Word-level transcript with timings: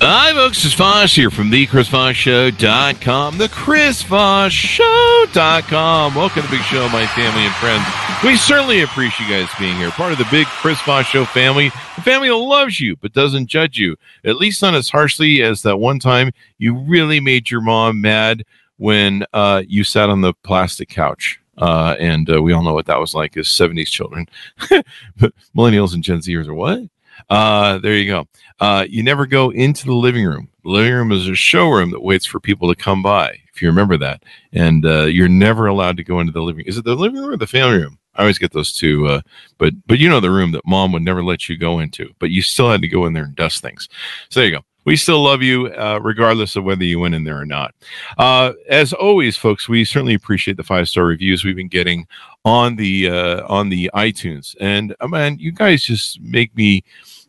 Hi, 0.00 0.32
folks. 0.32 0.64
It's 0.64 0.74
Voss 0.74 1.12
here 1.12 1.28
from 1.28 1.50
the 1.50 1.66
ChrisVossShow.com, 1.66 3.36
the 3.36 3.48
ChrisVossShow.com. 3.48 6.14
Welcome 6.14 6.42
to 6.42 6.48
the 6.48 6.56
big 6.56 6.64
show, 6.66 6.88
my 6.90 7.04
family 7.08 7.42
and 7.42 7.54
friends. 7.56 7.84
We 8.22 8.36
certainly 8.36 8.82
appreciate 8.82 9.28
you 9.28 9.34
guys 9.34 9.48
being 9.58 9.76
here, 9.76 9.90
part 9.90 10.12
of 10.12 10.18
the 10.18 10.28
big 10.30 10.46
Chris 10.46 10.80
Voss 10.82 11.06
Show 11.06 11.24
family, 11.24 11.70
the 11.96 12.02
family 12.02 12.28
that 12.28 12.36
loves 12.36 12.78
you 12.78 12.94
but 12.94 13.12
doesn't 13.12 13.48
judge 13.48 13.76
you, 13.76 13.96
at 14.24 14.36
least 14.36 14.62
not 14.62 14.76
as 14.76 14.88
harshly 14.88 15.42
as 15.42 15.62
that 15.62 15.78
one 15.78 15.98
time 15.98 16.30
you 16.58 16.78
really 16.78 17.18
made 17.18 17.50
your 17.50 17.60
mom 17.60 18.00
mad 18.00 18.44
when 18.76 19.24
uh, 19.32 19.64
you 19.66 19.82
sat 19.82 20.10
on 20.10 20.20
the 20.20 20.32
plastic 20.44 20.88
couch. 20.88 21.40
Uh, 21.56 21.96
and 21.98 22.32
uh, 22.32 22.40
we 22.40 22.52
all 22.52 22.62
know 22.62 22.72
what 22.72 22.86
that 22.86 23.00
was 23.00 23.16
like 23.16 23.36
as 23.36 23.48
70s 23.48 23.88
children. 23.88 24.28
but 24.70 25.34
millennials 25.56 25.92
and 25.92 26.04
Gen 26.04 26.18
Zers 26.18 26.46
are 26.46 26.54
what? 26.54 26.82
Uh, 27.28 27.78
there 27.78 27.96
you 27.96 28.10
go. 28.10 28.26
Uh, 28.60 28.84
you 28.88 29.02
never 29.02 29.26
go 29.26 29.50
into 29.50 29.86
the 29.86 29.94
living 29.94 30.24
room. 30.26 30.48
The 30.64 30.70
living 30.70 30.92
room 30.92 31.12
is 31.12 31.28
a 31.28 31.34
showroom 31.34 31.90
that 31.92 32.02
waits 32.02 32.26
for 32.26 32.40
people 32.40 32.68
to 32.68 32.80
come 32.80 33.02
by, 33.02 33.38
if 33.52 33.62
you 33.62 33.68
remember 33.68 33.96
that. 33.98 34.22
And 34.52 34.84
uh, 34.84 35.04
you're 35.04 35.28
never 35.28 35.66
allowed 35.66 35.96
to 35.98 36.04
go 36.04 36.20
into 36.20 36.32
the 36.32 36.42
living. 36.42 36.66
Is 36.66 36.76
it 36.76 36.84
the 36.84 36.94
living 36.94 37.20
room 37.20 37.30
or 37.30 37.36
the 37.36 37.46
family 37.46 37.78
room? 37.78 37.98
I 38.14 38.22
always 38.22 38.38
get 38.38 38.52
those 38.52 38.72
two. 38.72 39.06
Uh, 39.06 39.20
but 39.58 39.74
but 39.86 39.98
you 39.98 40.08
know 40.08 40.20
the 40.20 40.30
room 40.30 40.52
that 40.52 40.66
mom 40.66 40.92
would 40.92 41.02
never 41.02 41.22
let 41.22 41.48
you 41.48 41.56
go 41.56 41.78
into, 41.78 42.12
but 42.18 42.30
you 42.30 42.42
still 42.42 42.70
had 42.70 42.82
to 42.82 42.88
go 42.88 43.06
in 43.06 43.12
there 43.12 43.24
and 43.24 43.36
dust 43.36 43.62
things. 43.62 43.88
So 44.28 44.40
there 44.40 44.48
you 44.48 44.56
go. 44.56 44.64
We 44.84 44.96
still 44.96 45.22
love 45.22 45.42
you, 45.42 45.66
uh, 45.66 46.00
regardless 46.02 46.56
of 46.56 46.64
whether 46.64 46.82
you 46.82 46.98
went 46.98 47.14
in 47.14 47.24
there 47.24 47.38
or 47.38 47.44
not. 47.44 47.74
Uh, 48.16 48.52
as 48.70 48.94
always, 48.94 49.36
folks, 49.36 49.68
we 49.68 49.84
certainly 49.84 50.14
appreciate 50.14 50.56
the 50.56 50.62
five 50.62 50.88
star 50.88 51.04
reviews 51.04 51.44
we've 51.44 51.56
been 51.56 51.68
getting 51.68 52.06
on 52.46 52.76
the 52.76 53.10
uh, 53.10 53.46
on 53.48 53.68
the 53.68 53.90
iTunes, 53.94 54.56
and 54.60 54.96
uh, 55.00 55.06
man, 55.06 55.38
you 55.38 55.52
guys 55.52 55.82
just 55.82 56.20
make 56.22 56.56
me, 56.56 56.82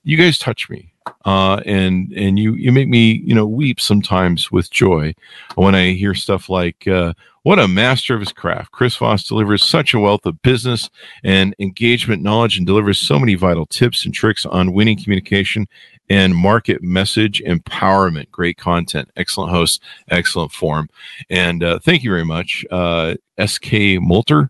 you 0.10 0.18
guys 0.18 0.40
touch 0.40 0.72
me, 0.72 0.92
uh, 1.26 1.62
and 1.68 2.12
and 2.14 2.40
you 2.40 2.56
you 2.56 2.72
make 2.72 2.90
me 2.90 3.22
you 3.24 3.36
know 3.36 3.46
weep 3.46 3.80
sometimes 3.80 4.52
with 4.52 4.72
joy 4.72 5.14
when 5.54 5.76
I 5.76 5.92
hear 5.92 6.16
stuff 6.16 6.50
like 6.50 6.88
uh, 6.88 7.14
what 7.44 7.60
a 7.60 7.68
master 7.68 8.16
of 8.16 8.20
his 8.22 8.34
craft. 8.34 8.72
Chris 8.72 8.96
Voss 8.96 9.24
delivers 9.24 9.64
such 9.64 9.94
a 9.94 10.00
wealth 10.00 10.26
of 10.26 10.42
business 10.42 10.90
and 11.24 11.56
engagement 11.60 12.24
knowledge 12.24 12.58
and 12.58 12.66
delivers 12.66 13.00
so 13.00 13.20
many 13.20 13.36
vital 13.36 13.68
tips 13.68 14.04
and 14.04 14.12
tricks 14.12 14.48
on 14.48 14.74
winning 14.74 14.98
communication 14.98 15.68
and 16.10 16.36
market 16.36 16.82
message 16.82 17.40
empowerment. 17.46 18.32
Great 18.32 18.58
content, 18.58 19.12
excellent 19.16 19.52
host, 19.52 19.84
excellent 20.10 20.52
form. 20.52 20.90
And 21.30 21.64
uh, 21.64 21.78
thank 21.78 22.04
you 22.04 22.10
very 22.10 22.26
much, 22.26 22.66
uh, 22.72 23.14
SK 23.40 24.00
Molter. 24.02 24.50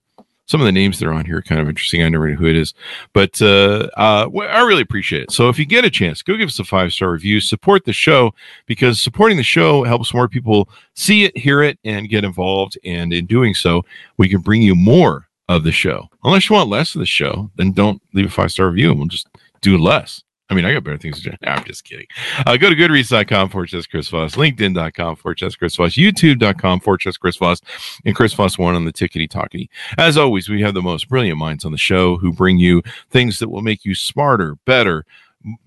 Some 0.49 0.61
of 0.61 0.65
the 0.65 0.71
names 0.71 0.97
that 0.97 1.07
are 1.07 1.13
on 1.13 1.25
here 1.25 1.37
are 1.37 1.41
kind 1.43 1.61
of 1.61 1.69
interesting. 1.69 2.01
I 2.01 2.09
never 2.09 2.27
know 2.27 2.35
who 2.35 2.47
it 2.47 2.55
is, 2.55 2.73
but 3.13 3.39
uh, 3.39 3.87
uh, 3.95 4.27
I 4.35 4.61
really 4.63 4.81
appreciate 4.81 5.21
it. 5.21 5.31
So 5.31 5.47
if 5.47 5.59
you 5.59 5.65
get 5.65 5.85
a 5.85 5.91
chance, 5.91 6.23
go 6.23 6.35
give 6.35 6.49
us 6.49 6.57
a 6.57 6.63
five 6.63 6.91
star 6.91 7.11
review. 7.11 7.39
Support 7.39 7.85
the 7.85 7.93
show 7.93 8.33
because 8.65 8.99
supporting 8.99 9.37
the 9.37 9.43
show 9.43 9.83
helps 9.83 10.11
more 10.11 10.27
people 10.27 10.67
see 10.95 11.23
it, 11.23 11.37
hear 11.37 11.61
it, 11.61 11.77
and 11.83 12.09
get 12.09 12.23
involved. 12.23 12.79
And 12.83 13.13
in 13.13 13.27
doing 13.27 13.53
so, 13.53 13.83
we 14.17 14.27
can 14.27 14.41
bring 14.41 14.63
you 14.63 14.73
more 14.73 15.27
of 15.49 15.63
the 15.63 15.71
show. 15.71 16.09
Unless 16.23 16.49
you 16.49 16.55
want 16.55 16.67
less 16.67 16.95
of 16.95 16.99
the 16.99 17.05
show, 17.05 17.51
then 17.55 17.71
don't 17.71 18.01
leave 18.15 18.25
a 18.25 18.29
five 18.29 18.51
star 18.51 18.69
review 18.69 18.89
and 18.89 18.97
we'll 18.97 19.07
just 19.07 19.27
do 19.61 19.77
less. 19.77 20.23
I 20.49 20.55
mean, 20.55 20.65
I 20.65 20.73
got 20.73 20.83
better 20.83 20.97
things 20.97 21.21
to 21.21 21.29
do. 21.29 21.37
Nah, 21.43 21.53
I'm 21.53 21.63
just 21.63 21.83
kidding. 21.83 22.07
Uh, 22.45 22.57
go 22.57 22.69
to 22.69 22.75
goodreads.com 22.75 23.49
for 23.49 23.67
slash 23.67 23.85
Chris 23.85 24.09
Voss, 24.09 24.35
LinkedIn.com 24.35 25.15
for 25.15 25.35
slash 25.37 25.55
Chris 25.55 25.75
Voss, 25.75 25.93
YouTube.com 25.93 26.79
for 26.79 26.99
slash 26.99 27.17
Chris 27.17 27.37
Voss, 27.37 27.61
and 28.03 28.15
Chris 28.15 28.33
Voss 28.33 28.57
one 28.57 28.73
on 28.73 28.85
the 28.85 28.93
tickety 28.93 29.29
talkety. 29.29 29.69
As 29.97 30.17
always, 30.17 30.49
we 30.49 30.61
have 30.61 30.73
the 30.73 30.81
most 30.81 31.07
brilliant 31.07 31.37
minds 31.37 31.65
on 31.65 31.71
the 31.71 31.77
show 31.77 32.17
who 32.17 32.33
bring 32.33 32.57
you 32.57 32.81
things 33.11 33.37
that 33.39 33.49
will 33.49 33.61
make 33.61 33.85
you 33.85 33.93
smarter, 33.93 34.55
better. 34.65 35.05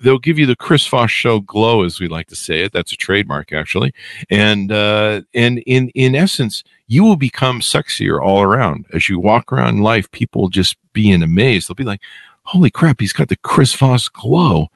They'll 0.00 0.18
give 0.18 0.38
you 0.38 0.46
the 0.46 0.56
Chris 0.56 0.86
Voss 0.86 1.10
show 1.10 1.40
glow, 1.40 1.84
as 1.84 2.00
we 2.00 2.08
like 2.08 2.26
to 2.26 2.36
say 2.36 2.62
it. 2.62 2.72
That's 2.72 2.92
a 2.92 2.96
trademark, 2.96 3.52
actually. 3.52 3.94
And 4.30 4.70
uh, 4.70 5.22
and 5.32 5.60
in 5.60 5.90
in 5.90 6.14
essence, 6.14 6.64
you 6.88 7.04
will 7.04 7.16
become 7.16 7.60
sexier 7.60 8.20
all 8.20 8.42
around 8.42 8.86
as 8.92 9.08
you 9.08 9.18
walk 9.18 9.52
around 9.52 9.80
life. 9.80 10.10
People 10.10 10.42
will 10.42 10.48
just 10.50 10.76
be 10.92 11.10
in 11.10 11.22
amaze. 11.22 11.66
They'll 11.66 11.74
be 11.74 11.84
like, 11.84 12.02
holy 12.44 12.70
crap, 12.70 13.00
he's 13.00 13.12
got 13.12 13.28
the 13.28 13.36
Chris 13.36 13.74
Voss 13.74 14.08
glow. 14.08 14.68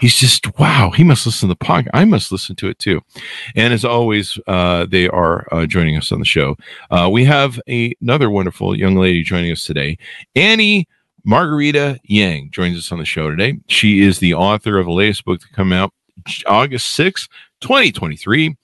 He's 0.00 0.16
just 0.16 0.58
wow. 0.58 0.90
He 0.90 1.04
must 1.04 1.24
listen 1.24 1.48
to 1.48 1.54
the 1.54 1.64
podcast. 1.64 1.88
I 1.94 2.04
must 2.04 2.30
listen 2.30 2.54
to 2.56 2.68
it 2.68 2.78
too. 2.78 3.00
And 3.54 3.72
as 3.72 3.84
always, 3.84 4.38
uh, 4.46 4.84
they 4.84 5.08
are 5.08 5.46
uh, 5.52 5.64
joining 5.64 5.96
us 5.96 6.12
on 6.12 6.18
the 6.18 6.26
show. 6.26 6.56
Uh, 6.90 7.08
we 7.10 7.24
have 7.24 7.58
a, 7.66 7.94
another 8.02 8.28
wonderful 8.28 8.76
young 8.76 8.96
lady 8.96 9.22
joining 9.22 9.52
us 9.52 9.64
today, 9.64 9.96
Annie 10.34 10.86
Margarita 11.24 11.98
Yang 12.04 12.50
joins 12.52 12.78
us 12.78 12.92
on 12.92 12.98
the 12.98 13.04
show 13.04 13.30
today. 13.30 13.58
She 13.66 14.02
is 14.02 14.20
the 14.20 14.34
author 14.34 14.78
of 14.78 14.86
the 14.86 14.92
latest 14.92 15.24
book 15.24 15.40
to 15.40 15.48
come 15.48 15.72
out 15.72 15.92
August 16.46 16.90
6, 16.94 17.28
2023. 17.60 18.54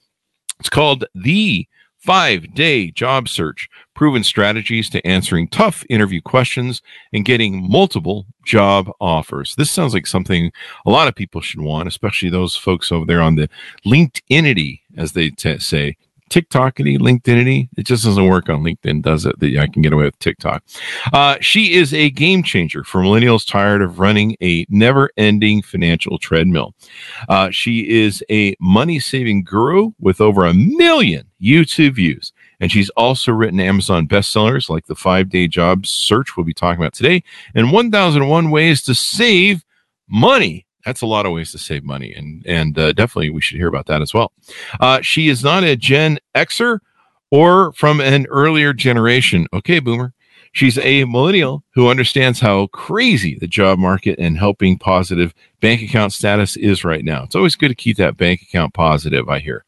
It's 0.61 0.69
called 0.69 1.05
The 1.15 1.67
Five 1.99 2.55
Day 2.55 2.93
Job 2.93 3.29
Search 3.29 3.69
Proven 3.95 4.25
Strategies 4.25 4.89
to 4.91 5.07
Answering 5.07 5.49
Tough 5.49 5.85
Interview 5.91 6.21
Questions 6.21 6.83
and 7.13 7.25
Getting 7.25 7.69
Multiple 7.71 8.27
Job 8.45 8.91
Offers. 9.01 9.55
This 9.57 9.71
sounds 9.71 9.95
like 9.95 10.07
something 10.07 10.53
a 10.87 10.91
lot 10.91 11.09
of 11.09 11.15
people 11.15 11.41
should 11.41 11.61
want, 11.61 11.89
especially 11.89 12.31
those 12.31 12.57
folks 12.57 12.91
over 12.91 13.05
there 13.05 13.21
on 13.21 13.37
the 13.37 13.49
LinkedInity, 13.87 14.81
as 14.97 15.13
they 15.13 15.31
t- 15.31 15.59
say. 15.59 15.97
TikTokity, 16.31 16.99
LinkedInity. 16.99 17.69
It 17.77 17.85
just 17.85 18.05
doesn't 18.05 18.27
work 18.27 18.49
on 18.49 18.63
LinkedIn, 18.63 19.03
does 19.03 19.27
it? 19.27 19.39
That 19.39 19.55
I 19.59 19.67
can 19.67 19.83
get 19.83 19.93
away 19.93 20.05
with 20.05 20.19
TikTok. 20.19 20.65
Uh, 21.13 21.37
she 21.43 21.75
is 21.75 21.93
a 21.93 22.09
game 22.09 22.43
changer 22.43 22.85
for 22.85 23.03
millennials 23.03 23.47
tired 23.47 23.83
of 23.83 23.99
running 23.99 24.35
a 24.41 24.65
never-ending 24.71 25.61
financial 25.61 26.19
treadmill. 26.19 26.75
Uh, 27.29 27.51
she 27.51 27.87
is 27.87 28.25
a 28.31 28.57
money-saving 28.61 29.45
guru 29.45 29.93
with 30.01 30.23
over 30.23 30.47
a 30.47 30.55
million 30.55 31.27
YouTube 31.39 31.97
views. 31.97 32.33
And 32.63 32.73
she's 32.73 32.89
also 32.91 33.33
written 33.33 33.61
Amazon 33.61 34.09
bestsellers 34.09 34.71
like 34.71 34.87
The 34.87 34.95
Five 34.95 35.29
Day 35.29 35.49
Job 35.49 35.85
Search, 35.87 36.37
we'll 36.37 36.47
be 36.47 36.55
talking 36.55 36.81
about 36.81 36.95
today, 36.95 37.23
and 37.55 37.73
1001 37.73 38.51
Ways 38.51 38.83
to 38.85 38.95
Save 38.95 39.65
Money 40.09 40.67
that's 40.85 41.03
a 41.03 41.07
lot 41.07 41.27
of 41.27 41.33
ways 41.33 41.53
to 41.53 41.59
save 41.59 41.85
money, 41.85 42.13
and 42.13 42.45
and 42.47 42.79
uh, 42.79 42.93
definitely 42.93 43.31
we 43.31 43.41
should 43.41 43.57
hear 43.57 43.69
about 43.69 43.87
that 43.87 44.03
as 44.03 44.13
well. 44.13 44.33
Uh, 44.81 45.01
she 45.01 45.29
is 45.29 45.45
not 45.45 45.65
a 45.65 45.77
Gen 45.77 46.19
Xer 46.35 46.81
or 47.31 47.73
from 47.73 48.01
an 48.01 48.27
earlier 48.27 48.73
generation. 48.73 49.47
Okay, 49.53 49.79
Boomer. 49.79 50.13
She's 50.55 50.77
a 50.77 51.05
millennial 51.05 51.65
who 51.71 51.89
understands 51.89 52.39
how 52.39 52.67
crazy 52.67 53.39
the 53.39 53.47
job 53.47 53.79
market 53.79 54.19
and 54.19 54.37
helping 54.37 54.77
positive 54.77 55.33
bank 55.61 55.81
account 55.81 56.13
status 56.13 56.57
is 56.59 56.85
right 56.85 57.03
now. 57.03 57.23
It's 57.23 57.35
always 57.35 57.57
good 57.57 57.69
to 57.69 57.75
keep 57.75 57.97
that 57.97 58.19
bank 58.19 58.43
account 58.43 58.75
positive, 58.75 59.31
I 59.31 59.39
hear. 59.39 59.65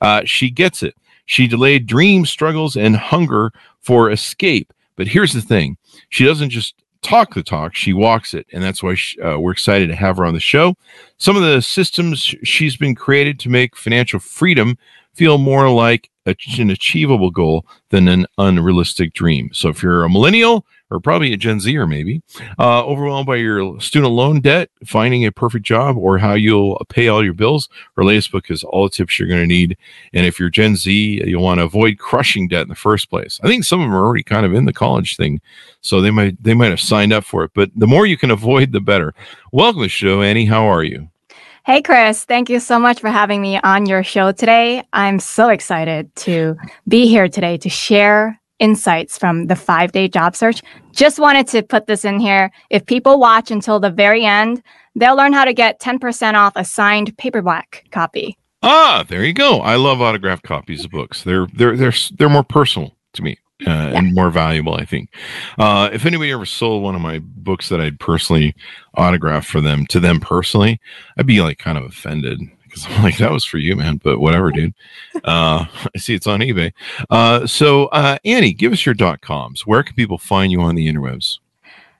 Uh, 0.00 0.22
she 0.24 0.50
gets 0.50 0.84
it. 0.84 0.94
She 1.28 1.46
delayed 1.46 1.86
dreams, 1.86 2.30
struggles, 2.30 2.74
and 2.74 2.96
hunger 2.96 3.52
for 3.80 4.10
escape. 4.10 4.72
But 4.96 5.06
here's 5.06 5.34
the 5.34 5.42
thing 5.42 5.76
she 6.08 6.24
doesn't 6.24 6.50
just 6.50 6.74
talk 7.02 7.34
the 7.34 7.42
talk, 7.42 7.74
she 7.74 7.92
walks 7.92 8.34
it. 8.34 8.46
And 8.52 8.62
that's 8.62 8.82
why 8.82 8.94
she, 8.94 9.20
uh, 9.20 9.38
we're 9.38 9.52
excited 9.52 9.88
to 9.88 9.94
have 9.94 10.16
her 10.16 10.24
on 10.24 10.34
the 10.34 10.40
show. 10.40 10.74
Some 11.18 11.36
of 11.36 11.42
the 11.42 11.60
systems 11.60 12.34
she's 12.42 12.76
been 12.76 12.94
created 12.94 13.38
to 13.40 13.50
make 13.50 13.76
financial 13.76 14.18
freedom 14.18 14.78
feel 15.14 15.36
more 15.36 15.70
like 15.70 16.10
an 16.26 16.70
achievable 16.70 17.30
goal 17.30 17.66
than 17.90 18.08
an 18.08 18.26
unrealistic 18.38 19.12
dream. 19.12 19.50
So 19.52 19.68
if 19.68 19.82
you're 19.82 20.04
a 20.04 20.10
millennial 20.10 20.64
or 20.90 21.00
probably 21.00 21.32
a 21.32 21.36
Gen 21.36 21.60
Z 21.60 21.76
or 21.76 21.86
maybe 21.86 22.22
uh, 22.58 22.84
overwhelmed 22.84 23.26
by 23.26 23.36
your 23.36 23.80
student 23.80 24.12
loan 24.12 24.40
debt, 24.40 24.70
finding 24.84 25.24
a 25.24 25.32
perfect 25.32 25.64
job, 25.64 25.96
or 25.96 26.18
how 26.18 26.34
you'll 26.34 26.84
pay 26.88 27.08
all 27.08 27.24
your 27.24 27.34
bills, 27.34 27.68
her 27.96 28.04
latest 28.04 28.32
book 28.32 28.50
is 28.50 28.64
all 28.64 28.84
the 28.84 28.90
tips 28.90 29.18
you're 29.18 29.28
going 29.28 29.40
to 29.40 29.46
need. 29.46 29.76
And 30.12 30.26
if 30.26 30.38
you're 30.38 30.48
Gen 30.48 30.76
Z, 30.76 31.22
you'll 31.26 31.42
want 31.42 31.58
to 31.60 31.64
avoid 31.64 31.98
crushing 31.98 32.48
debt 32.48 32.62
in 32.62 32.68
the 32.68 32.74
first 32.74 33.10
place. 33.10 33.40
I 33.42 33.48
think 33.48 33.64
some 33.64 33.80
of 33.80 33.86
them 33.86 33.94
are 33.94 34.04
already 34.04 34.22
kind 34.22 34.46
of 34.46 34.54
in 34.54 34.64
the 34.64 34.72
college 34.72 35.16
thing, 35.16 35.40
so 35.80 36.00
they 36.00 36.10
might 36.10 36.42
they 36.42 36.54
might 36.54 36.70
have 36.70 36.80
signed 36.80 37.12
up 37.12 37.24
for 37.24 37.44
it. 37.44 37.50
But 37.54 37.70
the 37.76 37.86
more 37.86 38.06
you 38.06 38.16
can 38.16 38.30
avoid, 38.30 38.72
the 38.72 38.80
better. 38.80 39.14
Welcome 39.52 39.82
to 39.82 39.86
the 39.86 39.88
show, 39.88 40.22
Annie. 40.22 40.46
How 40.46 40.66
are 40.66 40.82
you? 40.82 41.08
Hey, 41.64 41.82
Chris. 41.82 42.24
Thank 42.24 42.48
you 42.48 42.60
so 42.60 42.78
much 42.78 43.00
for 43.00 43.10
having 43.10 43.42
me 43.42 43.60
on 43.62 43.84
your 43.84 44.02
show 44.02 44.32
today. 44.32 44.82
I'm 44.94 45.18
so 45.18 45.50
excited 45.50 46.14
to 46.16 46.56
be 46.88 47.08
here 47.08 47.28
today 47.28 47.58
to 47.58 47.68
share 47.68 48.37
insights 48.58 49.18
from 49.18 49.46
the 49.46 49.56
five 49.56 49.92
day 49.92 50.08
job 50.08 50.34
search. 50.34 50.62
Just 50.92 51.18
wanted 51.18 51.46
to 51.48 51.62
put 51.62 51.86
this 51.86 52.04
in 52.04 52.18
here. 52.18 52.50
If 52.70 52.86
people 52.86 53.18
watch 53.18 53.50
until 53.50 53.80
the 53.80 53.90
very 53.90 54.24
end, 54.24 54.62
they'll 54.94 55.16
learn 55.16 55.32
how 55.32 55.44
to 55.44 55.52
get 55.52 55.80
10% 55.80 56.34
off 56.34 56.52
a 56.56 56.64
signed 56.64 57.16
paperback 57.18 57.84
copy. 57.90 58.36
Ah, 58.62 59.04
there 59.08 59.24
you 59.24 59.32
go. 59.32 59.60
I 59.60 59.76
love 59.76 60.00
autographed 60.00 60.42
copies 60.42 60.84
of 60.84 60.90
books. 60.90 61.22
They're 61.22 61.46
they're 61.54 61.76
they're 61.76 61.92
they're 62.16 62.28
more 62.28 62.44
personal 62.44 62.96
to 63.14 63.22
me. 63.22 63.38
Uh, 63.66 63.70
yeah. 63.70 63.98
and 63.98 64.14
more 64.14 64.30
valuable, 64.30 64.74
I 64.74 64.84
think. 64.84 65.12
Uh, 65.58 65.90
if 65.92 66.06
anybody 66.06 66.30
ever 66.30 66.46
sold 66.46 66.80
one 66.80 66.94
of 66.94 67.00
my 67.00 67.18
books 67.18 67.68
that 67.70 67.80
I'd 67.80 67.98
personally 67.98 68.54
autographed 68.96 69.48
for 69.48 69.60
them 69.60 69.84
to 69.86 69.98
them 69.98 70.20
personally, 70.20 70.80
I'd 71.16 71.26
be 71.26 71.40
like 71.40 71.58
kind 71.58 71.76
of 71.76 71.84
offended 71.84 72.40
because 72.68 72.86
I'm 72.86 73.02
like, 73.02 73.18
that 73.18 73.32
was 73.32 73.44
for 73.44 73.58
you, 73.58 73.76
man. 73.76 74.00
But 74.02 74.20
whatever, 74.20 74.50
dude. 74.50 74.72
Uh, 75.16 75.66
I 75.66 75.88
see 75.98 76.14
it's 76.14 76.26
on 76.26 76.40
eBay. 76.40 76.72
Uh, 77.10 77.46
so, 77.46 77.86
uh, 77.86 78.18
Annie, 78.24 78.52
give 78.52 78.72
us 78.72 78.84
your 78.86 78.94
dot 78.94 79.20
coms. 79.20 79.66
Where 79.66 79.82
can 79.82 79.94
people 79.94 80.18
find 80.18 80.52
you 80.52 80.60
on 80.60 80.74
the 80.74 80.88
interwebs? 80.88 81.38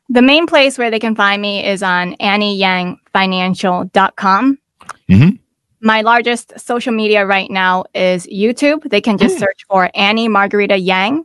The 0.08 0.22
main 0.22 0.46
place 0.46 0.78
where 0.78 0.90
they 0.90 0.98
can 0.98 1.14
find 1.14 1.42
me 1.42 1.66
is 1.66 1.82
on 1.82 2.14
AnnieYangFinancial.com. 2.16 4.58
Mm-hmm. 5.08 5.36
My 5.80 6.00
largest 6.00 6.58
social 6.58 6.92
media 6.92 7.24
right 7.26 7.50
now 7.50 7.84
is 7.94 8.26
YouTube. 8.26 8.88
They 8.88 9.00
can 9.00 9.18
just 9.18 9.36
mm. 9.36 9.40
search 9.40 9.64
for 9.68 9.90
Annie 9.94 10.28
Margarita 10.28 10.78
Yang. 10.78 11.24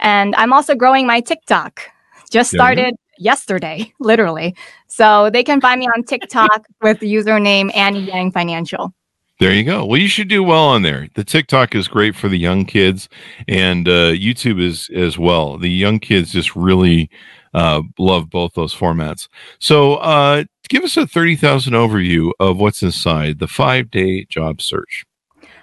And 0.00 0.34
I'm 0.36 0.52
also 0.52 0.74
growing 0.74 1.06
my 1.06 1.20
TikTok. 1.20 1.82
Just 2.30 2.50
started. 2.50 2.96
Yesterday, 3.22 3.92
literally. 4.00 4.54
So 4.88 5.30
they 5.30 5.44
can 5.44 5.60
find 5.60 5.80
me 5.80 5.86
on 5.86 6.04
TikTok 6.04 6.66
with 6.82 7.00
the 7.00 7.12
username 7.12 7.74
Annie 7.74 8.04
Yang 8.04 8.32
Financial. 8.32 8.92
There 9.40 9.52
you 9.52 9.64
go. 9.64 9.84
Well, 9.84 10.00
you 10.00 10.06
should 10.06 10.28
do 10.28 10.44
well 10.44 10.64
on 10.66 10.82
there. 10.82 11.08
The 11.14 11.24
TikTok 11.24 11.74
is 11.74 11.88
great 11.88 12.14
for 12.14 12.28
the 12.28 12.38
young 12.38 12.64
kids, 12.64 13.08
and 13.48 13.88
uh, 13.88 14.12
YouTube 14.12 14.62
is 14.62 14.88
as 14.94 15.18
well. 15.18 15.58
The 15.58 15.68
young 15.70 15.98
kids 15.98 16.30
just 16.32 16.54
really 16.54 17.10
uh, 17.52 17.82
love 17.98 18.30
both 18.30 18.52
those 18.54 18.72
formats. 18.72 19.26
So, 19.58 19.96
uh, 19.96 20.44
give 20.68 20.84
us 20.84 20.96
a 20.96 21.08
30,000 21.08 21.72
overview 21.72 22.30
of 22.38 22.58
what's 22.58 22.84
inside 22.84 23.40
the 23.40 23.48
five 23.48 23.90
day 23.90 24.26
job 24.26 24.62
search. 24.62 25.04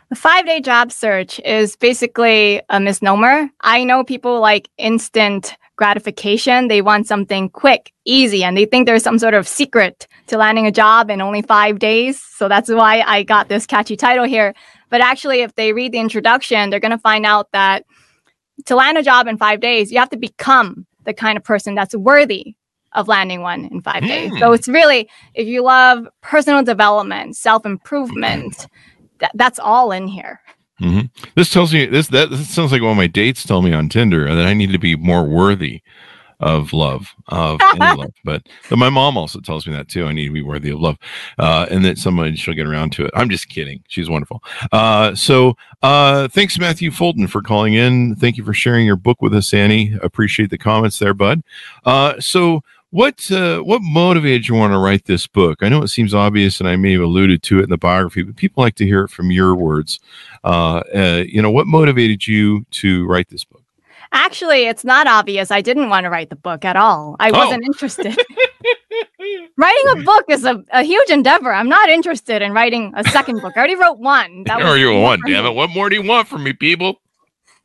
The 0.09 0.15
five 0.15 0.45
day 0.45 0.59
job 0.59 0.91
search 0.91 1.39
is 1.45 1.75
basically 1.75 2.61
a 2.69 2.79
misnomer. 2.79 3.50
I 3.61 3.83
know 3.83 4.03
people 4.03 4.41
like 4.41 4.69
instant 4.77 5.56
gratification. 5.79 6.67
They 6.67 6.81
want 6.81 7.07
something 7.07 7.49
quick, 7.49 7.93
easy, 8.03 8.43
and 8.43 8.57
they 8.57 8.65
think 8.65 8.85
there's 8.85 9.01
some 9.01 9.17
sort 9.17 9.33
of 9.33 9.47
secret 9.47 10.07
to 10.27 10.37
landing 10.37 10.67
a 10.67 10.71
job 10.71 11.09
in 11.09 11.21
only 11.21 11.41
five 11.41 11.79
days. 11.79 12.21
So 12.21 12.49
that's 12.49 12.69
why 12.69 13.01
I 13.07 13.23
got 13.23 13.47
this 13.47 13.65
catchy 13.65 13.95
title 13.95 14.25
here. 14.25 14.53
But 14.89 14.99
actually, 14.99 15.39
if 15.39 15.55
they 15.55 15.71
read 15.71 15.93
the 15.93 15.99
introduction, 15.99 16.69
they're 16.69 16.81
going 16.81 16.91
to 16.91 16.97
find 16.97 17.25
out 17.25 17.49
that 17.53 17.85
to 18.65 18.75
land 18.75 18.97
a 18.97 19.03
job 19.03 19.27
in 19.27 19.37
five 19.37 19.61
days, 19.61 19.89
you 19.89 19.99
have 19.99 20.09
to 20.09 20.17
become 20.17 20.85
the 21.05 21.13
kind 21.13 21.37
of 21.37 21.45
person 21.45 21.75
that's 21.75 21.95
worthy 21.95 22.57
of 22.91 23.07
landing 23.07 23.41
one 23.41 23.63
in 23.71 23.81
five 23.81 24.03
mm. 24.03 24.07
days. 24.07 24.31
So 24.37 24.49
hmm. 24.49 24.55
it's 24.55 24.67
really, 24.67 25.07
if 25.33 25.47
you 25.47 25.63
love 25.63 26.09
personal 26.21 26.61
development, 26.61 27.37
self 27.37 27.65
improvement, 27.65 28.67
that, 29.19 29.31
that's 29.33 29.59
all 29.59 29.93
in 29.93 30.09
here. 30.09 30.41
Mm-hmm. 30.79 31.27
This 31.35 31.51
tells 31.51 31.73
me 31.73 31.85
this 31.85 32.07
that 32.07 32.29
this 32.29 32.49
sounds 32.49 32.71
like 32.71 32.81
what 32.81 32.93
my 32.95 33.07
dates 33.07 33.43
tell 33.43 33.61
me 33.61 33.73
on 33.73 33.89
Tinder 33.89 34.33
that 34.33 34.45
I 34.45 34.53
need 34.53 34.71
to 34.71 34.79
be 34.79 34.95
more 34.95 35.23
worthy 35.23 35.81
of 36.39 36.71
love 36.71 37.13
of 37.27 37.59
love. 37.79 38.13
But, 38.23 38.47
but 38.69 38.77
my 38.77 38.89
mom 38.89 39.17
also 39.17 39.39
tells 39.39 39.67
me 39.67 39.73
that 39.73 39.89
too. 39.89 40.05
I 40.05 40.13
need 40.13 40.27
to 40.27 40.33
be 40.33 40.41
worthy 40.41 40.69
of 40.69 40.79
love, 40.79 40.97
uh, 41.37 41.65
and 41.69 41.83
that 41.85 41.97
someone 41.97 42.35
she'll 42.35 42.53
get 42.53 42.67
around 42.67 42.91
to 42.93 43.05
it. 43.05 43.11
I'm 43.13 43.29
just 43.29 43.49
kidding. 43.49 43.83
She's 43.87 44.09
wonderful. 44.09 44.43
Uh, 44.71 45.15
so 45.15 45.55
uh, 45.81 46.27
thanks, 46.29 46.57
Matthew 46.57 46.91
Fulton, 46.91 47.27
for 47.27 47.41
calling 47.41 47.73
in. 47.73 48.15
Thank 48.15 48.37
you 48.37 48.43
for 48.43 48.53
sharing 48.53 48.85
your 48.85 48.95
book 48.95 49.21
with 49.21 49.33
us, 49.33 49.53
Annie. 49.53 49.97
Appreciate 50.01 50.49
the 50.49 50.57
comments 50.57 50.99
there, 50.99 51.13
bud. 51.13 51.41
Uh, 51.85 52.19
so 52.19 52.63
what 52.91 53.31
uh, 53.31 53.59
what 53.59 53.81
motivated 53.83 54.47
you 54.47 54.56
want 54.56 54.74
to 54.74 54.80
write 54.80 55.06
this 55.06 55.27
book? 55.27 55.59
I 55.62 55.69
know 55.69 55.83
it 55.83 55.89
seems 55.89 56.13
obvious, 56.13 56.59
and 56.59 56.68
I 56.68 56.75
may 56.75 56.94
have 56.94 57.01
alluded 57.01 57.44
to 57.44 57.59
it 57.59 57.63
in 57.63 57.69
the 57.69 57.77
biography, 57.77 58.24
but 58.24 58.36
people 58.36 58.63
like 58.63 58.75
to 58.75 58.86
hear 58.86 59.03
it 59.03 59.09
from 59.09 59.31
your 59.31 59.56
words. 59.56 60.00
Uh, 60.44 60.81
uh, 60.95 61.24
you 61.27 61.41
know, 61.41 61.51
what 61.51 61.68
motivated 61.68 62.27
you 62.27 62.65
to 62.71 63.06
write 63.07 63.30
this 63.30 63.44
book? 63.44 63.63
Actually, 64.12 64.65
it's 64.65 64.83
not 64.83 65.06
obvious. 65.06 65.51
I 65.51 65.62
didn't 65.62 65.89
want 65.89 66.06
to 66.06 66.09
write 66.09 66.31
the 66.31 66.36
book 66.36 66.65
at 66.65 66.75
all. 66.75 67.15
I 67.19 67.30
oh. 67.30 67.38
wasn't 67.38 67.63
interested. 67.63 68.18
writing 69.57 69.83
a 69.92 69.95
book 70.03 70.25
is 70.30 70.45
a, 70.45 70.63
a, 70.71 70.81
huge 70.81 71.09
endeavor. 71.12 71.53
I'm 71.53 71.69
not 71.69 71.89
interested 71.89 72.42
in 72.42 72.53
writing 72.53 72.92
a 72.95 73.03
second 73.03 73.42
book. 73.42 73.53
I 73.56 73.59
already 73.59 73.75
wrote 73.75 74.00
one. 74.00 74.45
That 74.45 74.59
was 74.63 74.80
you 74.80 75.00
one, 75.00 75.21
damn 75.27 75.45
it. 75.45 75.53
What 75.53 75.69
more 75.69 75.89
do 75.89 75.95
you 75.95 76.01
want 76.01 76.27
from 76.27 76.44
me, 76.44 76.53
people? 76.53 77.00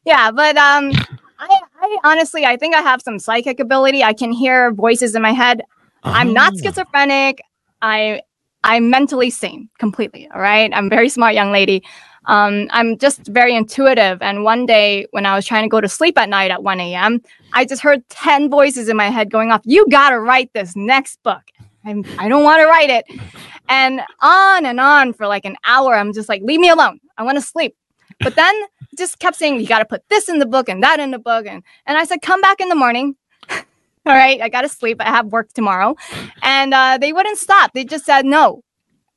Yeah, 0.04 0.30
but 0.30 0.56
um, 0.58 0.92
I, 1.84 1.98
honestly, 2.04 2.44
I 2.44 2.56
think 2.56 2.74
I 2.74 2.80
have 2.80 3.02
some 3.02 3.18
psychic 3.18 3.60
ability. 3.60 4.02
I 4.02 4.12
can 4.12 4.32
hear 4.32 4.72
voices 4.72 5.14
in 5.14 5.22
my 5.22 5.32
head. 5.32 5.62
Oh. 6.02 6.10
I'm 6.10 6.32
not 6.32 6.54
oh. 6.54 6.58
schizophrenic. 6.62 7.42
I 7.82 8.22
I'm 8.64 8.88
mentally 8.88 9.28
sane 9.28 9.68
completely. 9.78 10.28
All 10.34 10.40
right. 10.40 10.70
I'm 10.74 10.86
a 10.86 10.88
very 10.88 11.10
smart 11.10 11.34
young 11.34 11.52
lady. 11.52 11.84
Um, 12.24 12.68
I'm 12.70 12.96
just 12.96 13.26
very 13.26 13.54
intuitive. 13.54 14.22
And 14.22 14.42
one 14.42 14.64
day 14.64 15.06
when 15.10 15.26
I 15.26 15.36
was 15.36 15.44
trying 15.44 15.64
to 15.64 15.68
go 15.68 15.82
to 15.82 15.88
sleep 15.88 16.16
at 16.16 16.30
night 16.30 16.50
at 16.50 16.62
1 16.62 16.80
a.m., 16.80 17.20
I 17.52 17.66
just 17.66 17.82
heard 17.82 18.08
10 18.08 18.48
voices 18.48 18.88
in 18.88 18.96
my 18.96 19.10
head 19.10 19.30
going 19.30 19.52
off, 19.52 19.60
You 19.64 19.86
got 19.90 20.10
to 20.10 20.20
write 20.20 20.50
this 20.54 20.74
next 20.74 21.22
book. 21.22 21.42
I'm, 21.84 22.02
I 22.18 22.28
don't 22.28 22.42
want 22.42 22.60
to 22.60 22.66
write 22.66 22.88
it. 22.88 23.04
And 23.68 24.00
on 24.20 24.64
and 24.64 24.80
on 24.80 25.12
for 25.12 25.26
like 25.26 25.44
an 25.44 25.56
hour. 25.66 25.94
I'm 25.94 26.14
just 26.14 26.30
like, 26.30 26.40
Leave 26.42 26.60
me 26.60 26.70
alone. 26.70 27.00
I 27.18 27.22
want 27.22 27.36
to 27.36 27.42
sleep. 27.42 27.76
But 28.20 28.34
then 28.34 28.54
just 28.94 29.18
kept 29.18 29.36
saying, 29.36 29.60
you 29.60 29.66
got 29.66 29.80
to 29.80 29.84
put 29.84 30.02
this 30.08 30.28
in 30.28 30.38
the 30.38 30.46
book 30.46 30.68
and 30.68 30.82
that 30.82 31.00
in 31.00 31.10
the 31.10 31.18
book. 31.18 31.46
And, 31.46 31.62
and 31.86 31.98
I 31.98 32.04
said, 32.04 32.22
come 32.22 32.40
back 32.40 32.60
in 32.60 32.68
the 32.68 32.74
morning. 32.74 33.16
All 33.50 33.64
right, 34.06 34.40
I 34.40 34.48
got 34.48 34.62
to 34.62 34.68
sleep. 34.68 35.00
I 35.00 35.06
have 35.06 35.26
work 35.26 35.52
tomorrow. 35.52 35.96
And 36.42 36.74
uh, 36.74 36.98
they 37.00 37.12
wouldn't 37.12 37.38
stop. 37.38 37.72
They 37.72 37.84
just 37.84 38.04
said, 38.04 38.24
no, 38.24 38.62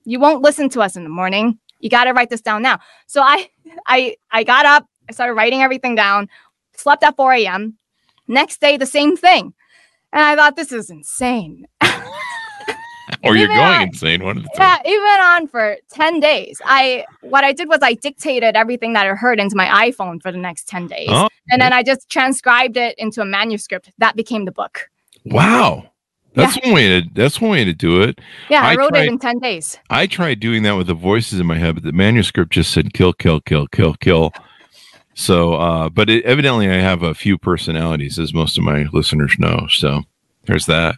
you 0.06 0.20
won't 0.20 0.42
listen 0.42 0.70
to 0.70 0.82
us 0.82 0.96
in 0.96 1.04
the 1.04 1.10
morning. 1.10 1.60
You 1.80 1.90
got 1.90 2.06
to 2.06 2.14
write 2.14 2.30
this 2.30 2.42
down 2.42 2.62
now. 2.62 2.80
So 3.08 3.22
I, 3.22 3.50
I, 3.88 4.16
I 4.32 4.44
got 4.44 4.66
up. 4.66 4.86
I 5.10 5.14
started 5.14 5.34
writing 5.34 5.62
everything 5.62 5.96
down. 5.96 6.30
Slept 6.76 7.04
at 7.04 7.16
4 7.16 7.34
a.m. 7.34 7.78
Next 8.28 8.60
day, 8.62 8.78
the 8.78 8.86
same 8.86 9.18
thing. 9.18 9.54
And 10.14 10.24
I 10.24 10.36
thought, 10.36 10.56
this 10.56 10.72
is 10.72 10.90
insane. 10.90 11.66
Or 13.24 13.36
you're 13.36 13.48
going 13.48 13.60
on, 13.60 13.82
insane. 13.84 14.24
One 14.24 14.38
of 14.38 14.44
the 14.44 14.50
yeah, 14.56 14.78
even 14.86 15.04
on 15.04 15.48
for 15.48 15.78
ten 15.90 16.20
days. 16.20 16.62
I 16.66 17.06
what 17.22 17.44
I 17.44 17.54
did 17.54 17.68
was 17.68 17.80
I 17.82 17.94
dictated 17.94 18.56
everything 18.56 18.94
that 18.94 19.06
I 19.06 19.10
heard 19.10 19.40
into 19.40 19.56
my 19.56 19.90
iPhone 19.90 20.22
for 20.22 20.32
the 20.32 20.38
next 20.38 20.68
ten 20.68 20.88
days, 20.88 21.10
oh. 21.12 21.30
and 21.50 21.62
then 21.62 21.74
I 21.74 21.84
just 21.84 22.10
transcribed 22.10 22.78
it 22.78 22.96
into 22.98 23.22
a 23.22 23.26
manuscript. 23.26 23.92
That 23.98 24.16
became 24.16 24.46
the 24.46 24.52
book. 24.52 24.90
Wow. 25.26 25.92
That's 26.34 26.56
yeah. 26.58 26.66
one 26.66 26.76
way 26.76 27.02
to 27.02 27.10
that's 27.14 27.42
one 27.42 27.52
way 27.52 27.66
to 27.66 27.74
do 27.74 28.04
it. 28.04 28.22
Yeah, 28.48 28.62
I, 28.62 28.74
I 28.74 28.76
wrote 28.76 28.90
tried, 28.90 29.06
it 29.06 29.12
in 29.12 29.18
ten 29.18 29.40
days. 29.40 29.80
I 29.90 30.06
tried 30.06 30.40
doing 30.40 30.62
that 30.64 30.74
with 30.74 30.86
the 30.86 30.94
voices 30.94 31.40
in 31.40 31.48
my 31.48 31.58
head, 31.58 31.74
but 31.76 31.84
the 31.84 31.92
manuscript 31.92 32.52
just 32.52 32.72
said 32.72 32.94
kill, 32.94 33.14
kill, 33.14 33.42
kill, 33.42 33.68
kill, 33.68 33.96
kill. 33.96 34.32
So, 35.16 35.56
uh, 35.56 35.90
but 35.90 36.12
it, 36.12 36.24
evidently, 36.26 36.70
I 36.70 36.76
have 36.76 37.02
a 37.02 37.16
few 37.16 37.40
personalities, 37.40 38.20
as 38.20 38.36
most 38.36 38.56
of 38.56 38.64
my 38.64 38.86
listeners 38.94 39.36
know. 39.40 39.66
So, 39.68 40.04
there's 40.46 40.68
that. 40.68 40.98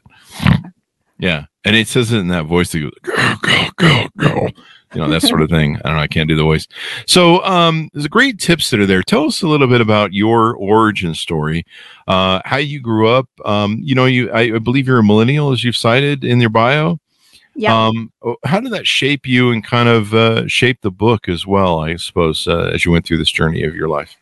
Yeah, 1.19 1.45
and 1.65 1.75
it 1.75 1.87
says 1.87 2.11
it 2.11 2.19
in 2.19 2.29
that 2.29 2.45
voice 2.45 2.71
that 2.71 2.79
goes 2.79 2.91
go 3.03 3.35
go 3.41 3.67
go 3.75 4.07
go, 4.17 4.47
you 4.93 5.01
know 5.01 5.09
that 5.09 5.21
sort 5.21 5.41
of 5.41 5.49
thing. 5.49 5.75
I 5.77 5.89
don't 5.89 5.97
know. 5.97 6.01
I 6.01 6.07
can't 6.07 6.29
do 6.29 6.35
the 6.35 6.43
voice. 6.43 6.65
So 7.05 7.43
um, 7.43 7.89
there's 7.93 8.05
a 8.05 8.09
great 8.09 8.39
tips 8.39 8.69
that 8.69 8.79
are 8.79 8.85
there. 8.85 9.03
Tell 9.03 9.25
us 9.25 9.41
a 9.41 9.47
little 9.47 9.67
bit 9.67 9.81
about 9.81 10.13
your 10.13 10.55
origin 10.55 11.13
story, 11.13 11.65
uh, 12.07 12.41
how 12.45 12.57
you 12.57 12.79
grew 12.79 13.09
up. 13.09 13.27
Um, 13.45 13.79
you 13.83 13.95
know, 13.95 14.05
you 14.05 14.31
I, 14.31 14.57
believe 14.59 14.87
you're 14.87 14.99
a 14.99 15.03
millennial, 15.03 15.51
as 15.51 15.63
you've 15.63 15.77
cited 15.77 16.23
in 16.23 16.39
your 16.39 16.49
bio. 16.49 16.99
Yeah. 17.55 17.87
Um, 17.87 18.13
oh, 18.21 18.37
how 18.45 18.61
did 18.61 18.71
that 18.71 18.87
shape 18.87 19.27
you 19.27 19.51
and 19.51 19.61
kind 19.61 19.89
of 19.89 20.13
uh, 20.13 20.47
shape 20.47 20.79
the 20.81 20.91
book 20.91 21.27
as 21.27 21.45
well? 21.45 21.79
I 21.79 21.97
suppose 21.97 22.47
uh, 22.47 22.71
as 22.73 22.85
you 22.85 22.91
went 22.91 23.05
through 23.05 23.17
this 23.17 23.31
journey 23.31 23.63
of 23.63 23.75
your 23.75 23.89
life. 23.89 24.15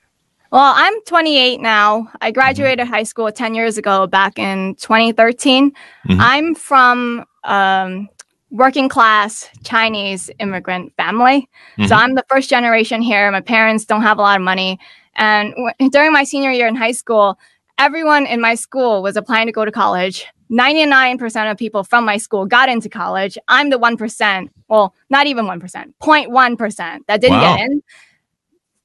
Well, 0.52 0.74
I'm 0.76 1.02
28 1.04 1.60
now. 1.60 2.10
I 2.22 2.32
graduated 2.32 2.86
mm-hmm. 2.86 2.94
high 2.94 3.04
school 3.04 3.32
10 3.32 3.54
years 3.54 3.78
ago, 3.78 4.08
back 4.08 4.40
in 4.40 4.76
2013. 4.76 5.72
Mm-hmm. 5.72 6.22
I'm 6.22 6.56
from 6.56 7.26
um, 7.44 8.08
working 8.52 8.88
class 8.88 9.50
Chinese 9.64 10.30
immigrant 10.40 10.94
family. 10.96 11.50
Mm-hmm. 11.78 11.86
So 11.88 11.96
I'm 11.96 12.16
the 12.16 12.24
first 12.30 12.50
generation 12.50 13.02
here. 13.02 13.30
My 13.32 13.42
parents 13.42 13.86
don't 13.86 14.04
have 14.04 14.20
a 14.20 14.22
lot 14.22 14.38
of 14.38 14.44
money. 14.44 14.80
And 15.16 15.54
w- 15.56 15.90
during 15.90 16.14
my 16.14 16.24
senior 16.24 16.52
year 16.52 16.68
in 16.68 16.76
high 16.76 16.94
school, 16.94 17.38
everyone 17.78 18.26
in 18.26 18.40
my 18.40 18.56
school 18.56 19.04
was 19.04 19.18
applying 19.18 19.48
to 19.48 19.52
go 19.52 19.66
to 19.66 19.72
college. 19.72 20.26
99% 20.50 21.52
of 21.52 21.58
people 21.58 21.84
from 21.84 22.06
my 22.06 22.16
school 22.16 22.46
got 22.46 22.70
into 22.70 22.88
college. 22.88 23.38
I'm 23.50 23.70
the 23.70 23.78
1%, 23.78 24.50
well, 24.70 24.96
not 25.10 25.28
even 25.28 25.46
1%, 25.46 25.60
0.1% 25.60 27.00
that 27.08 27.20
didn't 27.20 27.38
wow. 27.38 27.58
get 27.58 27.70
in 27.70 27.84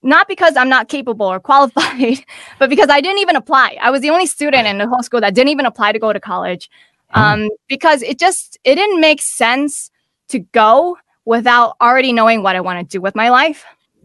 not 0.02 0.28
because 0.28 0.56
I'm 0.56 0.68
not 0.68 0.88
capable 0.88 1.26
or 1.26 1.40
qualified, 1.50 2.24
but 2.58 2.68
because 2.68 2.88
I 2.88 3.00
didn't 3.00 3.18
even 3.20 3.36
apply. 3.36 3.78
I 3.80 3.90
was 3.90 4.00
the 4.00 4.10
only 4.10 4.26
student 4.26 4.66
in 4.66 4.78
the 4.78 4.88
whole 4.88 5.02
school 5.02 5.20
that 5.20 5.34
didn't 5.34 5.50
even 5.50 5.66
apply 5.66 5.92
to 5.92 5.98
go 5.98 6.12
to 6.12 6.20
college. 6.20 6.70
Hmm. 7.10 7.20
Um, 7.20 7.48
because 7.68 8.02
it 8.02 8.18
just 8.18 8.58
it 8.64 8.76
didn't 8.76 9.00
make 9.00 9.20
sense 9.20 9.90
to 10.28 10.38
go 10.38 10.96
without 11.24 11.76
already 11.80 12.12
knowing 12.12 12.42
what 12.42 12.56
I 12.56 12.60
want 12.60 12.78
to 12.80 12.96
do 12.96 13.00
with 13.00 13.14
my 13.14 13.28
life. 13.28 13.64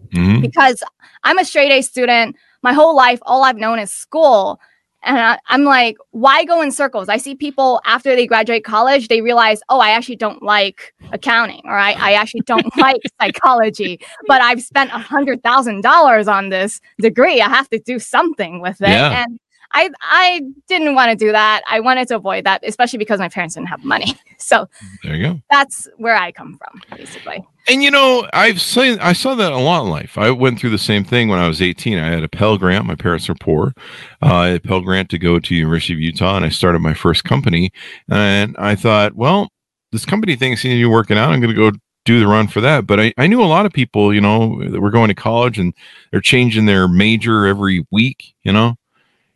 Mm-hmm. 0.10 0.42
Because 0.42 0.84
I'm 1.24 1.38
a 1.38 1.46
straight 1.46 1.72
A 1.72 1.82
student. 1.82 2.36
my 2.62 2.74
whole 2.74 2.96
life, 2.96 3.20
all 3.24 3.44
I've 3.44 3.58
known 3.58 3.80
is 3.80 3.92
school. 3.92 4.60
And 5.04 5.18
I, 5.18 5.40
I'm 5.48 5.64
like, 5.64 5.98
why 6.12 6.44
go 6.44 6.62
in 6.62 6.72
circles? 6.72 7.08
I 7.08 7.18
see 7.18 7.36
people 7.36 7.82
after 7.86 8.16
they 8.16 8.28
graduate 8.28 8.64
college, 8.64 9.08
they 9.08 9.22
realize, 9.22 9.62
oh, 9.70 9.80
I 9.80 9.92
actually 9.92 10.16
don't 10.16 10.42
like 10.42 10.94
accounting 11.12 11.62
or 11.66 11.78
I, 11.78 11.92
I 11.94 12.14
actually 12.14 12.42
don't 12.42 12.66
like 12.78 13.02
psychology, 13.22 14.00
but 14.28 14.42
I've 14.42 14.62
spent 14.62 14.92
a 14.92 14.98
hundred 14.98 15.44
thousand 15.44 15.82
dollars 15.82 16.28
on 16.28 16.50
this 16.50 16.82
degree. 17.00 17.42
I 17.42 17.50
have 17.50 17.70
to 17.70 17.80
do 17.80 18.00
something 18.00 18.60
with 18.60 18.82
it. 18.82 18.90
Yeah. 18.90 19.24
And 19.24 19.40
I 19.72 19.90
I 20.02 20.42
didn't 20.68 20.96
want 20.96 21.12
to 21.12 21.18
do 21.18 21.32
that. 21.32 21.62
I 21.70 21.80
wanted 21.80 22.08
to 22.10 22.16
avoid 22.16 22.46
that, 22.46 22.62
especially 22.66 23.00
because 23.00 23.20
my 23.20 23.30
parents 23.30 23.56
didn't 23.56 23.70
have 23.70 23.84
money. 23.84 24.14
So 24.40 24.70
There 25.04 25.16
you 25.16 25.24
go. 25.24 25.42
that's 25.50 25.88
where 25.98 26.16
I 26.16 26.32
come 26.32 26.60
from, 26.60 26.80
basically. 26.96 27.44
And 27.68 27.84
you 27.84 27.90
know, 27.90 28.30
I've 28.34 28.62
seen 28.62 29.00
I 29.00 29.14
saw 29.14 29.34
that 29.34 29.52
a 29.52 29.58
lot 29.58 29.84
in 29.84 29.90
life. 29.90 30.16
I 30.18 30.30
went 30.30 30.60
through 30.60 30.70
the 30.70 30.78
same 30.78 31.04
thing 31.04 31.28
when 31.28 31.40
I 31.40 31.48
was 31.48 31.60
18. 31.60 31.98
I 31.98 32.08
had 32.08 32.24
a 32.24 32.30
Pell 32.30 32.56
Grant. 32.58 32.86
My 32.86 32.94
parents 32.96 33.28
were 33.28 33.36
poor. 33.36 33.74
Uh, 34.22 34.36
I 34.36 34.48
had 34.50 34.58
a 34.58 34.60
Pell 34.62 34.82
Grant 34.82 35.10
to 35.10 35.18
go 35.18 35.40
to 35.40 35.56
University 35.56 35.94
of 35.96 36.00
Utah, 36.00 36.36
and 36.38 36.46
I 36.46 36.50
started 36.50 36.80
my 36.80 36.94
first 36.94 37.24
company. 37.24 37.72
And 38.10 38.56
I 38.60 38.76
thought, 38.76 39.16
well, 39.16 39.50
this 39.92 40.06
company 40.06 40.36
thing 40.36 40.56
seems 40.56 40.76
to 40.76 40.82
be 40.82 40.86
working 40.86 41.18
out. 41.18 41.32
I'm 41.32 41.42
going 41.42 41.54
to 41.54 41.72
go 41.72 41.78
do 42.06 42.20
the 42.22 42.28
run 42.28 42.48
for 42.48 42.62
that. 42.62 42.86
But 42.88 43.00
I, 43.00 43.14
I 43.18 43.28
knew 43.28 43.42
a 43.42 43.46
lot 43.46 43.66
of 43.66 43.74
people, 43.74 44.14
you 44.14 44.22
know, 44.22 44.62
that 44.70 44.80
were 44.80 44.92
going 44.92 45.10
to 45.10 45.16
college 45.16 45.58
and 45.60 45.74
they're 46.12 46.22
changing 46.22 46.68
their 46.68 46.88
major 46.88 47.46
every 47.48 47.86
week. 47.92 48.34
You 48.44 48.54
know, 48.54 48.76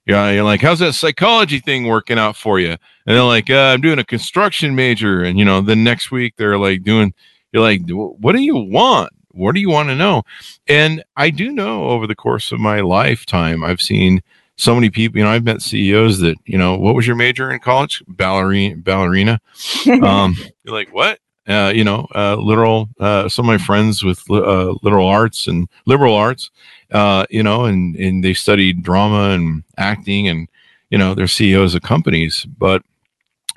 yeah, 0.06 0.32
you're 0.32 0.44
like, 0.44 0.62
how's 0.62 0.80
that 0.80 0.94
psychology 0.94 1.60
thing 1.60 1.86
working 1.86 2.18
out 2.18 2.36
for 2.36 2.60
you? 2.60 2.72
And 2.72 2.80
they're 3.06 3.24
like, 3.24 3.50
uh, 3.50 3.72
I'm 3.74 3.82
doing 3.82 4.00
a 4.00 4.04
construction 4.04 4.76
major, 4.76 5.22
and 5.24 5.38
you 5.38 5.46
know, 5.46 5.62
the 5.62 5.76
next 5.76 6.12
week 6.12 6.36
they're 6.38 6.58
like 6.58 6.84
doing 6.84 7.14
you're 7.52 7.64
like, 7.64 7.82
what 7.90 8.34
do 8.34 8.42
you 8.42 8.56
want? 8.56 9.12
What 9.30 9.56
do 9.56 9.62
you 9.62 9.70
want 9.70 9.90
to 9.90 9.96
know? 9.96 10.24
And 10.68 11.04
I 11.16 11.30
do 11.30 11.52
know 11.52 11.86
over 11.86 12.08
the 12.08 12.16
course 12.16 12.52
of 12.52 12.60
my 12.60 12.82
lifetime, 12.82 13.64
I've 13.64 13.82
seen 13.82 14.22
so 14.56 14.76
many 14.76 14.90
people. 14.90 15.18
You 15.18 15.26
know, 15.26 15.32
I've 15.32 15.44
met 15.44 15.62
CEOs 15.62 16.20
that, 16.20 16.36
you 16.46 16.58
know, 16.58 16.78
what 16.78 16.96
was 16.96 17.08
your 17.08 17.16
major 17.16 17.52
in 17.52 17.60
college? 17.60 18.04
Ballerina. 18.08 18.78
Ballerina. 18.78 19.42
Um, 20.04 20.36
you're 20.64 20.76
like, 20.76 20.94
what? 20.94 21.20
Uh, 21.48 21.72
you 21.74 21.84
know, 21.84 22.08
uh, 22.14 22.36
literal. 22.36 22.90
Uh, 23.00 23.28
some 23.28 23.46
of 23.46 23.48
my 23.48 23.58
friends 23.58 24.04
with 24.04 24.24
uh, 24.30 24.74
literal 24.84 25.08
arts 25.08 25.48
and 25.48 25.68
liberal 25.86 26.16
arts, 26.16 26.52
uh, 26.92 27.26
you 27.30 27.44
know, 27.44 27.66
and 27.66 27.96
and 27.96 28.24
they 28.24 28.34
studied 28.34 28.84
drama 28.84 29.30
and 29.30 29.64
acting, 29.78 30.28
and 30.28 30.48
you 30.90 30.98
know, 30.98 31.14
they're 31.14 31.28
CEOs 31.28 31.76
of 31.76 31.82
companies, 31.82 32.46
but 32.58 32.84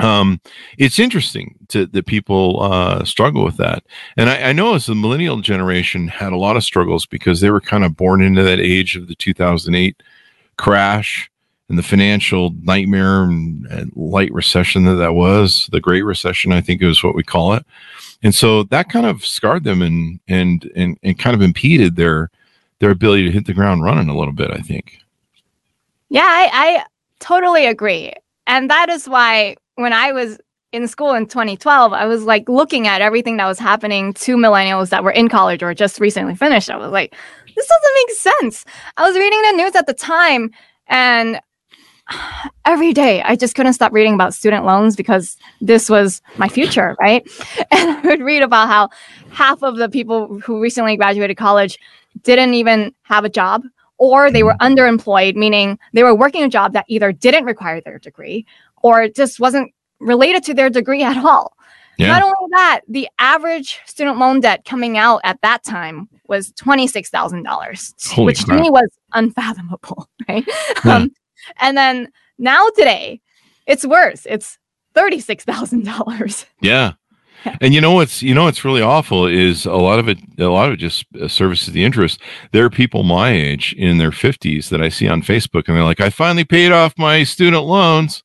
um, 0.00 0.40
it's 0.76 0.98
interesting 0.98 1.56
to, 1.68 1.86
that 1.86 2.06
people 2.06 2.62
uh, 2.62 3.04
struggle 3.04 3.44
with 3.44 3.56
that. 3.58 3.84
And 4.16 4.28
I, 4.28 4.50
I 4.50 4.52
know 4.52 4.74
as 4.74 4.86
the 4.86 4.94
millennial 4.94 5.40
generation 5.40 6.08
had 6.08 6.32
a 6.32 6.36
lot 6.36 6.56
of 6.56 6.64
struggles 6.64 7.06
because 7.06 7.40
they 7.40 7.50
were 7.50 7.60
kind 7.60 7.84
of 7.84 7.96
born 7.96 8.20
into 8.20 8.42
that 8.42 8.58
age 8.58 8.96
of 8.96 9.06
the 9.06 9.14
2008 9.14 10.02
crash 10.56 11.30
and 11.68 11.78
the 11.78 11.82
financial 11.82 12.50
nightmare 12.62 13.22
and, 13.22 13.66
and 13.66 13.92
light 13.94 14.32
recession 14.32 14.84
that 14.84 14.96
that 14.96 15.14
was, 15.14 15.68
the 15.72 15.80
Great 15.80 16.02
Recession, 16.02 16.52
I 16.52 16.60
think 16.60 16.82
is 16.82 17.02
what 17.02 17.14
we 17.14 17.22
call 17.22 17.54
it. 17.54 17.64
And 18.22 18.34
so 18.34 18.64
that 18.64 18.88
kind 18.88 19.06
of 19.06 19.24
scarred 19.24 19.64
them 19.64 19.82
and 19.82 20.18
and 20.28 20.70
and, 20.74 20.98
and 21.02 21.18
kind 21.18 21.34
of 21.34 21.42
impeded 21.42 21.96
their 21.96 22.30
their 22.80 22.90
ability 22.90 23.24
to 23.24 23.32
hit 23.32 23.46
the 23.46 23.54
ground 23.54 23.82
running 23.82 24.08
a 24.08 24.16
little 24.16 24.34
bit. 24.34 24.50
I 24.50 24.58
think. 24.58 24.98
Yeah, 26.08 26.26
I, 26.26 26.50
I 26.52 26.84
totally 27.20 27.66
agree. 27.66 28.12
And 28.46 28.70
that 28.70 28.88
is 28.88 29.08
why 29.08 29.56
when 29.76 29.92
I 29.92 30.12
was 30.12 30.38
in 30.72 30.88
school 30.88 31.14
in 31.14 31.26
2012, 31.26 31.92
I 31.92 32.04
was 32.04 32.24
like 32.24 32.48
looking 32.48 32.86
at 32.86 33.00
everything 33.00 33.36
that 33.36 33.46
was 33.46 33.58
happening 33.58 34.12
to 34.14 34.36
millennials 34.36 34.90
that 34.90 35.04
were 35.04 35.12
in 35.12 35.28
college 35.28 35.62
or 35.62 35.72
just 35.72 36.00
recently 36.00 36.34
finished. 36.34 36.68
I 36.68 36.76
was 36.76 36.90
like, 36.90 37.14
this 37.54 37.66
doesn't 37.66 37.94
make 37.94 38.10
sense. 38.16 38.64
I 38.96 39.06
was 39.06 39.16
reading 39.16 39.40
the 39.42 39.62
news 39.62 39.74
at 39.76 39.86
the 39.86 39.94
time 39.94 40.50
and 40.88 41.40
every 42.64 42.92
day 42.92 43.22
I 43.22 43.36
just 43.36 43.54
couldn't 43.54 43.74
stop 43.74 43.92
reading 43.92 44.14
about 44.14 44.34
student 44.34 44.64
loans 44.64 44.96
because 44.96 45.36
this 45.60 45.88
was 45.88 46.20
my 46.36 46.48
future, 46.48 46.96
right? 47.00 47.26
And 47.70 47.90
I 47.90 48.00
would 48.02 48.20
read 48.20 48.42
about 48.42 48.68
how 48.68 48.88
half 49.30 49.62
of 49.62 49.76
the 49.76 49.88
people 49.88 50.40
who 50.40 50.60
recently 50.60 50.96
graduated 50.96 51.36
college 51.36 51.78
didn't 52.22 52.54
even 52.54 52.94
have 53.02 53.24
a 53.24 53.28
job 53.28 53.62
or 53.98 54.30
they 54.30 54.42
were 54.42 54.54
underemployed, 54.60 55.36
meaning 55.36 55.78
they 55.92 56.02
were 56.02 56.14
working 56.14 56.42
a 56.42 56.48
job 56.48 56.72
that 56.72 56.84
either 56.88 57.12
didn't 57.12 57.44
require 57.44 57.80
their 57.80 57.98
degree 57.98 58.46
or 58.82 59.08
just 59.08 59.40
wasn't 59.40 59.72
related 60.00 60.42
to 60.44 60.54
their 60.54 60.70
degree 60.70 61.02
at 61.02 61.16
all. 61.16 61.56
Yeah. 61.96 62.08
Not 62.08 62.22
only 62.22 62.34
that, 62.50 62.80
the 62.88 63.08
average 63.18 63.80
student 63.86 64.18
loan 64.18 64.40
debt 64.40 64.64
coming 64.64 64.98
out 64.98 65.20
at 65.22 65.40
that 65.42 65.62
time 65.64 66.08
was 66.28 66.52
$26,000, 66.52 68.24
which 68.24 68.44
crap. 68.44 68.56
to 68.56 68.62
me 68.62 68.70
was 68.70 68.88
unfathomable, 69.12 70.08
right? 70.28 70.44
Yeah. 70.84 70.96
Um, 70.96 71.12
and 71.60 71.76
then 71.76 72.08
now 72.38 72.68
today, 72.76 73.20
it's 73.66 73.86
worse. 73.86 74.26
It's 74.28 74.58
$36,000. 74.96 76.46
Yeah. 76.60 76.92
And 77.60 77.74
you 77.74 77.80
know 77.80 77.92
what's 77.92 78.22
you 78.22 78.34
know 78.34 78.44
what's 78.44 78.64
really 78.64 78.82
awful 78.82 79.26
is 79.26 79.66
a 79.66 79.72
lot 79.74 79.98
of 79.98 80.08
it 80.08 80.18
a 80.38 80.48
lot 80.48 80.68
of 80.68 80.74
it 80.74 80.76
just 80.78 81.04
uh, 81.20 81.28
services 81.28 81.72
the 81.74 81.84
interest. 81.84 82.20
There 82.52 82.64
are 82.64 82.70
people 82.70 83.02
my 83.02 83.30
age 83.30 83.74
in 83.78 83.98
their 83.98 84.10
50s 84.10 84.68
that 84.70 84.80
I 84.82 84.88
see 84.88 85.08
on 85.08 85.22
Facebook 85.22 85.68
and 85.68 85.76
they're 85.76 85.84
like 85.84 86.00
I 86.00 86.10
finally 86.10 86.44
paid 86.44 86.72
off 86.72 86.94
my 86.98 87.22
student 87.24 87.64
loans. 87.64 88.22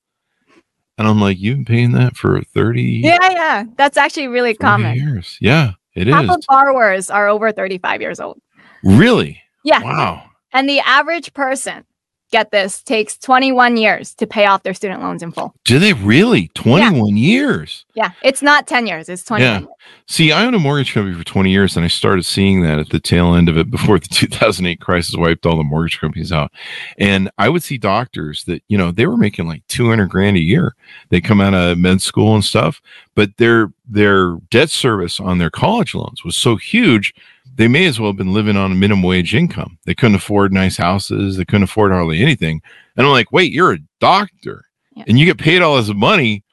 And 0.98 1.08
I'm 1.08 1.20
like 1.22 1.40
you've 1.40 1.58
been 1.58 1.66
paying 1.66 1.92
that 1.94 2.16
for 2.18 2.42
30 2.42 2.82
Yeah, 3.04 3.18
yeah. 3.32 3.64
That's 3.78 3.98
actually 3.98 4.28
really 4.28 4.54
common. 4.56 4.96
years. 4.96 5.38
Yeah, 5.40 5.74
it 5.96 6.08
Half 6.08 6.26
is. 6.26 6.30
of 6.32 6.42
borrowers 6.48 7.10
are 7.10 7.28
over 7.28 7.52
35 7.52 8.02
years 8.02 8.20
old. 8.20 8.42
Really? 8.84 9.42
Yeah. 9.64 9.82
Wow. 9.84 10.24
And 10.52 10.68
the 10.68 10.80
average 10.80 11.34
person, 11.34 11.84
get 12.32 12.52
this, 12.52 12.82
takes 12.84 13.18
21 13.18 13.78
years 13.78 14.14
to 14.16 14.28
pay 14.28 14.46
off 14.46 14.64
their 14.64 14.74
student 14.74 15.02
loans 15.02 15.24
in 15.24 15.32
full. 15.32 15.54
Do 15.66 15.80
they 15.80 15.94
really? 15.94 16.50
21 16.56 17.18
years. 17.18 17.86
Yeah. 17.96 18.12
It's 18.24 18.42
not 18.42 18.68
10 18.68 18.88
years, 18.88 19.10
it's 19.10 19.24
21. 19.24 19.64
Yeah. 19.64 19.68
See, 20.08 20.32
I 20.32 20.46
owned 20.46 20.56
a 20.56 20.60
mortgage 20.60 20.94
company 20.94 21.16
for 21.16 21.24
20 21.24 21.52
years, 21.52 21.76
and 21.76 21.86
I 21.86 21.88
started 21.88 22.24
seeing 22.24 22.62
that 22.62 22.80
at 22.80 22.90
the 22.90 23.00
tail 23.00 23.36
end 23.36 23.50
of 23.50 23.58
it 23.58 23.70
before 23.72 24.00
the 24.00 24.08
2008 24.08 24.80
crisis 24.80 25.16
wiped 25.16 25.46
all 25.46 25.58
the 25.58 25.64
mortgage 25.64 26.00
companies 26.00 26.32
out. 26.32 26.52
And 26.98 27.30
I 27.38 27.50
would 27.50 27.64
see 27.64 27.78
doctors 27.78 28.44
that, 28.46 28.64
you 28.68 28.78
know, 28.78 28.92
they 28.92 29.06
were 29.06 29.18
making 29.18 29.48
like 29.48 29.66
200 29.68 30.08
grand 30.08 30.38
a 30.38 30.42
year. 30.42 30.76
They 31.10 31.22
come 31.22 31.42
out 31.42 31.54
of 31.54 31.78
med 31.78 32.02
school 32.02 32.36
and 32.36 32.44
stuff, 32.44 32.82
but 33.16 33.38
their 33.38 33.72
their 33.88 34.36
debt 34.52 34.70
service 34.70 35.20
on 35.20 35.40
their 35.40 35.50
college 35.50 35.96
loans 35.96 36.24
was 36.24 36.36
so 36.36 36.56
huge, 36.56 37.14
they 37.60 37.68
may 37.68 37.86
as 37.86 38.00
well 38.00 38.10
have 38.10 38.18
been 38.18 38.32
living 38.32 38.56
on 38.56 38.72
a 38.72 38.76
minimum 38.76 39.04
wage 39.04 39.36
income. 39.36 39.78
They 39.86 39.94
couldn't 39.94 40.16
afford 40.16 40.54
nice 40.54 40.78
houses, 40.78 41.36
they 41.36 41.44
couldn't 41.44 41.64
afford 41.64 41.92
hardly 41.92 42.22
anything. 42.22 42.62
And 42.96 43.06
I'm 43.06 43.12
like, 43.12 43.34
wait, 43.34 43.52
you're 43.52 43.74
a 43.74 43.80
doctor 44.00 44.64
Yeah. 44.96 45.04
and 45.08 45.20
you 45.20 45.26
get 45.26 45.38
paid 45.38 45.62
all 45.62 45.76
this 45.76 45.94
money, 45.94 46.46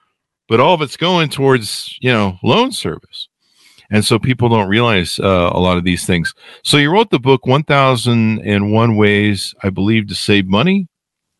but 0.49 0.59
all 0.59 0.75
of 0.75 0.83
it's 0.83 0.97
going 0.97 1.29
towards, 1.29 1.97
you 2.01 2.13
know, 2.13 2.39
loan 2.43 2.73
service. 2.73 3.29
And 3.89 4.05
so 4.05 4.19
people 4.19 4.49
don't 4.49 4.69
realize 4.69 5.21
uh, 5.21 5.51
a 5.53 5.61
lot 5.61 5.79
of 5.79 5.85
these 5.85 6.05
things. 6.05 6.35
So 6.65 6.77
you 6.77 6.91
wrote 6.91 7.11
the 7.11 7.21
book 7.21 7.47
1001 7.47 8.97
Ways, 8.97 9.55
I 9.63 9.71
believe, 9.71 10.09
to 10.09 10.15
save 10.17 10.47
money. 10.49 10.89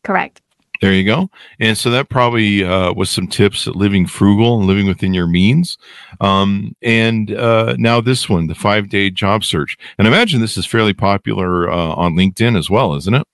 Correct. 0.05 0.41
There 0.81 0.93
you 0.93 1.03
go. 1.03 1.29
And 1.59 1.77
so 1.77 1.89
that 1.91 2.09
probably 2.09 2.63
uh, 2.63 2.93
was 2.93 3.09
some 3.09 3.27
tips 3.27 3.67
at 3.67 3.75
living 3.75 4.05
frugal 4.05 4.57
and 4.59 4.67
living 4.67 4.87
within 4.87 5.13
your 5.13 5.27
means. 5.27 5.77
Um, 6.21 6.75
and 6.81 7.31
uh, 7.33 7.75
now 7.77 7.99
this 8.01 8.29
one, 8.29 8.47
the 8.47 8.55
five 8.55 8.89
day 8.89 9.09
job 9.09 9.43
search. 9.43 9.77
And 9.97 10.07
I 10.07 10.11
imagine 10.11 10.39
this 10.41 10.57
is 10.57 10.65
fairly 10.65 10.93
popular 10.93 11.69
uh, 11.69 11.75
on 11.95 12.13
LinkedIn 12.13 12.57
as 12.57 12.69
well, 12.69 12.93
isn't 12.95 13.13
it? 13.13 13.25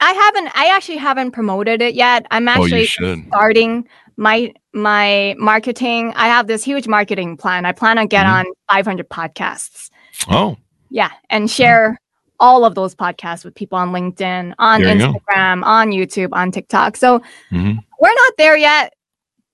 I 0.00 0.12
haven't, 0.12 0.52
I 0.54 0.68
actually 0.74 0.98
haven't 0.98 1.32
promoted 1.32 1.82
it 1.82 1.94
yet. 1.94 2.26
I'm 2.30 2.46
oh, 2.48 2.52
actually 2.52 2.86
should. 2.86 3.26
starting 3.28 3.88
my 4.16 4.52
my 4.72 5.34
marketing. 5.38 6.12
I 6.14 6.28
have 6.28 6.46
this 6.46 6.62
huge 6.62 6.86
marketing 6.86 7.36
plan. 7.36 7.64
I 7.64 7.72
plan 7.72 7.98
on 7.98 8.06
get 8.06 8.26
Mhm. 8.26 8.32
on 8.32 8.46
500 8.70 9.08
podcasts. 9.08 9.90
Oh, 10.28 10.56
Yeah, 10.90 11.10
and 11.30 11.50
share 11.50 11.98
all 12.40 12.64
of 12.64 12.74
those 12.74 12.94
podcasts 12.94 13.44
with 13.44 13.54
people 13.54 13.78
on 13.78 13.90
LinkedIn, 13.92 14.54
on 14.58 14.82
There 14.82 14.94
you 14.94 14.98
go. 15.00 15.12
Instagram, 15.12 15.64
on 15.64 15.90
YouTube, 15.90 16.28
on 16.32 16.50
TikTok. 16.50 16.96
So 16.96 17.20
mhm. 17.50 17.78
we're 18.00 18.14
not 18.14 18.32
there 18.38 18.56
yet, 18.56 18.94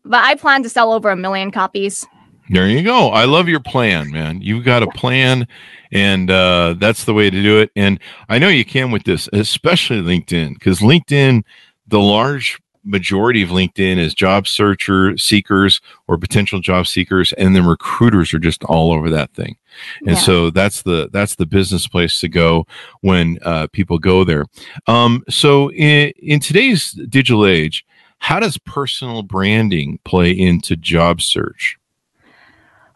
but 0.05 0.23
I 0.25 0.35
plan 0.35 0.63
to 0.63 0.69
sell 0.69 0.93
over 0.93 1.11
a 1.11 1.17
million 1.17 1.51
copies. 1.51 2.07
There 2.51 2.69
you 2.69 2.83
go. 2.83 3.09
I 3.09 3.25
love 3.25 3.49
your 3.49 3.61
plan, 3.61 4.11
man. 4.11 4.43
You've 4.43 4.65
got 4.65 4.83
a 4.83 4.87
plan, 4.89 5.49
and 5.93 6.31
uh, 6.31 6.75
that's 6.79 7.05
the 7.05 7.15
way 7.15 7.31
to 7.31 7.43
do 7.43 7.59
it. 7.59 7.71
And 7.75 7.99
I 8.29 8.39
know 8.39 8.49
you 8.49 8.67
can 8.67 8.91
with 8.91 9.05
this, 9.05 9.31
especially 9.33 10.03
LinkedIn, 10.03 10.55
because 10.55 10.81
LinkedIn, 10.81 11.43
the 11.87 12.01
large 12.01 12.61
majority 12.85 13.43
of 13.43 13.49
LinkedIn 13.51 13.99
is 13.99 14.15
job 14.15 14.47
searcher 14.47 15.17
seekers 15.17 15.81
or 16.07 16.19
potential 16.19 16.61
job 16.61 16.87
seekers, 16.87 17.33
and 17.35 17.57
then 17.57 17.67
recruiters 17.67 18.33
are 18.35 18.39
just 18.39 18.63
all 18.65 18.93
over 18.93 19.11
that 19.11 19.33
thing. 19.33 19.57
And 20.01 20.11
Yeah. 20.11 20.15
so 20.17 20.51
that's 20.51 20.83
the 20.83 21.09
that's 21.13 21.35
the 21.37 21.47
business 21.47 21.89
place 21.89 22.21
to 22.21 22.29
go 22.29 22.67
when 23.01 23.39
uh, 23.43 23.67
people 23.73 23.99
go 23.99 24.25
there. 24.25 24.45
Um, 24.87 25.25
so 25.29 25.71
in, 25.73 26.13
in 26.19 26.41
today's 26.41 26.93
digital 26.93 27.47
age, 27.47 27.85
how 28.19 28.41
does 28.41 28.59
personal 28.59 29.23
branding 29.23 29.99
play 30.05 30.31
into 30.31 30.77
job 30.77 31.21
search? 31.21 31.79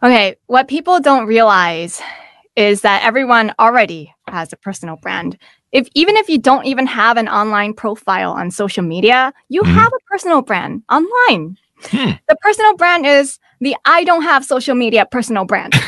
Okay, 0.01 0.37
what 0.47 0.67
people 0.67 0.99
don't 0.99 1.27
realize 1.27 2.01
is 2.55 2.81
that 2.81 3.03
everyone 3.03 3.53
already 3.59 4.13
has 4.27 4.53
a 4.53 4.57
personal 4.57 4.95
brand. 4.97 5.37
If 5.71 5.87
even 5.95 6.15
if 6.17 6.29
you 6.29 6.37
don't 6.37 6.65
even 6.65 6.87
have 6.87 7.17
an 7.17 7.27
online 7.27 7.73
profile 7.73 8.31
on 8.31 8.51
social 8.51 8.83
media, 8.83 9.33
you 9.49 9.61
Mhm. 9.61 9.73
have 9.73 9.91
a 9.93 9.99
personal 10.11 10.41
brand 10.41 10.83
online. 10.89 11.57
Hmm. 11.91 12.11
The 12.27 12.35
personal 12.41 12.75
brand 12.75 13.05
is 13.05 13.39
the 13.61 13.75
I 13.85 14.03
don't 14.03 14.23
have 14.23 14.43
social 14.45 14.75
media 14.75 15.05
personal 15.05 15.45
brand. 15.45 15.73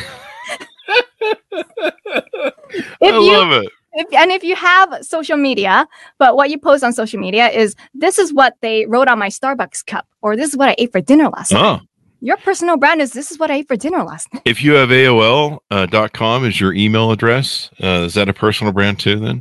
I 3.02 3.08
you 3.08 3.32
love 3.32 3.52
it. 3.52 3.68
if, 3.94 4.12
and 4.14 4.30
if 4.30 4.42
you 4.44 4.56
have 4.56 4.98
social 5.04 5.36
media, 5.36 5.86
but 6.18 6.36
what 6.36 6.50
you 6.50 6.58
post 6.58 6.82
on 6.84 6.92
social 6.92 7.20
media 7.20 7.48
is 7.48 7.74
this 7.94 8.18
is 8.18 8.32
what 8.32 8.54
they 8.62 8.86
wrote 8.86 9.08
on 9.08 9.18
my 9.18 9.28
Starbucks 9.28 9.84
cup, 9.86 10.06
or 10.22 10.36
this 10.36 10.50
is 10.50 10.56
what 10.56 10.68
I 10.70 10.74
ate 10.78 10.92
for 10.92 11.00
dinner 11.00 11.28
last 11.28 11.52
night. 11.52 11.60
Oh, 11.62 11.80
Your 12.20 12.36
personal 12.38 12.76
brand 12.76 13.00
is 13.02 13.12
this 13.12 13.30
is 13.30 13.38
what 13.38 13.50
I 13.50 13.56
ate 13.56 13.68
for 13.68 13.76
dinner 13.76 14.02
last 14.04 14.32
night. 14.32 14.42
if 14.44 14.62
you 14.62 14.72
have 14.74 14.90
AOL 14.90 15.58
uh, 15.70 15.86
dot 15.86 16.12
com 16.12 16.44
as 16.44 16.60
your 16.60 16.72
email 16.72 17.10
address, 17.10 17.70
uh, 17.82 18.04
is 18.06 18.14
that 18.14 18.28
a 18.28 18.32
personal 18.32 18.72
brand 18.72 18.98
too? 18.98 19.18
Then 19.18 19.40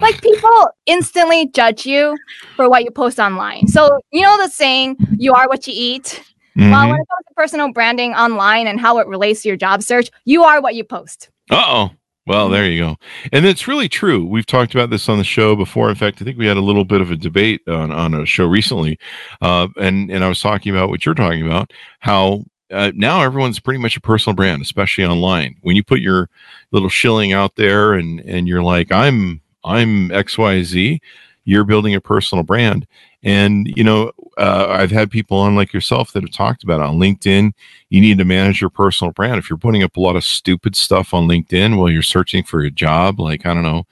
Like 0.00 0.20
people 0.20 0.68
instantly 0.86 1.48
judge 1.48 1.86
you 1.86 2.16
for 2.56 2.68
what 2.68 2.84
you 2.84 2.90
post 2.90 3.18
online. 3.20 3.68
So 3.68 3.98
you 4.10 4.22
know 4.22 4.36
the 4.42 4.48
saying, 4.48 4.96
"You 5.18 5.32
are 5.34 5.48
what 5.48 5.66
you 5.66 5.74
eat." 5.76 6.22
Well, 6.56 6.66
Mhm. 6.66 6.90
when 6.90 7.00
it 7.00 7.08
comes 7.08 7.26
to 7.28 7.34
personal 7.34 7.72
branding 7.72 8.12
online 8.14 8.66
and 8.66 8.78
how 8.80 8.98
it 8.98 9.06
relates 9.06 9.42
to 9.42 9.48
your 9.48 9.56
job 9.56 9.82
search, 9.82 10.10
you 10.24 10.42
are 10.44 10.60
what 10.60 10.74
you 10.74 10.84
post. 10.84 11.30
Uh 11.50 11.62
oh. 11.66 11.90
Well, 12.26 12.48
there 12.48 12.66
you 12.66 12.78
go. 12.80 12.96
And 13.32 13.44
it's 13.44 13.66
really 13.66 13.88
true. 13.88 14.24
We've 14.24 14.46
talked 14.46 14.74
about 14.74 14.90
this 14.90 15.08
on 15.08 15.18
the 15.18 15.24
show 15.24 15.56
before. 15.56 15.88
In 15.88 15.96
fact, 15.96 16.22
I 16.22 16.24
think 16.24 16.38
we 16.38 16.46
had 16.46 16.56
a 16.56 16.60
little 16.60 16.84
bit 16.84 17.00
of 17.00 17.10
a 17.10 17.16
debate 17.16 17.62
on, 17.66 17.90
on 17.90 18.14
a 18.14 18.24
show 18.26 18.46
recently. 18.46 18.96
Uh, 19.40 19.66
and, 19.76 20.08
and 20.10 20.22
I 20.24 20.28
was 20.28 20.40
talking 20.40 20.72
about 20.74 20.88
what 20.88 21.04
you're 21.04 21.16
talking 21.16 21.44
about, 21.44 21.72
how 21.98 22.44
uh, 22.72 22.92
now 22.94 23.22
everyone's 23.22 23.58
pretty 23.58 23.80
much 23.80 23.96
a 23.96 24.00
personal 24.00 24.36
brand, 24.36 24.62
especially 24.62 25.04
online. 25.04 25.56
When 25.62 25.74
you 25.76 25.82
put 25.82 25.98
your 26.00 26.30
little 26.70 26.88
shilling 26.88 27.32
out 27.32 27.56
there 27.56 27.94
and, 27.94 28.20
and 28.20 28.46
you're 28.46 28.62
like, 28.62 28.90
I'm, 28.92 29.41
I'm 29.64 30.08
XYZ, 30.10 31.00
you're 31.44 31.64
building 31.64 31.94
a 31.94 32.00
personal 32.00 32.44
brand. 32.44 32.86
And, 33.22 33.68
you 33.76 33.84
know, 33.84 34.12
uh, 34.36 34.66
I've 34.68 34.90
had 34.90 35.10
people 35.10 35.38
on 35.38 35.54
like 35.54 35.72
yourself 35.72 36.12
that 36.12 36.22
have 36.22 36.32
talked 36.32 36.64
about 36.64 36.80
it 36.80 36.86
on 36.86 36.98
LinkedIn 36.98 37.52
you 37.92 38.00
need 38.00 38.16
to 38.16 38.24
manage 38.24 38.58
your 38.58 38.70
personal 38.70 39.12
brand. 39.12 39.36
If 39.36 39.50
you're 39.50 39.58
putting 39.58 39.82
up 39.82 39.98
a 39.98 40.00
lot 40.00 40.16
of 40.16 40.24
stupid 40.24 40.74
stuff 40.74 41.12
on 41.12 41.28
LinkedIn 41.28 41.76
while 41.76 41.90
you're 41.90 42.00
searching 42.00 42.42
for 42.42 42.62
a 42.62 42.70
job, 42.70 43.20
like, 43.20 43.44
I 43.44 43.52
don't 43.52 43.62
know, 43.62 43.84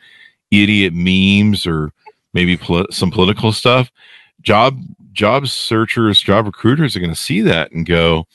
idiot 0.50 0.94
memes 0.94 1.66
or 1.66 1.92
maybe 2.32 2.56
poli- 2.56 2.86
some 2.90 3.10
political 3.10 3.52
stuff, 3.52 3.92
job 4.40 4.80
job 5.12 5.48
searchers, 5.48 6.18
job 6.18 6.46
recruiters 6.46 6.96
are 6.96 7.00
going 7.00 7.12
to 7.12 7.14
see 7.14 7.42
that 7.42 7.72
and 7.72 7.84
go, 7.84 8.26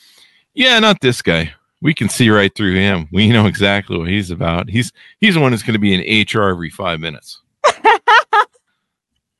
yeah, 0.54 0.78
not 0.78 1.00
this 1.00 1.20
guy. 1.20 1.52
We 1.86 1.94
can 1.94 2.08
see 2.08 2.28
right 2.30 2.52
through 2.52 2.74
him. 2.74 3.06
We 3.12 3.28
know 3.28 3.46
exactly 3.46 3.96
what 3.96 4.08
he's 4.08 4.32
about. 4.32 4.68
He's 4.68 4.90
he's 5.20 5.34
the 5.34 5.40
one 5.40 5.52
that's 5.52 5.62
going 5.62 5.74
to 5.74 5.78
be 5.78 5.94
in 5.94 6.26
HR 6.26 6.48
every 6.48 6.68
five 6.68 6.98
minutes. 7.00 7.40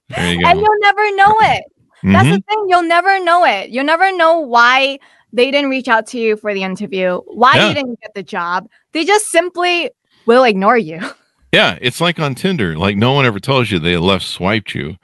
There 0.08 0.32
you 0.32 0.40
go. 0.40 0.48
And 0.48 0.60
you'll 0.60 0.78
never 0.80 1.16
know 1.16 1.34
it. 1.40 1.64
That's 2.04 2.28
Mhm. 2.28 2.34
the 2.36 2.40
thing. 2.48 2.66
You'll 2.68 2.82
never 2.84 3.18
know 3.24 3.44
it. 3.44 3.70
You'll 3.70 3.84
never 3.84 4.16
know 4.16 4.38
why 4.38 5.00
they 5.32 5.50
didn't 5.50 5.68
reach 5.70 5.88
out 5.88 6.06
to 6.08 6.18
you 6.20 6.36
for 6.36 6.54
the 6.54 6.62
interview, 6.62 7.16
why 7.26 7.54
Yeah. 7.56 7.68
you 7.68 7.74
didn't 7.74 8.00
get 8.00 8.14
the 8.14 8.22
job. 8.22 8.68
They 8.92 9.04
just 9.04 9.26
simply 9.26 9.90
will 10.26 10.44
ignore 10.44 10.78
you. 10.78 11.00
Yeah, 11.52 11.78
it's 11.80 12.00
like 12.00 12.20
on 12.20 12.34
Tinder. 12.34 12.76
Like 12.76 12.96
no 12.96 13.12
one 13.12 13.24
ever 13.24 13.40
tells 13.40 13.70
you 13.70 13.78
they 13.78 13.96
left 13.96 14.24
swiped 14.26 14.74
you. 14.74 14.96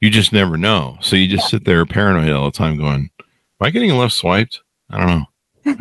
You 0.00 0.08
just 0.08 0.32
never 0.32 0.56
know. 0.56 0.98
So 1.00 1.16
you 1.16 1.26
just 1.26 1.48
sit 1.48 1.64
there 1.64 1.84
paranoid 1.84 2.30
all 2.30 2.44
the 2.44 2.56
time, 2.56 2.76
going, 2.78 3.10
"Am 3.20 3.66
I 3.66 3.70
getting 3.70 3.90
left 3.96 4.14
swiped? 4.14 4.60
I 4.90 4.98
don't 4.98 5.08
know. 5.08 5.24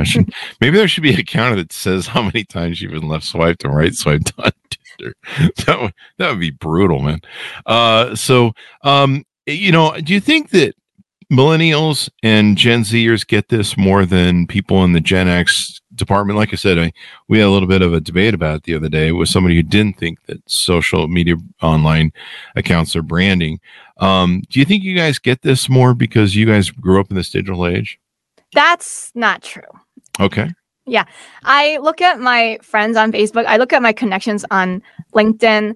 Should 0.04 0.34
maybe 0.62 0.78
there 0.78 0.88
should 0.88 1.04
be 1.04 1.14
a 1.14 1.24
counter 1.24 1.56
that 1.58 1.72
says 1.72 2.08
how 2.08 2.22
many 2.22 2.44
times 2.44 2.82
you've 2.82 2.92
been 2.92 3.08
left 3.08 3.26
swiped 3.26 3.64
and 3.64 3.76
right 3.76 3.94
swiped 3.94 4.34
on 4.38 4.52
Tinder. 4.70 5.16
That 5.66 5.82
would 5.82 5.94
that 6.18 6.30
would 6.30 6.40
be 6.40 6.52
brutal, 6.52 7.00
man. 7.00 7.22
Uh, 7.66 8.16
so 8.16 8.54
um, 8.84 9.26
you 9.46 9.72
know, 9.72 10.00
do 10.02 10.14
you 10.14 10.20
think 10.20 10.50
that 10.52 10.76
millennials 11.32 12.10
and 12.24 12.58
Gen 12.58 12.82
Zers 12.82 13.26
get 13.26 13.50
this 13.50 13.78
more 13.78 14.06
than 14.06 14.48
people 14.48 14.84
in 14.84 14.94
the 14.94 15.02
Gen 15.02 15.28
X 15.28 15.82
department? 15.94 16.38
Like 16.38 16.54
I 16.54 16.56
said, 16.56 16.78
I 16.80 16.92
we 17.28 17.40
had 17.40 17.48
a 17.48 17.52
little 17.52 17.68
bit 17.68 17.82
of 17.82 17.94
a 17.94 18.02
debate 18.02 18.34
about 18.34 18.58
it 18.58 18.64
the 18.64 18.76
other 18.76 18.90
day 18.90 19.12
with 19.12 19.30
somebody 19.30 19.56
who 19.56 19.64
didn't 19.64 19.98
think 19.98 20.24
that 20.26 20.42
social 20.50 21.08
media 21.08 21.36
online 21.62 22.12
accounts 22.56 22.96
are 22.96 23.04
branding. 23.04 23.60
Um, 23.98 24.42
do 24.50 24.60
you 24.60 24.66
think 24.66 24.84
you 24.84 24.96
guys 24.96 25.20
get 25.20 25.42
this 25.42 25.70
more 25.70 25.94
because 25.94 26.36
you 26.36 26.46
guys 26.46 26.70
grew 26.70 27.00
up 27.00 27.10
in 27.10 27.16
this 27.16 27.30
digital 27.30 27.66
age? 27.68 28.00
That's 28.54 29.12
not 29.16 29.44
true. 29.44 29.64
Okay. 30.20 30.50
Yeah. 30.86 31.06
I 31.44 31.78
look 31.78 32.02
at 32.02 32.20
my 32.20 32.60
friends 32.62 32.98
on 32.98 33.12
Facebook, 33.12 33.46
I 33.46 33.58
look 33.58 33.74
at 33.74 33.82
my 33.82 33.94
connections 33.94 34.46
on 34.52 34.82
LinkedIn. 35.14 35.76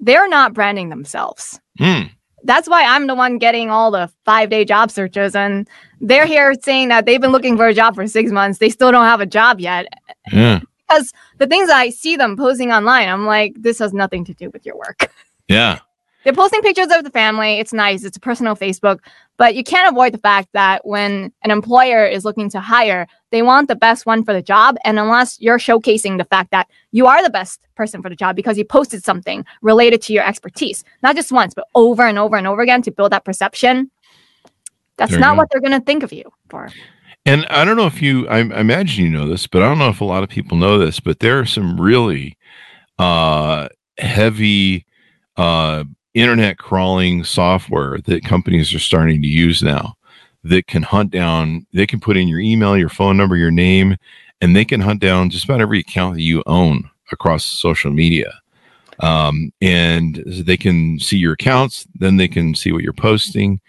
They're 0.00 0.28
not 0.28 0.54
branding 0.54 0.90
themselves. 0.90 1.60
Hmm. 1.78 2.02
That's 2.44 2.68
why 2.68 2.84
I'm 2.84 3.06
the 3.06 3.14
one 3.14 3.38
getting 3.38 3.70
all 3.70 3.90
the 3.90 4.10
five 4.24 4.50
day 4.50 4.64
job 4.64 4.90
searches. 4.90 5.34
And 5.34 5.68
they're 6.00 6.26
here 6.26 6.54
saying 6.62 6.88
that 6.88 7.06
they've 7.06 7.20
been 7.20 7.32
looking 7.32 7.56
for 7.56 7.66
a 7.66 7.74
job 7.74 7.94
for 7.94 8.06
six 8.06 8.30
months. 8.30 8.58
They 8.58 8.68
still 8.68 8.92
don't 8.92 9.06
have 9.06 9.20
a 9.20 9.26
job 9.26 9.60
yet. 9.60 9.86
Yeah. 10.30 10.60
Because 10.86 11.12
the 11.38 11.46
things 11.46 11.70
I 11.70 11.88
see 11.88 12.16
them 12.16 12.36
posting 12.36 12.70
online, 12.70 13.08
I'm 13.08 13.24
like, 13.24 13.54
this 13.58 13.78
has 13.78 13.94
nothing 13.94 14.24
to 14.26 14.34
do 14.34 14.50
with 14.50 14.66
your 14.66 14.76
work. 14.76 15.10
Yeah. 15.48 15.78
They're 16.24 16.32
posting 16.32 16.62
pictures 16.62 16.88
of 16.90 17.04
the 17.04 17.10
family. 17.10 17.58
It's 17.58 17.72
nice. 17.72 18.02
It's 18.02 18.16
a 18.16 18.20
personal 18.20 18.56
Facebook. 18.56 19.00
But 19.36 19.54
you 19.54 19.62
can't 19.64 19.90
avoid 19.90 20.12
the 20.12 20.18
fact 20.18 20.48
that 20.52 20.86
when 20.86 21.32
an 21.42 21.50
employer 21.50 22.06
is 22.06 22.24
looking 22.24 22.48
to 22.50 22.60
hire, 22.60 23.06
they 23.34 23.42
want 23.42 23.66
the 23.66 23.74
best 23.74 24.06
one 24.06 24.24
for 24.24 24.32
the 24.32 24.40
job. 24.40 24.76
And 24.84 24.96
unless 24.96 25.40
you're 25.40 25.58
showcasing 25.58 26.18
the 26.18 26.24
fact 26.24 26.52
that 26.52 26.68
you 26.92 27.06
are 27.06 27.20
the 27.20 27.30
best 27.30 27.66
person 27.74 28.00
for 28.00 28.08
the 28.08 28.14
job 28.14 28.36
because 28.36 28.56
you 28.56 28.64
posted 28.64 29.02
something 29.02 29.44
related 29.60 30.00
to 30.02 30.12
your 30.12 30.24
expertise, 30.24 30.84
not 31.02 31.16
just 31.16 31.32
once, 31.32 31.52
but 31.52 31.66
over 31.74 32.06
and 32.06 32.16
over 32.16 32.36
and 32.36 32.46
over 32.46 32.62
again 32.62 32.80
to 32.82 32.92
build 32.92 33.10
that 33.10 33.24
perception, 33.24 33.90
that's 34.98 35.14
not 35.14 35.34
go. 35.34 35.38
what 35.38 35.48
they're 35.50 35.60
going 35.60 35.72
to 35.78 35.84
think 35.84 36.04
of 36.04 36.12
you 36.12 36.22
for. 36.48 36.68
And 37.26 37.44
I 37.46 37.64
don't 37.64 37.76
know 37.76 37.86
if 37.86 38.00
you, 38.00 38.28
I, 38.28 38.38
I 38.38 38.60
imagine 38.60 39.04
you 39.04 39.10
know 39.10 39.26
this, 39.26 39.48
but 39.48 39.62
I 39.62 39.66
don't 39.66 39.78
know 39.78 39.88
if 39.88 40.00
a 40.00 40.04
lot 40.04 40.22
of 40.22 40.28
people 40.28 40.56
know 40.56 40.78
this, 40.78 41.00
but 41.00 41.18
there 41.18 41.40
are 41.40 41.46
some 41.46 41.80
really 41.80 42.38
uh, 43.00 43.66
heavy 43.98 44.86
uh, 45.36 45.82
internet 46.12 46.58
crawling 46.58 47.24
software 47.24 47.98
that 48.04 48.24
companies 48.24 48.72
are 48.72 48.78
starting 48.78 49.20
to 49.22 49.28
use 49.28 49.60
now 49.60 49.96
that 50.44 50.66
can 50.66 50.82
hunt 50.82 51.10
down, 51.10 51.66
they 51.72 51.86
can 51.86 52.00
put 52.00 52.16
in 52.16 52.28
your 52.28 52.40
email, 52.40 52.76
your 52.76 52.88
phone 52.88 53.16
number, 53.16 53.36
your 53.36 53.50
name, 53.50 53.96
and 54.40 54.54
they 54.54 54.64
can 54.64 54.80
hunt 54.80 55.00
down 55.00 55.30
just 55.30 55.44
about 55.44 55.60
every 55.60 55.80
account 55.80 56.14
that 56.14 56.22
you 56.22 56.42
own 56.46 56.88
across 57.10 57.44
social 57.44 57.90
media. 57.90 58.32
Um, 59.00 59.52
and 59.60 60.22
they 60.26 60.56
can 60.56 61.00
see 61.00 61.16
your 61.16 61.32
accounts, 61.32 61.86
then 61.94 62.16
they 62.16 62.28
can 62.28 62.54
see 62.54 62.72
what 62.72 62.82
you're 62.82 62.92
posting. 62.92 63.60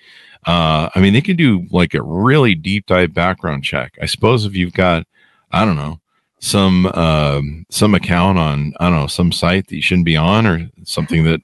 Uh, 0.46 0.90
I 0.94 1.00
mean, 1.00 1.14
they 1.14 1.22
can 1.22 1.36
do 1.36 1.66
like 1.72 1.94
a 1.94 2.04
really 2.04 2.54
deep 2.54 2.86
dive 2.86 3.14
background 3.14 3.64
check. 3.64 3.98
I 4.02 4.06
suppose 4.06 4.46
if 4.46 4.56
you've 4.56 4.74
got, 4.74 5.08
I 5.52 5.66
don't 5.66 5.78
know, 5.78 6.00
some 6.40 6.86
um, 6.88 7.66
some 7.70 7.96
account 7.96 8.38
on 8.38 8.74
I 8.80 8.90
don't 8.90 9.00
know 9.00 9.08
some 9.08 9.32
site 9.32 9.68
that 9.68 9.76
you 9.76 9.82
shouldn't 9.82 10.06
be 10.06 10.18
on 10.18 10.46
or 10.46 10.70
something 10.84 11.24
that 11.24 11.42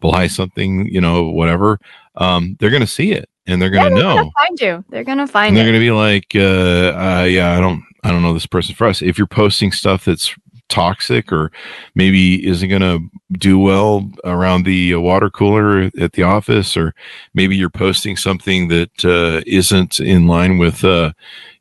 belies 0.00 0.34
something, 0.34 0.86
you 0.86 1.00
know, 1.00 1.24
whatever, 1.24 1.78
um, 2.14 2.56
they're 2.58 2.70
going 2.70 2.80
to 2.80 2.86
see 2.86 3.12
it 3.12 3.28
and 3.48 3.60
they're 3.60 3.70
going 3.70 3.88
to 3.88 3.90
know. 3.90 3.96
they're 3.96 4.14
know. 4.14 4.16
gonna 4.16 4.30
find 4.46 4.60
you. 4.60 4.84
They're 4.90 5.04
going 5.04 5.18
to 5.18 5.22
And 5.22 5.30
find 5.30 5.56
they're 5.56 5.64
going 5.64 5.74
to 5.74 5.80
be 5.80 5.90
like, 5.90 6.32
uh, 6.34 7.20
uh, 7.20 7.24
yeah, 7.24 7.56
I 7.56 7.60
don't, 7.60 7.82
I 8.04 8.10
don't 8.10 8.22
know 8.22 8.34
this 8.34 8.46
person 8.46 8.74
for 8.74 8.86
us. 8.86 9.02
If 9.02 9.18
you're 9.18 9.26
posting 9.26 9.72
stuff 9.72 10.04
that's 10.04 10.34
toxic 10.68 11.32
or 11.32 11.50
maybe 11.94 12.46
isn't 12.46 12.68
going 12.68 12.82
to 12.82 13.00
do 13.38 13.58
well 13.58 14.08
around 14.24 14.64
the 14.64 14.94
uh, 14.94 15.00
water 15.00 15.30
cooler 15.30 15.90
at 15.98 16.12
the 16.12 16.22
office, 16.22 16.76
or 16.76 16.94
maybe 17.32 17.56
you're 17.56 17.70
posting 17.70 18.16
something 18.16 18.68
that 18.68 19.04
uh, 19.04 19.42
isn't 19.46 19.98
in 19.98 20.26
line 20.26 20.58
with, 20.58 20.84
uh, 20.84 21.12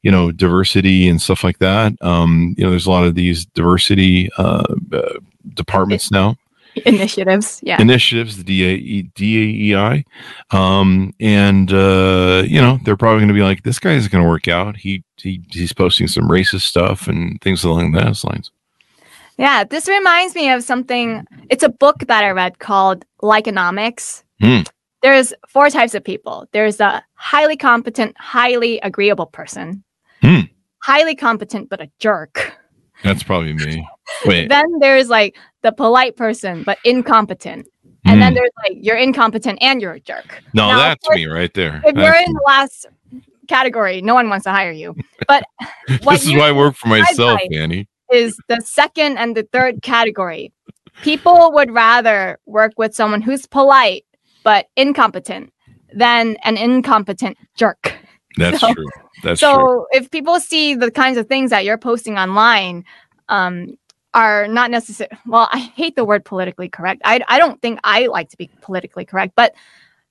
you 0.04 0.12
know, 0.12 0.32
diversity 0.32 1.08
and 1.08 1.22
stuff 1.22 1.44
like 1.44 1.60
that. 1.60 1.94
Um, 2.02 2.54
you 2.58 2.66
know, 2.66 2.70
there's 2.70 2.86
a 2.86 2.92
lot 2.92 3.06
of 3.06 3.16
these 3.16 3.46
diversity 3.46 4.30
uh, 4.38 4.76
uh, 4.92 5.14
departments 5.54 6.12
now 6.12 6.38
Initiatives. 6.86 7.60
Yeah. 7.64 7.82
initiatives, 7.82 8.38
the 8.38 8.44
DAE, 8.44 9.10
DAEI. 9.16 10.04
Um, 10.52 11.14
and, 11.20 11.72
uh, 11.72 12.44
you 12.46 12.62
know, 12.62 12.80
they're 12.84 12.98
probably 12.98 13.20
going 13.20 13.28
to 13.30 13.34
be 13.34 13.42
like, 13.44 13.64
this 13.64 13.80
guy 13.80 13.94
isn't 13.94 14.12
going 14.12 14.24
to 14.24 14.30
work 14.30 14.48
out. 14.48 14.78
He, 14.78 15.04
he, 15.18 15.42
he's 15.52 15.74
posting 15.74 16.08
some 16.08 16.28
racist 16.28 16.62
stuff 16.62 17.08
and 17.08 17.40
things 17.42 17.64
along 17.64 17.92
those 17.92 18.24
lines. 18.24 18.52
Yeah, 19.38 19.64
this 19.64 19.88
reminds 19.88 20.34
me 20.34 20.50
of 20.50 20.64
something. 20.64 21.26
It's 21.50 21.64
a 21.64 21.70
book 21.70 22.00
that 22.08 22.24
I 22.24 22.32
read 22.32 22.60
called 22.60 23.06
Likeonomics. 23.22 24.24
Hmm. 24.42 24.62
There's 25.04 25.32
four 25.48 25.70
types 25.70 25.94
of 25.94 26.04
people. 26.04 26.48
There's 26.54 26.80
a 26.80 27.04
highly 27.14 27.56
competent, 27.56 28.16
highly 28.20 28.80
agreeable 28.80 29.28
person, 29.28 29.84
Hmm. 30.22 30.42
highly 30.80 31.16
competent 31.16 31.70
but 31.70 31.82
a 31.82 31.90
jerk. 32.00 32.54
That's 33.04 33.22
probably 33.22 33.54
me. 33.54 33.88
Wait. 34.26 34.50
Then 34.50 34.66
there's 34.80 35.10
like 35.10 35.36
the 35.64 35.72
polite 35.72 36.16
person 36.16 36.64
but 36.64 36.78
incompetent. 36.84 37.68
And 38.06 38.22
then 38.22 38.32
Hmm. 38.32 38.36
there's 38.36 38.52
like 38.68 38.78
you're 38.82 38.96
incompetent 38.98 39.60
and 39.62 39.82
you're 39.82 39.94
a 39.94 40.00
jerk. 40.00 40.42
no, 40.54 40.70
now, 40.70 40.78
that's 40.78 41.04
course, 41.06 41.18
me 41.18 41.26
right 41.26 41.54
there. 41.54 41.82
If 41.86 41.96
you're 41.96 42.06
That's 42.06 42.28
in 42.28 42.34
the 42.34 42.44
last 42.48 42.86
category, 43.48 44.02
no 44.02 44.14
one 44.14 44.30
wants 44.30 44.46
to 44.46 44.52
hire 44.52 44.72
you. 44.72 44.96
But 45.28 45.44
this 45.88 46.26
is 46.26 46.34
why 46.34 46.50
I 46.50 46.52
work 46.54 46.76
for 46.76 46.88
myself, 46.88 47.40
Annie. 47.54 47.88
is 48.12 48.38
the 48.48 48.62
second 48.62 49.18
and 49.18 49.36
the 49.36 49.44
third 49.52 49.82
category. 49.82 50.54
people 51.04 51.52
would 51.54 51.70
rather 51.72 52.40
work 52.46 52.74
with 52.78 52.94
someone 52.96 53.22
who's 53.22 53.46
polite 53.46 54.04
but 54.44 54.68
incompetent 54.78 55.52
than 55.94 56.38
an 56.44 56.56
incompetent 56.58 57.38
jerk. 57.56 57.94
That's 58.38 58.60
So- 58.62 58.74
true. 58.74 58.86
That's 59.24 59.40
true. 59.42 59.50
so 59.50 59.58
true. 59.58 59.86
if 59.92 60.10
people 60.12 60.40
see 60.40 60.76
the 60.76 60.92
kinds 60.92 61.18
of 61.18 61.28
things 61.28 61.50
that 61.50 61.66
you're 61.66 61.78
posting 61.78 62.18
online 62.18 62.86
um, 63.30 63.78
are 64.14 64.48
not 64.48 64.72
necessary 64.72 65.10
well 65.26 65.48
i 65.52 65.60
hate 65.60 65.96
the 65.96 66.06
word 66.06 66.24
politically 66.26 66.70
correct 66.70 67.02
I, 67.04 67.22
I 67.28 67.40
don't 67.40 67.62
think 67.62 67.80
i 67.84 68.08
like 68.08 68.30
to 68.30 68.38
be 68.38 68.50
politically 68.62 69.06
correct 69.06 69.34
but 69.36 69.54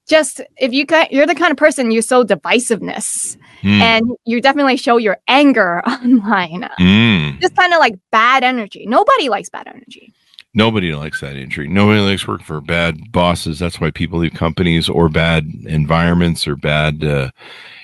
just 0.08 0.40
if 0.56 0.72
you 0.72 0.86
ca- 0.86 1.08
you're 1.10 1.26
the 1.26 1.34
kind 1.34 1.50
of 1.50 1.56
person 1.56 1.90
you 1.90 2.02
sow 2.02 2.24
divisiveness 2.24 3.36
Mm, 3.62 3.80
and 3.80 4.10
you 4.26 4.42
definitely 4.42 4.76
show 4.76 4.98
your 4.98 5.16
anger 5.28 5.80
online 5.86 6.68
mm. 6.78 7.40
just 7.40 7.56
kind 7.56 7.72
of 7.72 7.78
like 7.78 7.94
bad 8.12 8.44
energy 8.44 8.84
nobody 8.86 9.30
likes 9.30 9.48
bad 9.48 9.66
energy 9.66 10.12
Nobody 10.56 10.94
likes 10.94 11.20
that 11.20 11.36
injury. 11.36 11.68
Nobody 11.68 12.00
likes 12.00 12.26
working 12.26 12.46
for 12.46 12.62
bad 12.62 13.12
bosses. 13.12 13.58
That's 13.58 13.78
why 13.78 13.90
people 13.90 14.20
leave 14.20 14.32
companies 14.32 14.88
or 14.88 15.10
bad 15.10 15.46
environments 15.66 16.48
or 16.48 16.56
bad, 16.56 17.04
uh, 17.04 17.30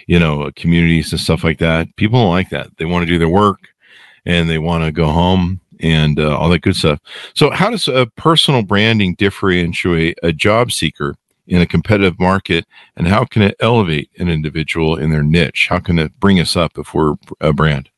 you 0.06 0.18
know, 0.18 0.50
communities 0.56 1.12
and 1.12 1.20
stuff 1.20 1.44
like 1.44 1.58
that. 1.58 1.94
People 1.96 2.20
don't 2.20 2.30
like 2.30 2.48
that. 2.48 2.74
They 2.78 2.86
want 2.86 3.02
to 3.02 3.12
do 3.12 3.18
their 3.18 3.28
work 3.28 3.60
and 4.24 4.48
they 4.48 4.56
want 4.56 4.84
to 4.84 4.90
go 4.90 5.08
home 5.08 5.60
and 5.82 6.18
uh, 6.18 6.36
all 6.36 6.48
that 6.48 6.60
good 6.62 6.76
stuff. 6.76 7.00
So, 7.34 7.50
how 7.50 7.70
does 7.70 7.88
a 7.88 8.06
personal 8.16 8.62
branding 8.62 9.14
differentiate 9.16 10.18
a 10.22 10.32
job 10.32 10.72
seeker 10.72 11.16
in 11.46 11.60
a 11.60 11.66
competitive 11.66 12.18
market, 12.18 12.64
and 12.96 13.06
how 13.08 13.24
can 13.24 13.42
it 13.42 13.56
elevate 13.60 14.08
an 14.18 14.28
individual 14.28 14.96
in 14.96 15.10
their 15.10 15.24
niche? 15.24 15.66
How 15.68 15.80
can 15.80 15.98
it 15.98 16.18
bring 16.20 16.40
us 16.40 16.56
up 16.56 16.78
if 16.78 16.94
we're 16.94 17.16
a 17.40 17.52
brand? 17.52 17.90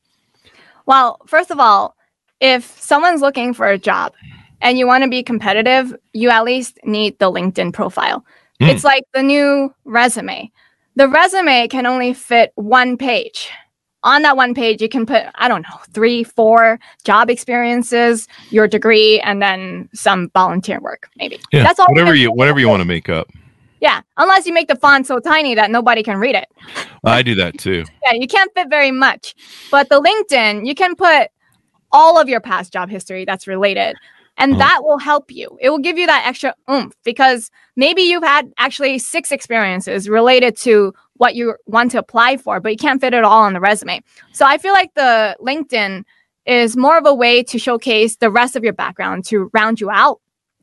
well 0.87 1.19
first 1.27 1.51
of 1.51 1.59
all 1.59 1.97
if 2.41 2.79
someone's 2.81 3.21
looking 3.21 3.55
for 3.55 3.69
a 3.69 3.79
job 3.79 4.13
and 4.61 4.79
you 4.79 4.87
want 4.87 5.03
to 5.03 5.09
be 5.09 5.23
competitive 5.23 5.95
you 6.13 6.31
at 6.31 6.45
least 6.45 6.79
need 6.85 7.19
the 7.19 7.31
linkedin 7.31 7.73
profile 7.73 8.25
Hmm. 8.61 8.67
it's 8.67 8.85
like 8.85 9.03
the 9.15 9.23
new 9.23 9.75
resume 9.85 10.51
the 10.95 11.09
resume 11.09 11.67
can 11.69 11.87
only 11.87 12.13
fit 12.15 12.53
one 12.55 12.97
page 12.97 13.51
on 14.05 14.23
that 14.23 14.37
one 14.37 14.55
page 14.55 14.81
you 14.81 14.89
can 14.89 15.05
put 15.07 15.25
i 15.35 15.49
don't 15.49 15.63
know 15.63 15.79
three 15.93 16.23
four 16.23 16.79
job 17.05 17.29
experiences 17.31 18.29
your 18.51 18.69
degree 18.69 19.19
and 19.21 19.43
then 19.43 19.89
some 19.93 20.31
volunteer 20.35 20.79
work 20.81 21.09
maybe 21.17 21.41
Yeah, 21.53 21.63
that's 21.65 21.81
all 21.81 21.87
whatever 21.89 22.15
you 22.15 22.31
whatever 22.31 22.61
you 22.61 22.69
want 22.69 22.81
to 22.83 22.85
make 22.87 23.09
up. 23.09 23.27
yeah 23.81 24.01
unless 24.17 24.47
you 24.47 24.53
make 24.53 24.69
the 24.69 24.77
font 24.77 25.07
so 25.07 25.19
tiny 25.19 25.55
that 25.57 25.71
nobody 25.71 26.03
can 26.03 26.19
read 26.19 26.37
it 26.37 26.49
I 27.05 27.23
do 27.23 27.35
that 27.37 27.59
too. 27.59 27.85
yeah 28.05 28.13
you 28.13 28.29
can't 28.29 28.53
fit 28.55 28.69
very 28.71 28.91
much 28.93 29.35
but 29.71 29.89
the 29.89 30.01
linkedin 30.01 30.67
you 30.67 30.75
can 30.75 30.95
put 30.95 31.29
all 31.93 32.21
of 32.21 32.29
your 32.29 32.41
past 32.41 32.73
job 32.73 32.89
history 32.91 33.25
that's 33.25 33.47
related 33.47 33.95
and 34.37 34.53
Uh-huh. 34.55 34.59
that 34.65 34.81
will 34.83 34.99
help 34.99 35.31
you 35.31 35.57
it 35.61 35.71
will 35.71 35.79
give 35.79 35.97
you 35.97 36.07
that 36.07 36.27
extra 36.27 36.55
oomph 36.71 36.95
because 37.05 37.51
maybe 37.77 38.03
you've 38.03 38.25
had 38.25 38.53
actually 38.59 38.99
six 38.99 39.31
experiences 39.31 40.09
related 40.09 40.57
to 40.59 40.93
what 41.25 41.35
you 41.39 41.55
want 41.67 41.91
to 41.91 41.99
apply 42.05 42.31
for 42.45 42.55
but 42.61 42.71
you 42.75 42.81
can't 42.87 43.01
fit 43.01 43.13
it 43.19 43.25
all 43.25 43.43
on 43.49 43.53
the 43.57 43.61
resume 43.71 43.97
so 44.33 44.43
i 44.53 44.57
feel 44.63 44.75
like 44.81 44.93
the 44.95 45.13
linkedin 45.49 45.93
is 46.47 46.77
more 46.77 46.97
of 46.99 47.07
a 47.07 47.15
way 47.25 47.43
to 47.43 47.59
showcase 47.59 48.17
the 48.25 48.31
rest 48.41 48.55
of 48.57 48.63
your 48.67 48.77
background 48.85 49.25
to 49.31 49.37
round 49.59 49.81
you 49.83 49.89
out 50.03 50.17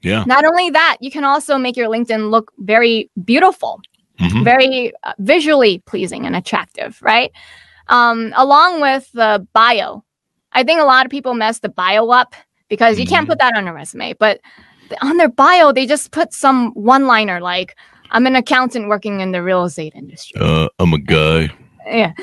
Yeah. 0.10 0.24
not 0.36 0.44
only 0.46 0.68
that 0.80 0.98
you 1.06 1.12
can 1.18 1.26
also 1.32 1.54
make 1.66 1.76
your 1.82 1.90
linkedin 1.96 2.22
look 2.36 2.52
very 2.74 3.10
beautiful 3.32 3.74
Mhm. 4.20 4.44
very 4.44 4.94
uh, 5.04 5.14
visually 5.34 5.74
pleasing 5.92 6.28
and 6.28 6.36
attractive, 6.36 6.92
right? 7.02 7.32
Um, 7.88 8.20
along 8.36 8.80
with 8.88 9.06
the 9.14 9.32
bio. 9.60 10.04
I 10.60 10.62
think 10.64 10.80
a 10.80 10.84
lot 10.94 11.06
of 11.06 11.12
people 11.12 11.34
mess 11.34 11.58
the 11.60 11.70
bio 11.70 12.04
up 12.22 12.36
because 12.74 13.00
you 13.00 13.08
can't 13.08 13.26
Mhm. 13.26 13.30
put 13.32 13.40
that 13.40 13.56
on 13.58 13.68
a 13.68 13.74
resume, 13.74 14.14
but 14.26 14.36
on 15.02 15.18
their 15.18 15.30
bio, 15.46 15.72
they 15.72 15.86
just 15.88 16.12
put 16.12 16.34
some 16.34 16.60
one 16.76 17.08
liner 17.08 17.40
like, 17.42 17.76
I'm 18.12 18.28
an 18.28 18.36
accountant 18.36 18.88
working 18.90 19.22
in 19.22 19.32
the 19.32 19.42
real 19.42 19.64
estate 19.64 19.94
industry. 19.96 20.40
Uh, 20.42 20.68
I'm 20.80 20.94
a 20.94 21.00
guy. 21.00 21.50
Yeah. 21.86 22.14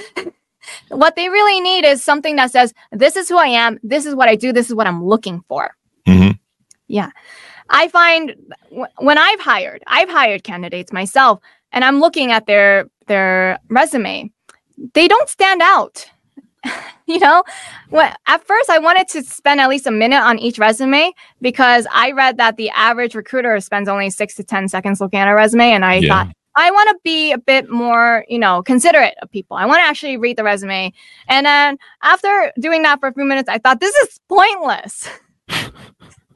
what 0.88 1.16
they 1.16 1.28
really 1.28 1.60
need 1.60 1.84
is 1.84 2.02
something 2.04 2.36
that 2.36 2.50
says, 2.50 2.72
This 2.92 3.16
is 3.16 3.28
who 3.28 3.38
I 3.38 3.46
am, 3.48 3.78
this 3.82 4.06
is 4.06 4.14
what 4.14 4.28
I 4.28 4.36
do, 4.36 4.52
this 4.52 4.68
is 4.68 4.74
what 4.74 4.86
I'm 4.86 5.04
looking 5.04 5.42
for. 5.48 5.74
hmm 6.06 6.30
I 7.70 7.88
find 7.88 8.34
w- 8.70 8.86
when 8.98 9.18
I've 9.18 9.40
hired, 9.40 9.82
I've 9.86 10.08
hired 10.08 10.42
candidates 10.42 10.92
myself, 10.92 11.40
and 11.72 11.84
I'm 11.84 12.00
looking 12.00 12.32
at 12.32 12.46
their 12.46 12.88
their 13.06 13.58
resume. 13.68 14.30
They 14.94 15.08
don't 15.08 15.28
stand 15.28 15.60
out. 15.62 16.08
you 17.06 17.18
know, 17.18 17.42
what 17.90 18.16
at 18.26 18.44
first 18.44 18.70
I 18.70 18.78
wanted 18.78 19.08
to 19.08 19.22
spend 19.22 19.60
at 19.60 19.68
least 19.68 19.86
a 19.86 19.90
minute 19.90 20.20
on 20.20 20.38
each 20.38 20.58
resume 20.58 21.12
because 21.40 21.86
I 21.92 22.12
read 22.12 22.36
that 22.38 22.56
the 22.56 22.70
average 22.70 23.14
recruiter 23.14 23.58
spends 23.60 23.88
only 23.88 24.10
six 24.10 24.34
to 24.36 24.44
ten 24.44 24.68
seconds 24.68 25.00
looking 25.00 25.20
at 25.20 25.28
a 25.28 25.34
resume, 25.34 25.72
and 25.72 25.84
I 25.84 25.96
Yeah. 25.96 26.08
thought 26.24 26.34
I 26.56 26.70
want 26.72 26.88
to 26.88 26.98
be 27.04 27.30
a 27.30 27.38
bit 27.38 27.70
more, 27.70 28.24
you 28.28 28.38
know, 28.38 28.62
considerate 28.62 29.14
of 29.22 29.30
people. 29.30 29.56
I 29.56 29.64
want 29.66 29.78
to 29.78 29.84
actually 29.84 30.16
read 30.16 30.36
the 30.36 30.44
resume, 30.44 30.92
and 31.28 31.46
then 31.46 31.78
after 32.02 32.52
doing 32.58 32.82
that 32.82 32.98
for 33.00 33.08
a 33.08 33.14
few 33.14 33.24
minutes, 33.24 33.48
I 33.48 33.58
thought 33.58 33.80
this 33.80 33.94
is 33.94 34.20
pointless. 34.28 35.08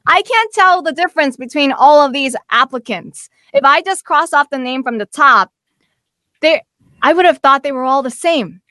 I 0.05 0.21
can't 0.21 0.53
tell 0.53 0.81
the 0.81 0.91
difference 0.91 1.37
between 1.37 1.71
all 1.71 2.05
of 2.05 2.13
these 2.13 2.35
applicants. 2.51 3.29
If 3.53 3.63
I 3.63 3.81
just 3.81 4.03
cross 4.05 4.33
off 4.33 4.49
the 4.49 4.57
name 4.57 4.83
from 4.83 4.97
the 4.97 5.05
top, 5.05 5.51
they 6.41 6.61
I 7.01 7.13
would 7.13 7.25
have 7.25 7.39
thought 7.39 7.63
they 7.63 7.71
were 7.71 7.83
all 7.83 8.01
the 8.01 8.09
same. 8.11 8.61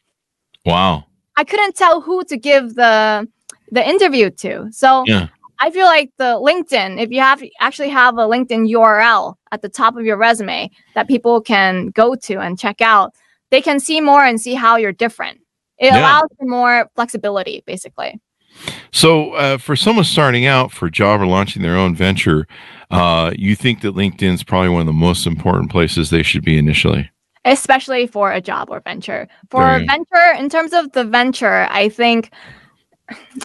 Wow. 0.65 1.05
I 1.37 1.45
couldn't 1.45 1.77
tell 1.77 2.01
who 2.01 2.25
to 2.25 2.37
give 2.37 2.75
the 2.75 3.29
the 3.71 3.87
interview 3.89 4.31
to. 4.31 4.69
So 4.71 5.05
Yeah. 5.07 5.29
I 5.61 5.71
feel 5.71 5.87
like 5.87 6.11
the 6.19 6.35
LinkedIn, 6.41 7.01
if 7.01 7.11
you 7.11 7.21
have 7.21 7.43
actually 7.61 7.89
have 7.89 8.19
a 8.19 8.23
LinkedIn 8.27 8.69
URL 8.69 9.37
at 9.53 9.63
the 9.63 9.69
top 9.69 9.97
of 9.97 10.05
your 10.05 10.17
resume 10.17 10.69
that 10.95 11.07
people 11.09 11.41
can 11.41 11.87
go 11.89 12.15
to 12.17 12.41
and 12.41 12.59
check 12.59 12.81
out, 12.81 13.15
they 13.51 13.63
can 13.63 13.79
see 13.79 14.01
more 14.01 14.25
and 14.25 14.41
see 14.41 14.55
how 14.55 14.77
you're 14.77 14.93
different. 14.93 15.39
It 15.79 15.87
Yeah. 15.87 16.01
allows 16.01 16.29
for 16.39 16.47
more 16.47 16.91
flexibility, 16.97 17.63
basically. 17.65 18.21
So, 18.93 19.33
uh, 19.35 19.57
for 19.59 19.77
someone 19.77 20.05
starting 20.05 20.47
out 20.47 20.73
for 20.73 20.87
a 20.87 20.91
job 20.91 21.21
or 21.21 21.27
launching 21.27 21.63
their 21.63 21.77
own 21.77 21.95
venture, 21.95 22.47
uh, 22.91 23.33
you 23.37 23.55
think 23.55 23.81
that 23.81 23.95
LinkedIn 23.95 24.35
is 24.35 24.43
probably 24.43 24.69
one 24.69 24.81
of 24.81 24.87
the 24.87 24.93
most 24.93 25.27
important 25.27 25.71
places 25.71 26.11
they 26.11 26.23
should 26.23 26.45
be 26.45 26.59
initially? 26.59 27.11
Especially 27.45 28.07
for 28.07 28.33
a 28.33 28.41
job 28.41 28.69
or 28.71 28.81
venture. 28.81 29.29
For 29.51 29.77
a 29.77 29.81
venture, 29.87 30.39
in 30.39 30.49
terms 30.49 30.73
of 30.73 30.93
the 30.93 31.05
venture, 31.05 31.67
I 31.71 31.89
think 31.89 32.31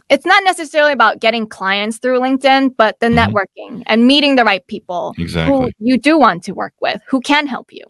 it's 0.09 0.25
not 0.25 0.43
necessarily 0.43 0.93
about 0.93 1.19
getting 1.19 1.47
clients 1.47 1.97
through 1.97 2.19
LinkedIn, 2.19 2.75
but 2.77 2.99
the 2.99 3.07
Mhm. 3.07 3.17
networking 3.17 3.83
and 3.87 4.07
meeting 4.07 4.35
the 4.35 4.45
right 4.45 4.65
people 4.67 5.15
who 5.17 5.23
Exactly. 5.23 5.75
you 5.79 5.97
do 5.97 6.17
want 6.17 6.43
to 6.43 6.53
work 6.53 6.73
with, 6.81 7.01
who 7.07 7.21
can 7.21 7.47
help 7.47 7.71
you. 7.73 7.85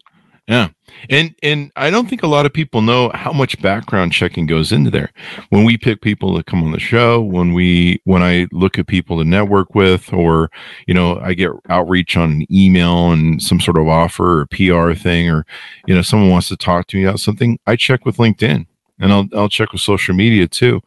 And 1.10 1.34
and 1.42 1.70
I 1.76 1.90
don't 1.90 2.08
think 2.08 2.22
a 2.22 2.26
lot 2.28 2.46
of 2.46 2.52
people 2.52 2.80
know 2.80 3.10
how 3.14 3.32
much 3.32 3.60
background 3.60 4.12
checking 4.12 4.46
goes 4.46 4.72
into 4.72 4.90
there. 4.90 5.12
When 5.50 5.64
we 5.64 5.76
pick 5.76 6.00
people 6.00 6.36
to 6.36 6.42
come 6.42 6.64
on 6.64 6.72
the 6.72 6.80
show, 6.80 7.20
when 7.20 7.52
we 7.52 8.00
when 8.04 8.22
I 8.22 8.48
look 8.50 8.78
at 8.78 8.86
people 8.86 9.18
to 9.18 9.24
network 9.24 9.74
with, 9.74 10.12
or 10.12 10.50
you 10.86 10.94
know, 10.94 11.18
I 11.20 11.34
get 11.34 11.50
outreach 11.68 12.16
on 12.16 12.30
an 12.32 12.46
email 12.50 13.12
and 13.12 13.42
some 13.42 13.60
sort 13.60 13.78
of 13.78 13.88
offer 13.88 14.40
or 14.40 14.46
PR 14.46 14.94
thing, 14.94 15.28
or 15.28 15.44
you 15.86 15.94
know, 15.94 16.02
someone 16.02 16.30
wants 16.30 16.48
to 16.48 16.56
talk 16.56 16.86
to 16.88 16.96
me 16.96 17.04
about 17.04 17.20
something, 17.20 17.58
I 17.66 17.76
check 17.76 18.06
with 18.06 18.16
LinkedIn 18.16 18.66
and 18.98 19.12
I'll 19.12 19.28
I'll 19.34 19.48
check 19.48 19.72
with 19.72 19.80
social 19.80 20.14
media 20.14 20.46
too. 20.46 20.80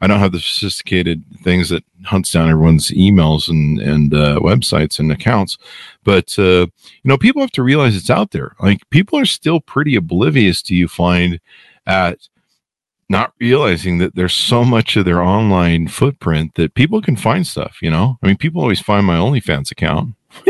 I 0.00 0.06
don't 0.06 0.20
have 0.20 0.32
the 0.32 0.40
sophisticated 0.40 1.24
things 1.42 1.68
that 1.70 1.84
hunts 2.04 2.30
down 2.30 2.48
everyone's 2.48 2.90
emails 2.90 3.48
and 3.48 3.80
and 3.80 4.14
uh, 4.14 4.38
websites 4.40 4.98
and 4.98 5.10
accounts, 5.12 5.58
but 6.08 6.38
uh, 6.38 6.64
you 7.02 7.04
know, 7.04 7.18
people 7.18 7.42
have 7.42 7.50
to 7.50 7.62
realize 7.62 7.94
it's 7.94 8.08
out 8.08 8.30
there. 8.30 8.56
Like 8.60 8.80
people 8.88 9.18
are 9.18 9.26
still 9.26 9.60
pretty 9.60 9.94
oblivious 9.94 10.62
to 10.62 10.74
you 10.74 10.88
find 10.88 11.38
at 11.86 12.16
not 13.10 13.34
realizing 13.38 13.98
that 13.98 14.14
there's 14.14 14.32
so 14.32 14.64
much 14.64 14.96
of 14.96 15.04
their 15.04 15.20
online 15.20 15.86
footprint 15.86 16.54
that 16.54 16.72
people 16.72 17.02
can 17.02 17.14
find 17.14 17.46
stuff, 17.46 17.76
you 17.82 17.90
know? 17.90 18.18
I 18.22 18.26
mean, 18.26 18.38
people 18.38 18.62
always 18.62 18.80
find 18.80 19.04
my 19.04 19.18
OnlyFans 19.18 19.70
account. 19.70 20.14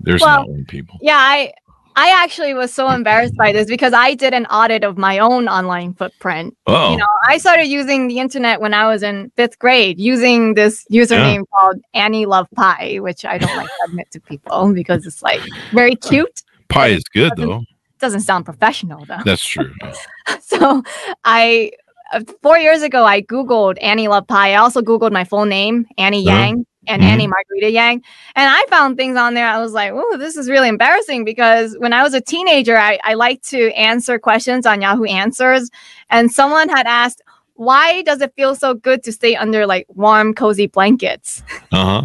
there's 0.00 0.22
Well, 0.22 0.40
not 0.40 0.48
one 0.48 0.64
people. 0.64 0.98
Yeah, 1.02 1.18
I 1.18 1.52
I 1.98 2.22
actually 2.22 2.54
was 2.54 2.72
so 2.72 2.88
embarrassed 2.90 3.34
by 3.36 3.50
this 3.50 3.66
because 3.66 3.92
I 3.92 4.14
did 4.14 4.32
an 4.32 4.46
audit 4.46 4.84
of 4.84 4.96
my 4.96 5.18
own 5.18 5.48
online 5.48 5.94
footprint. 5.94 6.56
Oh, 6.68 6.92
You 6.92 6.96
know, 6.98 7.06
I 7.26 7.38
started 7.38 7.64
using 7.66 8.06
the 8.06 8.20
internet 8.20 8.60
when 8.60 8.72
I 8.72 8.86
was 8.86 9.02
in 9.02 9.32
fifth 9.34 9.58
grade, 9.58 9.98
using 9.98 10.54
this 10.54 10.84
username 10.92 11.42
called 11.52 11.76
Annie 11.94 12.24
Love 12.24 12.46
Pie, 12.54 12.98
which 13.00 13.24
I 13.24 13.36
don't 13.38 13.56
like 13.56 13.66
to 13.66 13.84
admit 13.88 14.12
to 14.12 14.20
people 14.20 14.72
because 14.72 15.06
it's 15.06 15.22
like 15.22 15.40
very 15.72 15.96
cute. 15.96 16.42
pie 16.68 16.88
is 16.88 17.02
good 17.12 17.32
though. 17.36 17.64
Doesn't 17.98 18.20
sound 18.20 18.44
professional 18.44 19.04
though. 19.04 19.18
That's 19.24 19.44
true. 19.44 19.74
so 20.40 20.84
I 21.24 21.72
uh, 22.12 22.20
four 22.42 22.58
years 22.58 22.82
ago 22.82 23.04
I 23.04 23.22
googled 23.22 23.76
Annie 23.82 24.06
Love 24.06 24.28
Pie. 24.28 24.52
I 24.52 24.56
also 24.56 24.82
googled 24.82 25.10
my 25.10 25.24
full 25.24 25.46
name, 25.46 25.84
Annie 25.98 26.24
Uh-huh. 26.24 26.38
Yang, 26.38 26.64
and 26.88 27.02
Mhm. 27.02 27.06
Annie 27.06 27.26
Margarita 27.28 27.70
Yang, 27.70 28.02
and 28.36 28.50
I 28.50 28.64
found 28.70 28.96
things 28.96 29.16
on 29.16 29.34
there. 29.34 29.46
I 29.46 29.58
was 29.60 29.72
like, 29.72 29.92
"Oh, 29.94 30.16
this 30.16 30.36
is 30.36 30.48
really 30.50 30.68
embarrassing." 30.68 31.24
Because 31.24 31.76
when 31.78 31.92
I 31.92 32.02
was 32.02 32.14
a 32.14 32.20
teenager, 32.20 32.76
I 32.78 32.98
I 33.04 33.14
liked 33.14 33.48
to 33.50 33.70
answer 33.76 34.18
questions 34.18 34.66
on 34.66 34.80
Yahoo 34.82 35.04
Answers, 35.04 35.70
and 36.10 36.30
someone 36.32 36.68
had 36.68 36.86
asked. 36.86 37.22
why 37.60 38.02
does 38.02 38.20
it 38.20 38.32
feel 38.36 38.54
so 38.54 38.72
good 38.72 39.02
to 39.02 39.10
stay 39.10 39.34
under 39.34 39.66
like 39.66 39.84
warm, 39.88 40.32
cozy 40.32 40.68
blankets? 40.68 41.42
Uh 41.72 41.84
huh. 41.84 42.02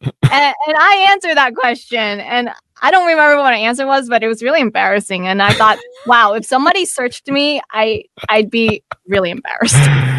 and, 0.32 0.54
and 0.66 0.76
I 0.76 1.06
answered 1.12 1.36
that 1.36 1.54
question, 1.54 2.20
and 2.20 2.50
I 2.82 2.90
don't 2.90 3.06
remember 3.06 3.36
what 3.36 3.44
my 3.44 3.56
answer 3.56 3.86
was, 3.86 4.08
but 4.08 4.24
it 4.24 4.28
was 4.28 4.42
really 4.42 4.60
embarrassing. 4.60 5.28
And 5.28 5.40
I 5.40 5.52
thought, 5.52 5.78
wow, 6.06 6.32
if 6.34 6.44
somebody 6.44 6.84
searched 6.84 7.28
me, 7.30 7.60
I 7.72 8.02
I'd 8.28 8.50
be 8.50 8.82
really 9.06 9.30
embarrassed. 9.30 9.76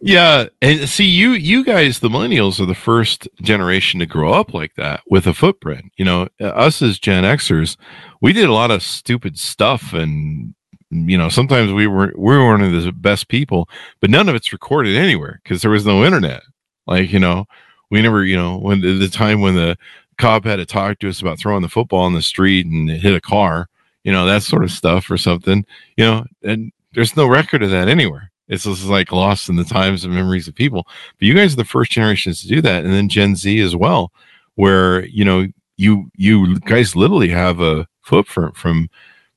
yeah, 0.00 0.46
and 0.62 0.88
see, 0.88 1.04
you 1.04 1.32
you 1.32 1.64
guys, 1.64 2.00
the 2.00 2.08
millennials, 2.08 2.60
are 2.60 2.66
the 2.66 2.74
first 2.74 3.28
generation 3.42 4.00
to 4.00 4.06
grow 4.06 4.32
up 4.32 4.54
like 4.54 4.74
that 4.76 5.02
with 5.08 5.26
a 5.26 5.34
footprint. 5.34 5.92
You 5.96 6.04
know, 6.04 6.28
uh, 6.40 6.46
us 6.46 6.82
as 6.82 6.98
Gen 6.98 7.24
Xers, 7.24 7.76
we 8.20 8.32
did 8.32 8.48
a 8.48 8.52
lot 8.52 8.70
of 8.70 8.82
stupid 8.82 9.38
stuff, 9.38 9.92
and 9.92 10.54
you 10.90 11.18
know, 11.18 11.28
sometimes 11.28 11.72
we 11.72 11.86
were 11.86 12.12
we 12.16 12.36
were 12.36 12.46
one 12.46 12.62
of 12.62 12.72
the 12.72 12.92
best 12.92 13.28
people, 13.28 13.68
but 14.00 14.10
none 14.10 14.28
of 14.28 14.34
it's 14.34 14.52
recorded 14.52 14.96
anywhere 14.96 15.40
because 15.42 15.62
there 15.62 15.70
was 15.70 15.86
no 15.86 16.04
internet. 16.04 16.42
Like 16.86 17.12
you 17.12 17.18
know, 17.18 17.46
we 17.90 18.02
never, 18.02 18.24
you 18.24 18.36
know, 18.36 18.58
when 18.58 18.80
the 18.80 19.08
time 19.08 19.40
when 19.40 19.54
the 19.54 19.76
cop 20.18 20.44
had 20.44 20.56
to 20.56 20.66
talk 20.66 20.98
to 20.98 21.08
us 21.08 21.20
about 21.20 21.38
throwing 21.38 21.62
the 21.62 21.68
football 21.68 22.06
in 22.06 22.14
the 22.14 22.22
street 22.22 22.66
and 22.66 22.90
hit 22.90 23.14
a 23.14 23.20
car, 23.20 23.68
you 24.04 24.12
know, 24.12 24.26
that 24.26 24.42
sort 24.42 24.64
of 24.64 24.70
stuff 24.70 25.10
or 25.10 25.16
something, 25.16 25.64
you 25.96 26.04
know, 26.04 26.24
and 26.42 26.72
there's 26.92 27.16
no 27.16 27.26
record 27.26 27.62
of 27.62 27.70
that 27.70 27.88
anywhere. 27.88 28.30
It's 28.48 28.64
just 28.64 28.84
like 28.84 29.12
lost 29.12 29.48
in 29.48 29.56
the 29.56 29.64
times 29.64 30.04
and 30.04 30.14
memories 30.14 30.48
of 30.48 30.54
people. 30.54 30.86
But 31.18 31.26
you 31.26 31.34
guys 31.34 31.52
are 31.52 31.56
the 31.56 31.64
first 31.64 31.90
generations 31.90 32.42
to 32.42 32.48
do 32.48 32.60
that, 32.62 32.84
and 32.84 32.92
then 32.92 33.08
Gen 33.08 33.36
Z 33.36 33.60
as 33.60 33.76
well, 33.76 34.12
where 34.54 35.04
you 35.06 35.24
know 35.24 35.46
you 35.76 36.10
you 36.16 36.58
guys 36.60 36.96
literally 36.96 37.28
have 37.28 37.60
a 37.60 37.86
footprint 38.02 38.56
from 38.56 38.88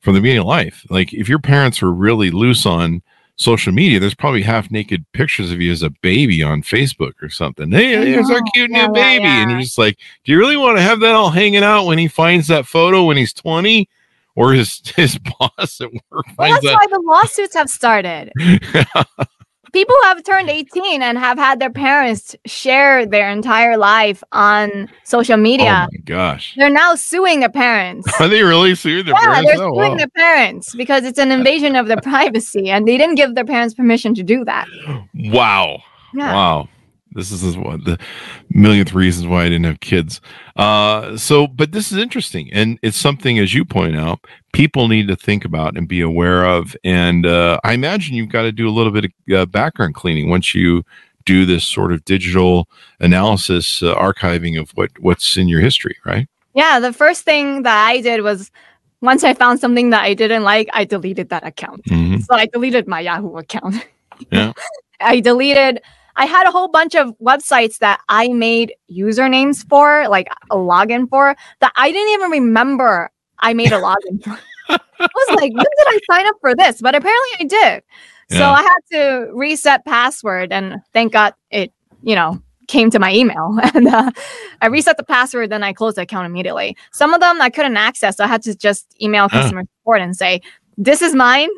from 0.02 0.16
the 0.16 0.22
beginning 0.22 0.42
of 0.42 0.48
life. 0.48 0.86
Like 0.90 1.14
if 1.14 1.30
your 1.30 1.40
parents 1.40 1.82
were 1.82 1.94
really 1.94 2.32
loose 2.32 2.66
on 2.66 3.02
social 3.36 3.72
media, 3.74 4.00
there's 4.00 4.16
probably 4.16 4.42
half 4.42 4.70
naked 4.72 5.06
pictures 5.14 5.52
of 5.52 5.62
you 5.62 5.72
as 5.72 5.84
a 5.84 5.90
baby 6.02 6.44
on 6.44 6.62
Facebook 6.62 7.14
or 7.22 7.30
something. 7.30 7.72
Hey, 7.72 8.06
here's 8.06 8.30
our 8.30 8.42
cute 8.54 8.70
Yeah, 8.72 8.88
new 8.88 9.00
yeah, 9.00 9.18
baby. 9.18 9.26
And 9.26 9.52
you're 9.52 9.62
just 9.62 9.78
like, 9.78 9.98
do 10.24 10.32
you 10.32 10.38
really 10.38 10.58
want 10.58 10.78
to 10.78 10.84
have 10.84 11.00
that 11.02 11.16
all 11.16 11.30
hanging 11.30 11.64
out 11.64 11.86
when 11.86 11.98
he 11.98 12.08
finds 12.08 12.48
that 12.48 12.66
photo 12.66 13.04
when 13.04 13.18
he's 13.18 13.34
20? 13.34 13.88
Or 14.36 14.54
his 14.54 14.82
his 14.96 15.18
boss 15.18 15.82
at 15.82 15.92
work 15.94 16.26
Well, 16.38 16.52
that's 16.52 16.66
why 16.66 16.86
the 16.90 17.02
lawsuits 17.06 17.54
have 17.56 17.70
started. 17.70 18.32
People 19.74 19.96
who 20.02 20.08
have 20.10 20.22
turned 20.26 20.50
18 20.50 21.02
and 21.02 21.18
have 21.18 21.38
had 21.38 21.62
their 21.62 21.70
parents 21.70 22.36
share 22.46 23.06
their 23.06 23.30
entire 23.30 23.78
life 23.78 24.22
on 24.34 24.90
social 25.06 25.36
oh 25.36 25.38
media. 25.38 25.88
my 25.90 25.98
gosh. 26.04 26.54
They're 26.58 26.70
now 26.70 26.96
suing 26.96 27.40
their 27.40 27.48
parents. 27.50 28.12
Are 28.20 28.28
they 28.28 28.44
really 28.44 28.76
suing 28.76 29.06
their 29.06 29.14
yeah, 29.14 29.22
parents? 29.22 29.46
they're 29.50 29.64
Oh, 29.64 29.74
suing 29.74 29.92
wow. 29.92 29.96
their 29.98 30.10
parents 30.10 30.76
because 30.76 31.06
it's 31.06 31.20
an 31.20 31.32
invasion 31.32 31.78
of 31.78 31.88
their 31.88 32.02
privacy 32.02 32.70
and 32.70 32.86
they 32.86 32.98
didn't 32.98 33.16
give 33.16 33.34
their 33.34 33.46
parents 33.46 33.74
permission 33.74 34.14
to 34.16 34.24
do 34.24 34.44
that. 34.44 34.68
Wow. 35.16 35.82
Yeah. 36.14 36.34
Wow. 36.34 36.70
This 37.14 37.32
is 37.32 37.58
what 37.58 37.84
the 37.84 38.00
millionth 38.50 38.94
reasons 38.94 39.28
why 39.28 39.44
I 39.44 39.50
didn't 39.50 39.66
have 39.66 39.80
kids. 39.82 40.22
Uh, 40.56 41.18
so, 41.18 41.48
but 41.48 41.72
this 41.72 41.92
is 41.92 41.98
interesting, 41.98 42.52
and 42.54 42.80
it's 42.82 42.98
something, 42.98 43.38
as 43.40 43.54
you 43.54 43.66
point 43.66 43.98
out, 43.98 44.20
people 44.54 44.88
need 44.88 45.08
to 45.10 45.16
think 45.16 45.44
about 45.44 45.78
and 45.78 45.88
be 45.88 46.02
aware 46.02 46.46
of. 46.46 46.76
And 46.84 47.26
uh, 47.26 47.60
I 47.64 47.74
imagine 47.74 48.16
you've 48.16 48.30
got 48.30 48.44
to 48.44 48.52
do 48.52 48.68
a 48.68 48.72
little 48.72 48.92
bit 48.92 49.06
of 49.06 49.12
uh, 49.34 49.46
background 49.46 49.96
cleaning 49.96 50.30
once 50.30 50.56
you 50.56 50.84
do 51.26 51.46
this 51.46 51.66
sort 51.66 51.92
of 51.92 52.04
digital 52.06 52.68
analysis, 53.00 53.84
uh, 53.84 53.96
archiving 53.96 54.60
of 54.60 54.72
what 54.72 54.92
what's 55.00 55.38
in 55.38 55.48
your 55.48 55.60
history, 55.60 55.96
right? 56.06 56.28
Yeah, 56.54 56.80
the 56.80 56.94
first 56.94 57.24
thing 57.24 57.64
that 57.64 57.88
I 57.88 58.02
did 58.02 58.22
was 58.22 58.52
once 59.02 59.24
I 59.24 59.34
found 59.34 59.60
something 59.60 59.90
that 59.92 60.04
I 60.04 60.14
didn't 60.14 60.44
like, 60.44 60.70
I 60.74 60.86
deleted 60.86 61.30
that 61.30 61.46
account. 61.46 61.88
hmm 61.88 62.18
So 62.18 62.36
I 62.36 62.46
deleted 62.46 62.88
my 62.88 63.00
Yahoo 63.00 63.36
account. 63.38 63.86
Yeah. 64.32 64.54
I 65.00 65.20
deleted 65.20 65.82
I 66.16 66.26
had 66.26 66.48
a 66.48 66.52
whole 66.52 66.68
bunch 66.68 66.96
of 66.96 67.16
websites 67.20 67.80
that 67.80 68.02
I 68.10 68.30
made 68.30 68.74
usernames 68.92 69.68
for, 69.68 70.08
like 70.08 70.28
a 70.50 70.56
login 70.56 71.10
for, 71.10 71.36
that 71.60 71.72
I 71.76 71.92
didn't 71.92 72.14
even 72.14 72.32
remember 72.32 73.12
I 73.40 73.54
made 73.54 73.72
a 73.72 73.82
login 73.82 74.24
for. 74.24 74.38
I 74.70 74.80
was 75.16 75.36
like, 75.36 75.52
when 75.54 75.66
did 75.78 75.88
I 75.88 76.00
sign 76.10 76.28
up 76.28 76.36
for 76.42 76.56
this? 76.56 76.82
But 76.82 76.96
apparently 76.96 77.30
I 77.40 77.44
did. 77.44 77.84
So 78.30 78.46
I 78.46 78.62
had 78.62 78.80
to 78.94 79.32
reset 79.34 79.84
password 79.86 80.54
and 80.54 80.78
thank 80.94 81.12
God 81.12 81.34
it, 81.50 81.74
you 82.02 82.16
know, 82.16 82.42
came 82.68 82.90
to 82.90 83.00
my 83.00 83.14
email 83.14 83.60
and 83.74 83.88
uh, 83.88 84.12
I 84.62 84.68
reset 84.68 84.98
the 84.98 85.04
password, 85.04 85.50
then 85.50 85.64
I 85.64 85.74
closed 85.74 85.98
the 85.98 86.04
account 86.04 86.26
immediately. 86.26 86.78
Some 86.92 87.14
of 87.14 87.20
them 87.20 87.42
I 87.42 87.50
couldn't 87.50 87.78
access, 87.78 88.18
so 88.18 88.24
I 88.24 88.28
had 88.28 88.42
to 88.44 88.56
just 88.56 88.96
email 89.02 89.28
customer 89.28 89.64
support 89.80 90.02
and 90.02 90.16
say, 90.16 90.42
"This 90.78 91.02
is 91.02 91.14
mine. 91.14 91.50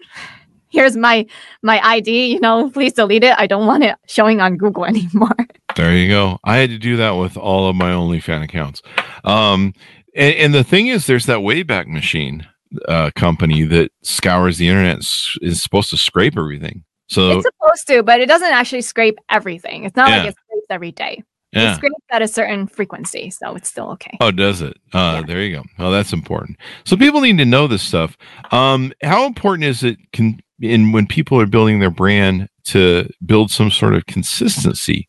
Here's 0.73 0.97
my 0.97 1.25
my 1.62 1.79
ID. 1.86 2.33
You 2.33 2.39
know, 2.41 2.69
please 2.73 2.91
delete 2.93 3.23
it. 3.23 3.36
I 3.38 3.47
don't 3.47 3.65
want 3.67 3.83
it 3.86 3.95
showing 4.07 4.41
on 4.41 4.57
Google 4.57 4.83
anymore." 4.93 5.36
There 5.77 5.95
you 5.95 6.09
go. 6.09 6.39
I 6.43 6.57
had 6.57 6.69
to 6.71 6.77
do 6.77 6.97
that 6.97 7.12
with 7.12 7.38
all 7.38 7.69
of 7.69 7.75
my 7.75 7.91
OnlyFan 7.91 8.43
accounts. 8.43 8.81
Um, 9.23 9.73
and, 10.15 10.36
and 10.36 10.53
the 10.53 10.63
thing 10.63 10.88
is, 10.88 11.07
there's 11.07 11.25
that 11.27 11.39
Wayback 11.39 11.88
Machine 11.88 12.45
uh, 12.88 13.12
company 13.15 13.63
that 13.63 13.91
scours 14.01 14.57
the 14.57 14.67
internet. 14.67 14.99
Is 15.41 15.62
supposed 15.62 15.89
to 15.91 15.97
scrape 15.97 16.38
everything. 16.38 16.83
So 17.09 17.31
it's 17.39 17.45
supposed 17.45 17.88
to, 17.88 18.03
but 18.03 18.21
it 18.21 18.27
doesn't 18.27 18.51
actually 18.51 18.81
scrape 18.81 19.17
everything. 19.29 19.83
It's 19.86 19.95
not 19.95 20.09
Yeah. 20.09 20.17
like 20.19 20.29
it 20.29 20.36
scrapes 20.36 20.67
every 20.69 20.91
day. 20.91 21.23
yeah. 21.51 21.73
It 21.73 21.75
scrapes 21.75 21.95
at 22.12 22.21
a 22.23 22.27
certain 22.27 22.65
frequency, 22.67 23.29
so 23.29 23.55
it's 23.55 23.69
still 23.69 23.91
okay. 23.91 24.17
Oh, 24.21 24.31
does 24.31 24.62
it? 24.62 24.77
Uh, 24.93 25.17
Yeah. 25.19 25.21
There 25.27 25.41
you 25.43 25.55
go. 25.57 25.63
Oh, 25.79 25.91
that's 25.91 26.13
important. 26.13 26.57
So 26.86 26.95
people 26.97 27.21
need 27.21 27.38
to 27.39 27.45
know 27.45 27.67
this 27.67 27.83
stuff. 27.83 28.17
Um, 28.51 28.93
how 29.03 29.25
important 29.27 29.65
is 29.65 29.83
it 29.83 29.97
can 30.13 30.39
in 30.61 30.91
when 30.91 31.07
people 31.07 31.39
are 31.39 31.45
building 31.45 31.79
their 31.79 31.91
brand 31.91 32.49
to 32.65 33.09
build 33.25 33.51
some 33.51 33.71
sort 33.71 33.93
of 33.93 34.05
consistency? 34.05 35.07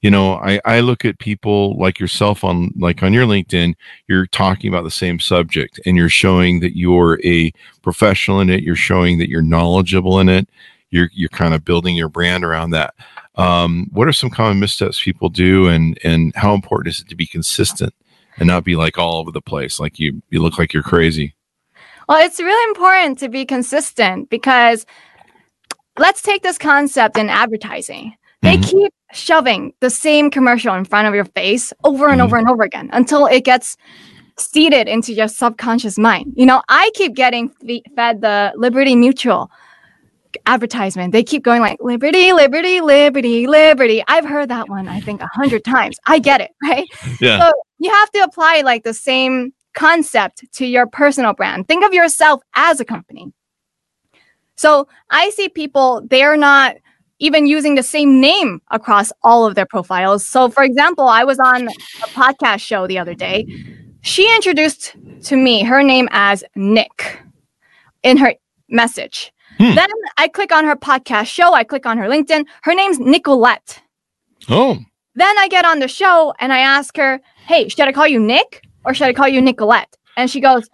You 0.00 0.10
know, 0.10 0.34
I, 0.34 0.60
I 0.64 0.80
look 0.80 1.04
at 1.04 1.18
people 1.18 1.76
like 1.78 1.98
yourself 1.98 2.44
on 2.44 2.72
like 2.78 3.02
on 3.02 3.12
your 3.12 3.26
LinkedIn, 3.26 3.74
you're 4.08 4.26
talking 4.26 4.68
about 4.68 4.84
the 4.84 4.90
same 4.90 5.18
subject 5.18 5.80
and 5.86 5.96
you're 5.96 6.08
showing 6.08 6.60
that 6.60 6.76
you're 6.76 7.20
a 7.24 7.52
professional 7.82 8.40
in 8.40 8.50
it. 8.50 8.62
You're 8.62 8.76
showing 8.76 9.18
that 9.18 9.28
you're 9.28 9.42
knowledgeable 9.42 10.20
in 10.20 10.28
it. 10.28 10.48
You're 10.90 11.10
you're 11.12 11.28
kind 11.30 11.54
of 11.54 11.64
building 11.64 11.96
your 11.96 12.08
brand 12.08 12.44
around 12.44 12.70
that. 12.70 12.94
Um, 13.36 13.88
what 13.92 14.08
are 14.08 14.12
some 14.12 14.28
common 14.30 14.60
missteps 14.60 15.02
people 15.02 15.28
do 15.28 15.66
and 15.66 15.98
and 16.04 16.32
how 16.36 16.54
important 16.54 16.94
is 16.94 17.00
it 17.00 17.08
to 17.08 17.16
be 17.16 17.26
consistent? 17.26 17.94
and 18.38 18.46
not 18.46 18.64
be 18.64 18.76
like 18.76 18.98
all 18.98 19.18
over 19.18 19.30
the 19.30 19.40
place 19.40 19.78
like 19.78 19.98
you 19.98 20.22
you 20.30 20.40
look 20.40 20.58
like 20.58 20.72
you're 20.72 20.82
crazy 20.82 21.34
Well, 22.08 22.24
it's 22.24 22.40
really 22.40 22.70
important 22.70 23.18
to 23.20 23.28
be 23.28 23.44
consistent 23.44 24.30
because 24.30 24.86
let's 25.98 26.22
take 26.22 26.42
this 26.42 26.58
concept 26.58 27.16
in 27.16 27.28
advertising. 27.28 28.14
They 28.42 28.56
Mhm. 28.56 28.62
keep 28.70 28.92
shoving 29.12 29.72
the 29.80 29.90
same 29.90 30.30
commercial 30.30 30.74
in 30.74 30.84
front 30.84 31.06
of 31.06 31.14
your 31.14 31.26
face 31.26 31.72
over 31.84 32.08
and 32.08 32.20
Mhm. 32.20 32.24
over 32.24 32.36
and 32.36 32.48
over 32.48 32.62
again 32.62 32.90
until 32.92 33.26
it 33.26 33.44
gets 33.44 33.76
seeded 34.38 34.88
into 34.88 35.12
your 35.12 35.28
subconscious 35.28 35.98
mind. 35.98 36.32
You 36.34 36.46
know, 36.46 36.62
I 36.68 36.90
keep 36.94 37.14
getting 37.14 37.50
fed 37.94 38.20
the 38.22 38.52
Liberty 38.56 38.96
Mutual 38.96 39.50
advertisement. 40.46 41.12
They 41.12 41.22
keep 41.22 41.42
going 41.44 41.60
like 41.60 41.76
Liberty, 41.82 42.32
Liberty, 42.32 42.80
Liberty, 42.80 43.46
Liberty. 43.46 44.02
I've 44.08 44.24
heard 44.24 44.48
that 44.48 44.68
one, 44.70 44.88
I 44.88 45.00
think, 45.00 45.20
a 45.20 45.28
hundred 45.34 45.62
times. 45.62 45.98
I 46.06 46.18
get 46.18 46.40
it, 46.40 46.50
right? 46.62 46.86
yeah 47.20 47.38
So 47.38 47.52
you 47.78 47.90
have 47.90 48.10
to 48.12 48.20
apply 48.20 48.62
like 48.64 48.82
the 48.82 48.94
same 48.94 49.52
concept 49.74 50.44
to 50.54 50.66
your 50.66 50.86
personal 50.86 51.32
brand. 51.32 51.68
Think 51.68 51.84
of 51.84 51.92
yourself 51.92 52.42
as 52.54 52.80
a 52.80 52.84
company. 52.84 53.32
So 54.56 54.86
I 55.10 55.30
see 55.30 55.48
people, 55.48 56.02
they're 56.08 56.36
not 56.36 56.76
even 57.18 57.46
using 57.46 57.74
the 57.76 57.82
same 57.82 58.20
name 58.20 58.60
across 58.70 59.12
all 59.22 59.46
of 59.46 59.54
their 59.54 59.66
profiles. 59.66 60.26
So, 60.26 60.48
for 60.48 60.64
example, 60.64 61.06
I 61.06 61.24
was 61.24 61.38
on 61.38 61.68
a 61.68 62.08
podcast 62.08 62.60
show 62.60 62.86
the 62.86 62.98
other 62.98 63.14
day. 63.14 63.46
She 64.02 64.32
introduced 64.34 64.96
to 65.24 65.36
me 65.36 65.62
her 65.62 65.82
name 65.82 66.08
as 66.10 66.42
Nick 66.56 67.20
in 68.02 68.16
her 68.16 68.34
message. 68.68 69.32
Hmm. 69.58 69.74
Then 69.74 69.88
I 70.18 70.28
click 70.28 70.50
on 70.50 70.64
her 70.64 70.74
podcast 70.74 71.26
show, 71.26 71.52
I 71.52 71.62
click 71.62 71.86
on 71.86 71.98
her 71.98 72.08
LinkedIn. 72.08 72.44
Her 72.62 72.74
name's 72.74 72.98
Nicolette. 72.98 73.80
oh 74.48 74.78
Then 75.14 75.38
I 75.38 75.46
get 75.48 75.64
on 75.64 75.78
the 75.78 75.88
show 75.88 76.34
and 76.40 76.52
I 76.52 76.58
ask 76.58 76.96
her, 76.96 77.20
"Hey, 77.46 77.68
should 77.68 77.86
I 77.86 77.92
call 77.92 78.08
you 78.08 78.18
Nick 78.18 78.62
or 78.84 78.94
should 78.94 79.06
I 79.08 79.12
call 79.12 79.28
you 79.28 79.40
Nicolette?" 79.40 79.96
And 80.16 80.30
she 80.30 80.40
goes, 80.40 80.68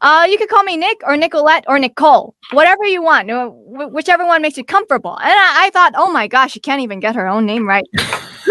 "Uh, 0.00 0.26
you 0.28 0.36
could 0.38 0.48
call 0.48 0.62
me 0.64 0.76
Nick 0.76 1.00
or 1.04 1.16
Nicolette 1.16 1.64
or 1.68 1.78
Nicole, 1.78 2.34
whatever 2.52 2.84
you 2.84 3.02
want, 3.02 3.30
wh- 3.30 3.92
whichever 3.92 4.26
one 4.26 4.42
makes 4.42 4.56
you 4.56 4.64
comfortable." 4.64 5.16
And 5.18 5.30
I, 5.30 5.66
I 5.66 5.70
thought, 5.70 5.92
"Oh 5.96 6.10
my 6.12 6.26
gosh, 6.28 6.52
she 6.52 6.60
can't 6.60 6.82
even 6.82 7.00
get 7.00 7.14
her 7.14 7.26
own 7.26 7.46
name 7.46 7.66
right. 7.68 7.84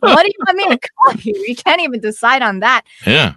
what 0.00 0.22
do 0.22 0.28
you 0.28 0.40
want 0.46 0.56
me 0.56 0.68
to 0.68 0.78
call 0.78 1.14
you? 1.20 1.44
You 1.48 1.56
can't 1.56 1.80
even 1.82 2.00
decide 2.00 2.42
on 2.42 2.60
that." 2.60 2.82
yeah 3.06 3.34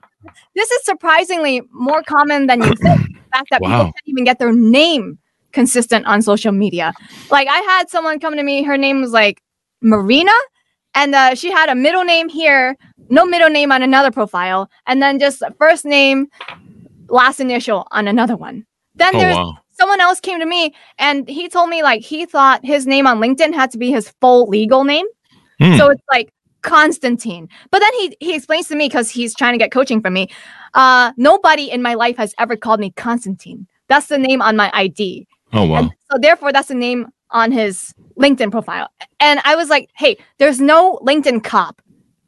This 0.56 0.70
is 0.72 0.84
surprisingly 0.86 1.62
more 1.72 2.04
common 2.04 2.48
than 2.48 2.62
you 2.62 2.74
think. 2.76 3.00
The 3.08 3.30
fact 3.34 3.48
that 3.52 3.62
Wow. 3.62 3.70
people 3.78 3.86
can't 3.86 4.08
even 4.08 4.24
get 4.24 4.40
their 4.40 4.54
name 4.54 5.18
consistent 5.54 6.06
on 6.06 6.22
social 6.22 6.52
media. 6.52 6.94
Like 7.32 7.48
I 7.48 7.60
had 7.60 7.90
someone 7.90 8.20
come 8.20 8.36
to 8.36 8.44
me, 8.44 8.64
her 8.64 8.78
name 8.78 9.02
was 9.02 9.12
like 9.12 9.42
Marina, 9.82 10.34
and 10.96 11.14
uh, 11.16 11.36
she 11.36 11.52
had 11.52 11.70
a 11.70 11.76
middle 11.76 12.04
name 12.04 12.30
here, 12.30 12.76
no 13.10 13.26
middle 13.26 13.50
name 13.50 13.72
on 13.72 13.82
another 13.82 14.12
profile, 14.12 14.70
and 14.86 15.02
then 15.02 15.20
just 15.20 15.42
first 15.60 15.86
name, 15.86 16.28
last 17.10 17.40
initial 17.40 17.88
on 17.92 18.08
another 18.08 18.36
one. 18.36 18.66
Then 18.96 19.16
oh 19.16 19.20
there's 19.20 19.36
wow 19.36 19.58
someone 19.80 20.02
else 20.02 20.20
came 20.20 20.40
to 20.40 20.46
me 20.46 20.74
and 20.98 21.28
he 21.28 21.48
told 21.48 21.70
me 21.70 21.84
like 21.84 22.02
he 22.02 22.26
thought 22.26 22.66
his 22.66 22.88
name 22.88 23.08
on 23.08 23.20
LinkedIn 23.20 23.54
had 23.54 23.72
to 23.72 23.78
be 23.78 23.92
his 23.92 24.10
full 24.22 24.48
legal 24.48 24.84
name. 24.84 25.06
Hmm. 25.60 25.78
So 25.78 25.90
it's 25.90 26.04
like 26.12 26.32
Constantine. 26.62 27.48
But 27.72 27.80
then 27.80 27.94
he 27.94 28.18
he 28.20 28.36
explains 28.36 28.68
to 28.70 28.76
me 28.76 28.88
because 28.88 29.10
he's 29.10 29.36
trying 29.36 29.54
to 29.54 29.58
get 29.58 29.72
coaching 29.72 30.02
from 30.02 30.14
me. 30.14 30.30
Uh, 30.74 31.12
nobody 31.18 31.70
in 31.70 31.82
my 31.82 31.94
life 31.94 32.18
has 32.18 32.34
ever 32.40 32.56
called 32.56 32.80
me 32.80 32.92
Constantine. 32.92 33.68
That's 33.88 34.08
the 34.08 34.18
name 34.18 34.42
on 34.42 34.56
my 34.56 34.70
ID. 34.74 35.28
Oh 35.54 35.66
wow. 35.66 35.80
And 35.80 35.92
so 36.12 36.18
therefore 36.20 36.52
that's 36.52 36.68
the 36.68 36.76
name 36.76 37.08
on 37.32 37.52
his 37.52 37.94
LinkedIn 38.20 38.52
profile. 38.52 38.90
And 39.20 39.40
I 39.44 39.56
was 39.56 39.70
like, 39.70 39.90
hey, 39.96 40.18
there's 40.40 40.60
no 40.60 41.00
LinkedIn 41.04 41.44
cop 41.44 41.82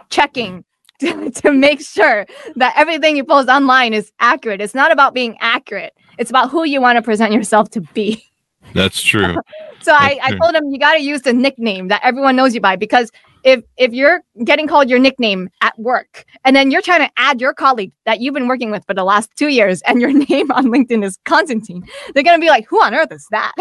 checking 0.10 0.63
to, 0.99 1.31
to 1.31 1.51
make 1.51 1.81
sure 1.81 2.25
that 2.55 2.73
everything 2.75 3.15
you 3.15 3.23
post 3.23 3.47
online 3.47 3.93
is 3.93 4.12
accurate. 4.19 4.62
It's 4.62 4.75
not 4.75 4.91
about 4.91 5.13
being 5.13 5.38
accurate. 5.39 5.93
It's 6.17 6.29
about 6.29 6.49
who 6.49 6.65
you 6.65 6.81
want 6.81 6.97
to 6.97 7.01
present 7.01 7.31
yourself 7.33 7.69
to 7.71 7.81
be. 7.81 8.23
That's 8.73 9.01
true. 9.01 9.38
So 9.81 9.93
I, 9.93 10.15
That's 10.15 10.19
I 10.23 10.29
true. 10.31 10.39
told 10.39 10.55
him 10.55 10.69
you 10.69 10.79
got 10.79 10.95
to 10.95 11.01
use 11.01 11.21
the 11.21 11.33
nickname 11.33 11.88
that 11.88 12.01
everyone 12.03 12.35
knows 12.35 12.53
you 12.53 12.59
by 12.62 12.75
because 12.75 13.12
if 13.45 13.63
if 13.77 13.93
you're 13.93 14.21
getting 14.43 14.67
called 14.67 14.89
your 14.89 14.99
nickname 14.99 15.49
at 15.62 15.77
work 15.79 16.25
and 16.43 16.53
then 16.53 16.71
you're 16.71 16.81
trying 16.81 17.07
to 17.07 17.12
add 17.15 17.39
your 17.39 17.53
colleague 17.53 17.93
that 18.05 18.19
you've 18.19 18.33
been 18.33 18.49
working 18.49 18.69
with 18.69 18.85
for 18.85 18.93
the 18.93 19.05
last 19.05 19.31
two 19.38 19.47
years 19.47 19.81
and 19.83 20.01
your 20.01 20.12
name 20.29 20.51
on 20.51 20.65
LinkedIn 20.65 21.05
is 21.05 21.17
Constantine, 21.23 21.88
they're 22.13 22.23
gonna 22.23 22.39
be 22.39 22.49
like, 22.49 22.67
who 22.67 22.81
on 22.83 22.93
earth 22.93 23.13
is 23.13 23.25
that? 23.31 23.53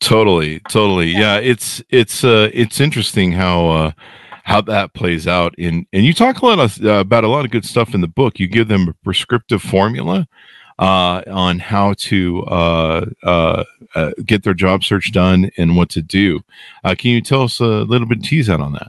Totally, 0.00 0.60
totally. 0.60 1.10
Yeah, 1.10 1.36
it's 1.36 1.82
it's 1.90 2.24
uh 2.24 2.50
it's 2.54 2.80
interesting 2.80 3.32
how 3.32 3.68
uh 3.68 3.92
how 4.50 4.60
that 4.60 4.92
plays 4.94 5.28
out 5.28 5.54
in 5.58 5.86
and 5.92 6.04
you 6.04 6.12
talk 6.12 6.42
a 6.42 6.46
lot 6.46 6.58
of, 6.58 6.84
uh, 6.84 6.94
about 6.94 7.22
a 7.22 7.28
lot 7.28 7.44
of 7.44 7.52
good 7.52 7.64
stuff 7.64 7.94
in 7.94 8.00
the 8.00 8.08
book. 8.08 8.40
You 8.40 8.48
give 8.48 8.66
them 8.66 8.88
a 8.88 8.92
prescriptive 9.04 9.62
formula 9.62 10.26
uh 10.80 11.22
on 11.30 11.58
how 11.58 11.92
to 11.92 12.42
uh 12.44 13.04
uh, 13.22 13.64
uh 13.94 14.10
get 14.26 14.42
their 14.42 14.54
job 14.54 14.82
search 14.82 15.12
done 15.12 15.50
and 15.56 15.76
what 15.76 15.88
to 15.90 16.02
do. 16.02 16.40
Uh 16.82 16.96
can 16.98 17.12
you 17.12 17.20
tell 17.20 17.42
us 17.42 17.60
a 17.60 17.84
little 17.92 18.08
bit 18.08 18.24
tease 18.24 18.50
out 18.50 18.60
on 18.60 18.72
that? 18.72 18.88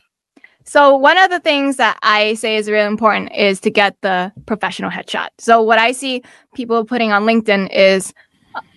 So 0.64 0.96
one 0.96 1.18
of 1.20 1.30
the 1.30 1.40
things 1.40 1.76
that 1.78 2.00
I 2.02 2.34
say 2.36 2.56
is 2.56 2.68
really 2.68 2.88
important 2.88 3.32
is 3.36 3.60
to 3.60 3.70
get 3.70 3.96
the 4.02 4.32
professional 4.48 4.90
headshot. 4.90 5.30
So 5.38 5.62
what 5.62 5.78
I 5.78 5.92
see 5.92 6.24
people 6.56 6.86
putting 6.86 7.12
on 7.12 7.24
LinkedIn 7.24 7.72
is 7.72 8.14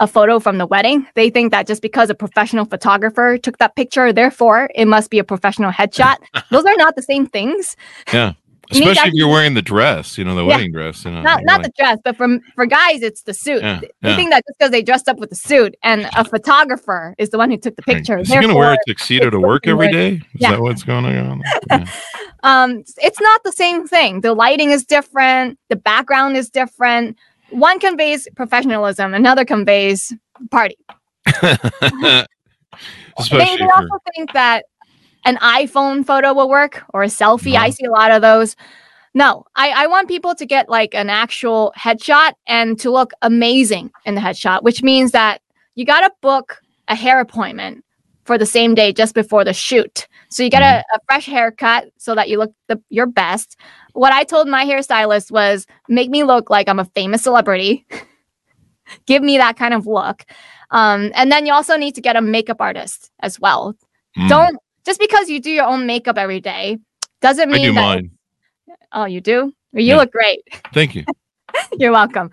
a- 0.01 0.07
photo 0.07 0.39
from 0.39 0.59
the 0.59 0.67
wedding. 0.67 1.07
They 1.15 1.31
think 1.31 1.51
that 1.53 1.67
just 1.67 1.83
because 1.83 2.11
a 2.11 2.15
professional 2.15 2.65
photographer 2.65 3.39
took 3.39 3.59
that 3.59 3.77
picture, 3.77 4.13
therefore 4.13 4.71
it 4.75 4.87
must 4.87 5.11
be 5.11 5.19
a 5.19 5.25
professional 5.25 5.71
headshot. 5.73 6.17
Those 6.51 6.65
are 6.65 6.77
not 6.77 6.97
the 6.97 7.03
same 7.03 7.27
things. 7.27 7.77
Yeah. 8.13 8.33
Especially 8.71 9.09
if 9.09 9.15
you're 9.15 9.29
wearing 9.29 9.53
the 9.53 9.61
dress, 9.61 10.17
you 10.17 10.25
know, 10.25 10.35
the 10.35 10.41
Yeah. 10.43 10.49
wedding 10.57 10.73
dress. 10.73 11.05
You 11.05 11.11
know, 11.11 11.21
Not 11.21 11.41
not 11.45 11.59
like- 11.61 11.67
the 11.67 11.73
dress, 11.79 11.99
but 12.03 12.17
for 12.17 12.39
for 12.55 12.65
guys 12.65 13.03
it's 13.03 13.23
the 13.23 13.35
suit. 13.35 13.61
Yeah, 13.63 13.81
They 14.01 14.09
yeah. 14.09 14.17
think 14.17 14.31
that 14.31 14.43
just 14.49 14.59
because 14.59 14.71
they 14.71 14.83
dressed 14.83 15.07
up 15.07 15.19
with 15.19 15.29
the 15.29 15.37
suit 15.37 15.75
and 15.83 16.09
a 16.17 16.25
photographer 16.35 17.15
is 17.19 17.29
the 17.29 17.37
one 17.37 17.51
who 17.51 17.59
took 17.59 17.77
the 17.77 17.83
Right. 17.87 17.99
picture. 17.99 18.19
Is 18.19 18.29
he 18.29 18.35
going 18.37 18.49
to 18.49 18.55
wear 18.55 18.73
a 18.73 18.79
tuxedo 18.89 19.29
to 19.29 19.39
work 19.39 19.67
every 19.67 19.93
day? 19.93 20.13
Is 20.15 20.21
Yeah. 20.37 20.53
that 20.53 20.61
what's 20.63 20.83
going 20.83 21.05
on? 21.05 21.43
Yeah. 21.71 21.85
um 22.43 22.83
it's 22.99 23.21
not 23.21 23.43
the 23.45 23.53
same 23.53 23.87
thing 23.87 24.21
the 24.23 24.33
lighting 24.35 24.71
is 24.71 24.85
different 24.85 25.59
the 25.71 25.77
background 25.77 26.37
is 26.37 26.49
different 26.51 27.17
one 27.51 27.79
conveys 27.79 28.29
professionalism 28.37 29.15
another 29.15 29.45
conveys 29.45 30.13
party. 30.51 30.77
They, 33.31 33.39
they 33.39 33.57
for, 33.59 33.73
also 33.73 33.99
think 34.15 34.33
that 34.33 34.65
an 35.25 35.37
iphone 35.37 36.05
photo 36.05 36.35
will 36.35 36.49
work 36.49 36.83
or 36.93 37.05
a 37.05 37.07
selfie. 37.07 37.55
I 37.55 37.71
see 37.71 37.85
a 37.85 37.91
lot 37.91 38.11
of 38.11 38.23
those. 38.23 38.57
No 39.15 39.45
I, 39.55 39.85
I 39.85 39.87
want 39.87 40.09
people 40.09 40.35
to 40.35 40.45
get 40.45 40.69
like 40.69 40.95
an 40.95 41.09
actual 41.09 41.73
headshot 41.79 42.33
and 42.49 42.79
to 42.81 42.91
look 42.91 43.13
amazing 43.23 43.93
in 44.05 44.17
the 44.17 44.21
headshot 44.21 44.65
which 44.65 44.83
means 44.83 45.13
that 45.13 45.41
you 45.77 45.85
got 45.85 46.01
to 46.01 46.11
book 46.21 46.61
a 46.89 46.97
hair 46.97 47.21
appointment 47.21 47.85
for 48.25 48.39
the 48.39 48.47
same 48.47 48.75
day 48.75 48.93
just 48.93 49.15
before 49.15 49.45
the 49.45 49.53
shoot. 49.53 50.09
So 50.31 50.43
you 50.43 50.51
get 50.51 50.63
a, 50.63 50.85
a 50.95 50.99
fresh 51.07 51.27
haircut 51.27 51.91
so 51.99 52.15
that 52.15 52.29
you 52.29 52.39
look 52.39 52.53
the, 52.69 52.83
your 52.89 53.07
best 53.07 53.57
what 53.95 54.13
i 54.13 54.23
told 54.25 54.47
my 54.49 54.65
hairstylist 54.65 55.31
was 55.31 55.67
make 55.89 56.11
me 56.11 56.23
look 56.23 56.51
like 56.51 56.69
i'm 56.69 56.79
a 56.79 56.85
famous 56.85 57.23
celebrity. 57.23 57.87
Give 59.07 59.23
me 59.23 59.39
that 59.39 59.57
kind 59.57 59.73
of 59.73 59.87
look. 59.87 60.25
Um, 60.71 61.11
and 61.15 61.33
then 61.33 61.47
you 61.47 61.53
also 61.55 61.77
need 61.77 61.95
to 61.95 62.03
get 62.03 62.17
a 62.17 62.21
makeup 62.21 62.59
artist 62.61 63.11
as 63.21 63.41
well. 63.41 63.75
Mm, 64.19 64.29
don't 64.29 64.59
just 64.85 65.01
because 65.01 65.31
you 65.31 65.41
do 65.41 65.51
your 65.51 65.65
own 65.65 65.87
makeup 65.87 66.19
every 66.19 66.41
day 66.41 66.79
doesn't 67.23 67.49
I 67.49 67.53
mean 67.53 67.63
do 67.63 67.73
that 67.73 67.81
mine. 67.83 68.11
oh 68.93 69.07
you 69.07 69.21
do? 69.23 69.53
Well, 69.73 69.83
you 69.83 69.95
Yeah. 69.95 69.97
look 69.97 70.13
great. 70.13 70.41
Thank 70.75 70.95
you. 70.95 71.05
you're 71.79 71.93
welcome. 71.93 72.31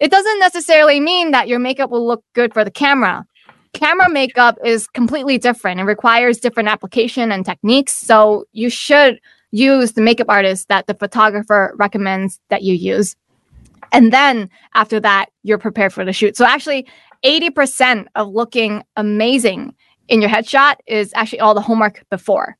It 0.00 0.10
doesn't 0.10 0.40
necessarily 0.40 0.98
mean 0.98 1.30
that 1.30 1.46
your 1.48 1.60
makeup 1.60 1.90
will 1.90 2.06
look 2.06 2.24
good 2.34 2.52
for 2.52 2.64
the 2.64 2.70
camera. 2.72 3.24
Camera 3.72 4.08
makeup 4.10 4.58
is 4.64 4.88
completely 4.88 5.38
different. 5.38 5.80
It 5.80 5.84
requires 5.84 6.38
different 6.38 6.68
application 6.68 7.30
and 7.30 7.44
techniques 7.46 7.92
so 7.92 8.44
you 8.52 8.68
should 8.68 9.20
use 9.54 9.92
the 9.92 10.00
makeup 10.00 10.26
artist 10.28 10.66
that 10.68 10.86
the 10.88 10.94
photographer 10.94 11.74
recommends 11.78 12.40
that 12.48 12.62
you 12.62 12.74
use 12.74 13.14
and 13.92 14.12
then 14.12 14.50
after 14.74 14.98
that 14.98 15.26
you're 15.44 15.58
prepared 15.58 15.92
for 15.92 16.04
the 16.04 16.12
shoot 16.12 16.36
so 16.36 16.44
actually 16.44 16.86
80% 17.24 18.06
of 18.16 18.28
looking 18.28 18.82
amazing 18.96 19.72
in 20.08 20.20
your 20.20 20.28
headshot 20.28 20.76
is 20.86 21.12
actually 21.14 21.40
all 21.40 21.54
the 21.54 21.60
homework 21.60 22.04
before 22.10 22.56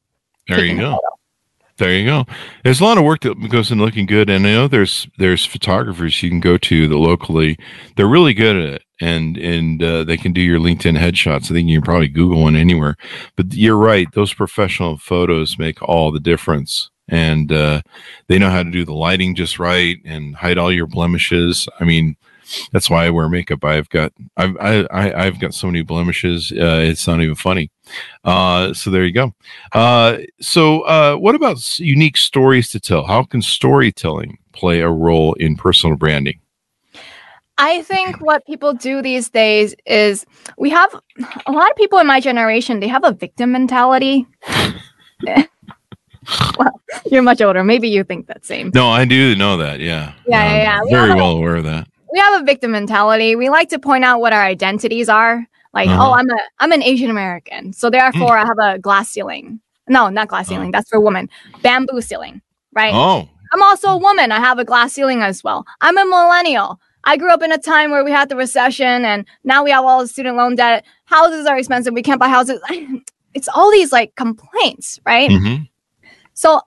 There 0.48 0.64
you 0.64 0.76
go. 0.76 0.92
photo. 0.92 1.13
There 1.76 1.92
you 1.92 2.06
go. 2.06 2.24
There's 2.62 2.80
a 2.80 2.84
lot 2.84 2.98
of 2.98 3.04
work 3.04 3.22
that 3.22 3.34
goes 3.50 3.72
into 3.72 3.84
looking 3.84 4.06
good, 4.06 4.30
and 4.30 4.46
I 4.46 4.52
know 4.52 4.68
there's 4.68 5.08
there's 5.18 5.44
photographers 5.44 6.22
you 6.22 6.30
can 6.30 6.38
go 6.38 6.56
to 6.56 6.86
that 6.86 6.96
locally. 6.96 7.58
They're 7.96 8.06
really 8.06 8.32
good 8.32 8.54
at 8.54 8.74
it, 8.74 8.82
and 9.00 9.36
and 9.36 9.82
uh, 9.82 10.04
they 10.04 10.16
can 10.16 10.32
do 10.32 10.40
your 10.40 10.60
LinkedIn 10.60 10.96
headshots. 10.96 11.46
I 11.46 11.54
think 11.54 11.68
you 11.68 11.78
can 11.78 11.84
probably 11.84 12.06
Google 12.06 12.42
one 12.42 12.54
anywhere. 12.54 12.96
But 13.34 13.52
you're 13.54 13.76
right; 13.76 14.06
those 14.12 14.32
professional 14.32 14.98
photos 14.98 15.58
make 15.58 15.82
all 15.82 16.12
the 16.12 16.20
difference, 16.20 16.90
and 17.08 17.50
uh, 17.50 17.82
they 18.28 18.38
know 18.38 18.50
how 18.50 18.62
to 18.62 18.70
do 18.70 18.84
the 18.84 18.94
lighting 18.94 19.34
just 19.34 19.58
right 19.58 19.96
and 20.04 20.36
hide 20.36 20.58
all 20.58 20.70
your 20.70 20.86
blemishes. 20.86 21.68
I 21.80 21.84
mean, 21.84 22.14
that's 22.72 22.90
why 22.90 23.06
I 23.06 23.10
wear 23.10 23.28
makeup. 23.28 23.64
I've 23.64 23.88
got 23.88 24.12
I've 24.36 24.56
I, 24.58 24.84
I, 24.90 25.26
I've 25.26 25.40
got 25.40 25.54
so 25.54 25.66
many 25.66 25.82
blemishes. 25.82 26.52
Uh, 26.52 26.80
it's 26.82 27.06
not 27.06 27.20
even 27.20 27.34
funny. 27.34 27.70
Uh, 28.24 28.72
so 28.72 28.90
there 28.90 29.04
you 29.04 29.12
go. 29.12 29.34
Uh, 29.72 30.18
so, 30.40 30.82
uh, 30.82 31.16
what 31.16 31.34
about 31.34 31.78
unique 31.78 32.16
stories 32.16 32.70
to 32.70 32.80
tell? 32.80 33.04
How 33.04 33.24
can 33.24 33.42
storytelling 33.42 34.38
play 34.52 34.80
a 34.80 34.88
role 34.88 35.34
in 35.34 35.56
personal 35.56 35.96
branding? 35.96 36.40
I 37.56 37.82
think 37.82 38.20
what 38.20 38.44
people 38.46 38.74
do 38.74 39.00
these 39.00 39.30
days 39.30 39.76
is 39.86 40.26
we 40.58 40.70
have 40.70 40.92
a 41.46 41.52
lot 41.52 41.70
of 41.70 41.76
people 41.76 41.98
in 42.00 42.06
my 42.06 42.18
generation, 42.20 42.80
they 42.80 42.88
have 42.88 43.04
a 43.04 43.12
victim 43.12 43.52
mentality. 43.52 44.26
well, 46.58 46.80
you're 47.06 47.22
much 47.22 47.40
older. 47.40 47.62
Maybe 47.62 47.88
you 47.88 48.02
think 48.02 48.26
that 48.26 48.44
same. 48.44 48.70
No, 48.74 48.88
I 48.88 49.04
do 49.04 49.36
know 49.36 49.56
that. 49.58 49.78
Yeah, 49.80 50.14
Yeah, 50.26 50.44
yeah, 50.44 50.62
yeah. 50.62 50.80
We 50.82 50.90
Very 50.90 51.08
have 51.10 51.18
a- 51.18 51.20
well 51.20 51.32
aware 51.36 51.56
of 51.56 51.64
that. 51.64 51.86
We 52.14 52.20
have 52.20 52.40
a 52.40 52.44
victim 52.44 52.70
mentality. 52.70 53.36
We 53.36 53.50
like 53.50 53.68
to 53.70 53.78
point 53.78 54.04
out 54.04 54.20
what 54.20 54.32
our 54.32 54.42
identities 54.42 55.08
are. 55.10 55.46
Like, 55.74 55.88
Uh-huh. 55.88 56.10
oh, 56.10 56.12
I'm 56.14 56.30
a 56.30 56.38
I'm 56.60 56.72
an 56.72 56.82
Asian 56.82 57.10
American. 57.10 57.72
So 57.74 57.90
therefore 57.90 58.38
I 58.38 58.46
have 58.46 58.58
a 58.62 58.78
glass 58.78 59.10
ceiling. 59.10 59.60
No, 59.88 60.08
not 60.08 60.28
glass 60.28 60.48
ceiling. 60.48 60.70
That's 60.70 60.88
for 60.88 61.00
women. 61.00 61.28
Bamboo 61.62 62.00
ceiling, 62.00 62.40
right? 62.72 62.94
Oh, 62.94 63.28
I'm 63.52 63.62
also 63.62 63.88
a 63.88 63.98
woman. 63.98 64.32
I 64.32 64.38
have 64.40 64.58
a 64.58 64.64
glass 64.64 64.92
ceiling 64.94 65.20
as 65.22 65.44
well. 65.44 65.66
I'm 65.82 65.98
a 65.98 66.04
millennial. 66.06 66.80
I 67.06 67.16
grew 67.18 67.30
up 67.32 67.42
in 67.42 67.52
a 67.52 67.58
time 67.58 67.90
where 67.90 68.02
we 68.04 68.10
had 68.12 68.28
the 68.30 68.36
recession 68.36 69.04
and 69.04 69.26
now 69.42 69.62
we 69.64 69.70
have 69.72 69.84
all 69.84 70.00
the 70.00 70.08
student 70.08 70.36
loan 70.36 70.54
debt. 70.54 70.84
Houses 71.04 71.44
are 71.46 71.58
expensive. 71.58 71.92
We 71.92 72.02
can't 72.02 72.20
buy 72.20 72.28
houses. 72.28 72.60
It's 73.34 73.48
all 73.52 73.68
these 73.72 73.90
like 73.90 74.14
complaints, 74.14 75.00
right? 75.04 75.28
mhm. 75.28 75.68
So 76.34 76.60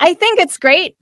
I 0.00 0.14
think 0.14 0.40
it's 0.40 0.58
great. 0.58 0.96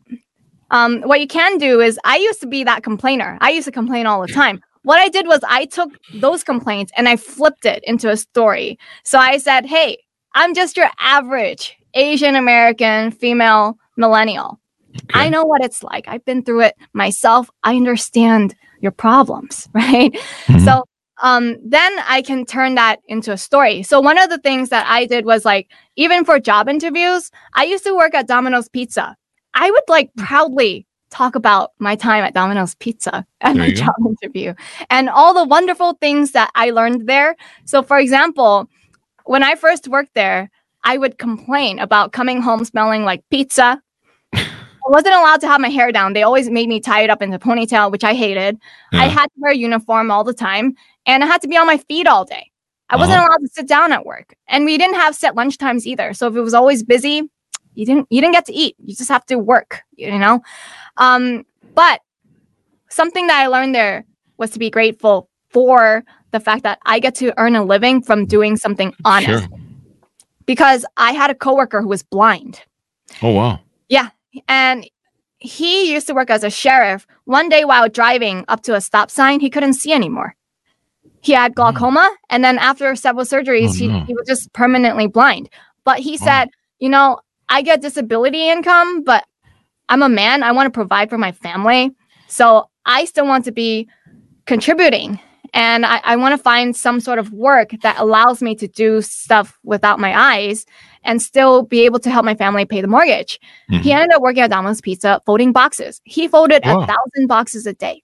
Um, 0.70 1.02
what 1.02 1.20
you 1.20 1.26
can 1.26 1.58
do 1.58 1.80
is 1.80 1.98
I 2.04 2.16
used 2.16 2.40
to 2.40 2.46
be 2.46 2.64
that 2.64 2.82
complainer. 2.82 3.38
I 3.40 3.50
used 3.50 3.66
to 3.66 3.72
complain 3.72 4.06
all 4.06 4.20
the 4.20 4.32
time. 4.32 4.60
What 4.82 4.98
I 5.00 5.08
did 5.08 5.26
was 5.26 5.40
I 5.46 5.66
took 5.66 5.90
those 6.14 6.42
complaints 6.42 6.92
and 6.96 7.08
I 7.08 7.16
flipped 7.16 7.66
it 7.66 7.82
into 7.84 8.08
a 8.08 8.16
story. 8.16 8.78
So 9.04 9.18
I 9.18 9.36
said, 9.38 9.66
Hey, 9.66 9.98
I'm 10.34 10.54
just 10.54 10.76
your 10.76 10.88
average 10.98 11.76
Asian 11.94 12.36
American 12.36 13.10
female 13.10 13.76
millennial. 13.96 14.58
I 15.12 15.28
know 15.28 15.44
what 15.44 15.62
it's 15.62 15.82
like. 15.82 16.06
I've 16.08 16.24
been 16.24 16.42
through 16.42 16.62
it 16.62 16.76
myself. 16.94 17.50
I 17.62 17.76
understand 17.76 18.54
your 18.80 18.92
problems, 18.92 19.68
right? 19.74 20.12
Mhm. 20.46 20.64
So 20.64 20.84
um 21.22 21.56
then 21.62 21.92
I 22.08 22.22
can 22.22 22.46
turn 22.46 22.76
that 22.76 23.00
into 23.06 23.32
a 23.32 23.36
story. 23.36 23.82
So 23.82 24.00
one 24.00 24.18
of 24.18 24.30
the 24.30 24.38
things 24.38 24.70
that 24.70 24.86
I 24.88 25.04
did 25.04 25.26
was 25.26 25.44
like 25.44 25.68
even 25.96 26.24
for 26.24 26.40
job 26.40 26.68
interviews, 26.68 27.30
I 27.54 27.64
used 27.64 27.84
to 27.84 27.94
work 27.94 28.14
at 28.14 28.26
Domino's 28.26 28.68
Pizza. 28.68 29.16
I 29.54 29.70
would 29.70 29.82
like 29.88 30.10
proudly 30.16 30.86
talk 31.10 31.34
about 31.34 31.72
my 31.78 31.96
time 31.96 32.22
at 32.24 32.34
Domino's 32.34 32.74
Pizza 32.76 33.26
at 33.40 33.54
There 33.54 33.62
my 33.62 33.66
you 33.68 33.74
go. 33.74 33.82
job 33.86 33.94
interview 34.22 34.54
and 34.90 35.08
all 35.08 35.34
the 35.34 35.44
wonderful 35.44 35.94
things 35.94 36.32
that 36.32 36.50
I 36.54 36.70
learned 36.70 37.08
there. 37.08 37.34
So 37.64 37.82
for 37.82 37.98
example, 37.98 38.68
when 39.24 39.42
I 39.42 39.54
first 39.56 39.88
worked 39.88 40.14
there, 40.14 40.50
I 40.84 40.96
would 40.98 41.18
complain 41.18 41.78
about 41.80 42.12
coming 42.12 42.40
home 42.40 42.64
smelling 42.64 43.04
like 43.04 43.22
pizza 43.30 43.82
I 44.34 44.92
wasn't 44.92 45.14
allowed 45.16 45.40
to 45.42 45.48
have 45.48 45.60
my 45.60 45.68
hair 45.68 45.92
down. 45.92 46.14
They 46.14 46.22
always 46.22 46.48
made 46.48 46.68
me 46.68 46.80
tie 46.80 47.02
it 47.02 47.10
up 47.10 47.20
into 47.22 47.36
a 47.36 47.38
ponytail, 47.38 47.92
which 47.92 48.02
I 48.02 48.14
hated. 48.14 48.56
I 48.92 49.08
had 49.08 49.26
to 49.26 49.32
wear 49.36 49.52
a 49.52 49.56
uniform 49.56 50.10
all 50.10 50.24
the 50.24 50.32
time, 50.32 50.74
and 51.06 51.22
I 51.22 51.26
had 51.26 51.42
to 51.42 51.48
be 51.48 51.56
on 51.56 51.66
my 51.66 51.76
feet 51.76 52.06
all 52.06 52.24
day. 52.24 52.50
I 52.88 52.96
wasn't 52.96 53.18
Uh-huh. 53.18 53.28
allowed 53.28 53.46
to 53.46 53.48
sit 53.52 53.68
down 53.68 53.92
at 53.92 54.06
work, 54.06 54.34
and 54.48 54.64
we 54.64 54.78
didn't 54.78 54.96
have 54.96 55.14
set 55.14 55.34
lunch 55.36 55.58
times 55.58 55.86
either. 55.86 56.14
So 56.14 56.28
if 56.28 56.34
it 56.34 56.40
was 56.40 56.54
always 56.54 56.82
busy, 56.82 57.28
you 57.74 57.86
didn't 57.86 58.06
you 58.10 58.20
didn't 58.20 58.34
get 58.34 58.46
to 58.46 58.52
eat. 58.52 58.76
You 58.84 58.94
just 58.94 59.08
have 59.08 59.24
to 59.26 59.38
work. 59.38 59.82
You 59.96 60.18
know, 60.18 60.40
um, 60.96 61.44
but 61.74 62.00
something 62.88 63.26
that 63.28 63.40
I 63.40 63.46
learned 63.46 63.74
there 63.74 64.04
was 64.38 64.50
to 64.50 64.58
be 64.58 64.70
grateful 64.70 65.28
for 65.50 66.04
the 66.30 66.40
fact 66.40 66.62
that 66.62 66.78
I 66.86 66.98
get 67.00 67.14
to 67.16 67.38
earn 67.38 67.56
a 67.56 67.64
living 67.64 68.02
from 68.02 68.24
doing 68.26 68.56
something 68.56 68.94
honest. 69.04 69.48
Sure. 69.48 69.58
Because 70.46 70.84
I 70.96 71.12
had 71.12 71.30
a 71.30 71.34
coworker 71.34 71.80
who 71.82 71.88
was 71.88 72.02
blind. 72.02 72.62
Oh 73.22 73.32
wow. 73.32 73.60
Yeah, 73.88 74.10
and 74.48 74.88
he 75.38 75.92
used 75.92 76.06
to 76.06 76.14
work 76.14 76.30
as 76.30 76.44
a 76.44 76.50
sheriff. 76.50 77.06
One 77.24 77.48
day 77.48 77.64
while 77.64 77.88
driving 77.88 78.44
up 78.48 78.62
to 78.62 78.74
a 78.74 78.80
stop 78.80 79.10
sign, 79.10 79.40
he 79.40 79.50
couldn't 79.50 79.74
see 79.74 79.92
anymore. 79.92 80.34
He 81.22 81.32
had 81.32 81.54
glaucoma. 81.54 82.10
And 82.30 82.42
then 82.44 82.58
after 82.58 82.94
several 82.96 83.24
surgeries, 83.24 83.70
Oh, 83.70 83.72
he, 83.72 83.88
no. 83.88 84.04
he 84.06 84.14
was 84.14 84.26
just 84.26 84.52
permanently 84.52 85.06
blind. 85.06 85.48
But 85.84 85.98
he 85.98 86.12
Wow. 86.12 86.16
said, 86.26 86.48
you 86.78 86.88
know, 86.88 87.20
I 87.50 87.62
get 87.62 87.82
disability 87.82 88.48
income, 88.48 89.02
but 89.02 89.24
I'm 89.88 90.02
a 90.02 90.08
man. 90.08 90.42
I 90.42 90.52
want 90.52 90.66
to 90.66 90.70
provide 90.70 91.10
for 91.10 91.18
my 91.18 91.32
family. 91.32 91.90
So 92.28 92.70
I 92.86 93.04
still 93.04 93.26
want 93.26 93.44
to 93.46 93.52
be 93.52 93.88
contributing. 94.46 95.18
And 95.52 95.84
I, 95.84 96.00
I 96.04 96.14
want 96.16 96.32
to 96.36 96.38
find 96.42 96.76
some 96.76 97.00
sort 97.00 97.18
of 97.18 97.32
work 97.32 97.70
that 97.82 97.98
allows 97.98 98.40
me 98.40 98.54
to 98.54 98.68
do 98.68 99.02
stuff 99.02 99.58
without 99.64 99.98
my 99.98 100.16
eyes 100.16 100.64
and 101.02 101.20
still 101.20 101.62
be 101.64 101.80
able 101.84 101.98
to 102.00 102.10
help 102.10 102.24
my 102.24 102.36
family 102.36 102.64
pay 102.64 102.80
the 102.80 102.86
mortgage. 102.86 103.40
He 103.68 103.76
Mhm. 103.90 103.94
ended 103.94 104.12
up 104.14 104.22
working 104.22 104.42
at 104.44 104.50
Domino's 104.50 104.80
Pizza 104.80 105.20
folding 105.26 105.50
boxes. 105.50 106.00
He 106.04 106.28
folded 106.28 106.62
Wow. 106.64 106.82
a 106.82 106.86
thousand 106.86 107.26
boxes 107.26 107.66
a 107.66 107.72
day. 107.72 108.02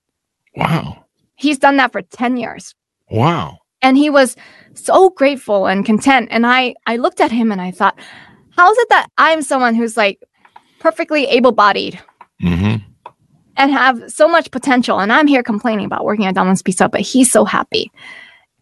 Wow. 0.57 1.05
He's 1.37 1.59
done 1.59 1.77
that 1.77 1.93
for 1.93 2.03
10 2.03 2.37
years. 2.37 2.75
Wow. 3.11 3.59
And 3.83 3.97
he 3.97 4.11
was 4.11 4.35
so 4.75 5.11
grateful 5.11 5.67
and 5.67 5.85
content. 5.87 6.29
And 6.33 6.47
I, 6.47 6.75
I 6.87 6.97
looked 6.97 7.21
at 7.21 7.31
him 7.31 7.53
and 7.53 7.61
I 7.61 7.71
thought, 7.71 7.97
how 8.57 8.71
is 8.71 8.79
it 8.79 8.89
that 8.91 9.09
I'm 9.19 9.43
someone 9.43 9.75
who's 9.75 9.97
like 9.97 10.23
perfectly 10.79 11.27
able 11.27 11.53
bodied 11.53 12.01
hmm 12.41 12.77
and 13.59 13.71
have 13.71 14.13
so 14.13 14.29
much 14.29 14.51
potential? 14.51 15.01
And 15.01 15.13
I'm 15.13 15.27
here 15.27 15.43
complaining 15.43 15.87
about 15.87 16.05
working 16.05 16.27
at 16.27 16.35
Domino's 16.35 16.63
Pizza, 16.63 16.89
but 16.89 17.01
he's 17.01 17.31
so 17.31 17.45
happy. 17.45 17.91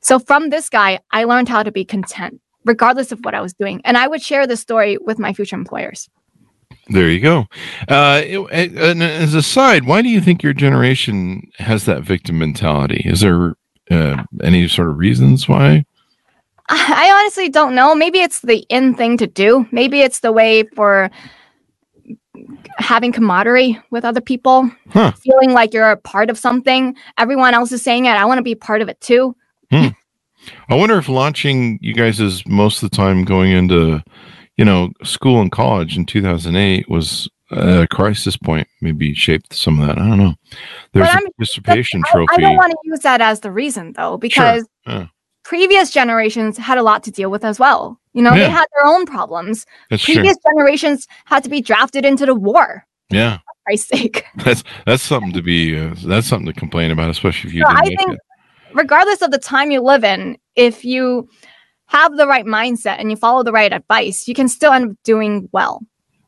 So 0.00 0.18
from 0.18 0.50
this 0.50 0.68
guy, 0.68 1.00
I 1.10 1.24
learned 1.24 1.48
how 1.48 1.62
to 1.62 1.72
be 1.72 1.84
content, 1.84 2.40
regardless 2.64 3.10
of 3.10 3.18
what 3.24 3.34
I 3.34 3.40
was 3.40 3.54
doing. 3.54 3.80
And 3.84 3.96
I 3.96 4.06
would 4.06 4.22
share 4.22 4.46
this 4.46 4.60
story 4.60 4.98
with 4.98 5.18
my 5.18 5.32
future 5.32 5.56
employers. 5.56 6.08
There 6.88 7.10
you 7.10 7.20
go. 7.20 7.46
Uh, 7.88 8.22
and 8.52 9.02
as 9.02 9.34
a 9.34 9.42
side, 9.42 9.84
why 9.84 10.02
do 10.02 10.08
you 10.08 10.20
think 10.20 10.42
your 10.42 10.52
generation 10.52 11.50
has 11.56 11.86
that 11.86 12.02
victim 12.02 12.38
mentality? 12.38 13.02
Is 13.04 13.20
there 13.22 13.54
uh, 13.90 14.22
any 14.42 14.68
sort 14.68 14.90
of 14.90 14.98
reasons 14.98 15.48
why? 15.48 15.86
I 16.68 17.10
honestly 17.20 17.48
don't 17.48 17.74
know. 17.74 17.94
Maybe 17.94 18.20
it's 18.20 18.40
the 18.40 18.58
in 18.68 18.94
thing 18.94 19.16
to 19.18 19.26
do. 19.26 19.66
Maybe 19.70 20.00
it's 20.00 20.20
the 20.20 20.32
way 20.32 20.62
for 20.74 21.10
having 22.78 23.12
camaraderie 23.12 23.78
with 23.90 24.04
other 24.04 24.20
people, 24.20 24.70
Huh. 24.90 25.12
feeling 25.12 25.52
like 25.52 25.72
you're 25.72 25.90
a 25.90 25.96
part 25.96 26.30
of 26.30 26.38
something. 26.38 26.96
Everyone 27.18 27.54
else 27.54 27.70
is 27.72 27.82
saying 27.82 28.06
it. 28.06 28.10
I 28.10 28.24
want 28.24 28.38
to 28.38 28.42
be 28.42 28.52
a 28.52 28.56
part 28.56 28.82
of 28.82 28.88
it 28.88 29.00
too. 29.00 29.36
Hmm. 29.70 29.88
I 30.68 30.74
wonder 30.74 30.98
if 30.98 31.08
launching 31.08 31.78
you 31.80 31.94
guys 31.94 32.20
is 32.20 32.46
most 32.46 32.82
of 32.82 32.90
the 32.90 32.96
time 32.96 33.24
going 33.24 33.52
into, 33.52 34.02
you 34.56 34.64
know, 34.64 34.90
school 35.02 35.40
and 35.40 35.50
college 35.50 35.96
in 35.96 36.04
2008 36.04 36.88
was 36.88 37.28
a 37.50 37.86
crisis 37.88 38.36
point, 38.36 38.66
maybe 38.80 39.14
shaped 39.14 39.54
some 39.54 39.78
of 39.80 39.86
that. 39.86 39.98
I 39.98 40.06
don't 40.08 40.18
know. 40.18 40.34
There's 40.92 41.08
But 41.08 41.24
a 41.24 41.30
participation 41.30 42.02
I, 42.06 42.10
trophy. 42.12 42.34
I 42.34 42.40
don't 42.40 42.56
want 42.56 42.72
to 42.72 42.78
use 42.84 43.00
that 43.00 43.20
as 43.20 43.40
the 43.40 43.50
reason 43.52 43.92
though, 43.92 44.16
because 44.18 44.66
Yeah. 44.86 45.06
Previous 45.44 45.90
generations 45.90 46.56
had 46.58 46.78
a 46.78 46.82
lot 46.82 47.02
to 47.04 47.10
deal 47.10 47.30
with 47.30 47.44
as 47.44 47.58
well. 47.58 48.00
You 48.14 48.22
know, 48.22 48.32
Yeah. 48.32 48.44
they 48.44 48.50
had 48.50 48.66
their 48.76 48.86
own 48.86 49.06
problems. 49.06 49.66
That's 49.90 50.02
true. 50.02 50.14
Previous 50.14 50.36
generations 50.48 51.06
had 51.26 51.42
to 51.44 51.50
be 51.50 51.60
drafted 51.60 52.04
into 52.04 52.26
the 52.26 52.34
war. 52.34 52.86
Yeah, 53.10 53.36
For 53.38 53.42
Christ's 53.66 53.88
sake. 53.88 54.24
that's 54.44 54.64
that's 54.86 55.02
something 55.02 55.32
to 55.32 55.42
be. 55.42 55.78
Uh, 55.78 55.94
that's 56.04 56.26
something 56.26 56.52
to 56.52 56.58
complain 56.58 56.90
about, 56.90 57.10
especially 57.10 57.50
if 57.50 57.54
you 57.54 57.62
So 57.62 57.68
I 57.70 57.82
think 57.84 58.12
it. 58.12 58.18
regardless 58.72 59.22
of 59.22 59.30
the 59.30 59.38
time 59.38 59.70
you 59.70 59.80
live 59.82 60.04
in, 60.04 60.38
if 60.56 60.84
you 60.84 61.28
have 61.86 62.16
the 62.16 62.26
right 62.26 62.46
mindset 62.46 62.98
and 62.98 63.10
you 63.10 63.16
follow 63.16 63.42
the 63.42 63.52
right 63.52 63.72
advice, 63.72 64.26
you 64.26 64.34
can 64.34 64.48
still 64.48 64.72
end 64.72 64.90
up 64.92 64.96
doing 65.04 65.48
well. 65.52 65.82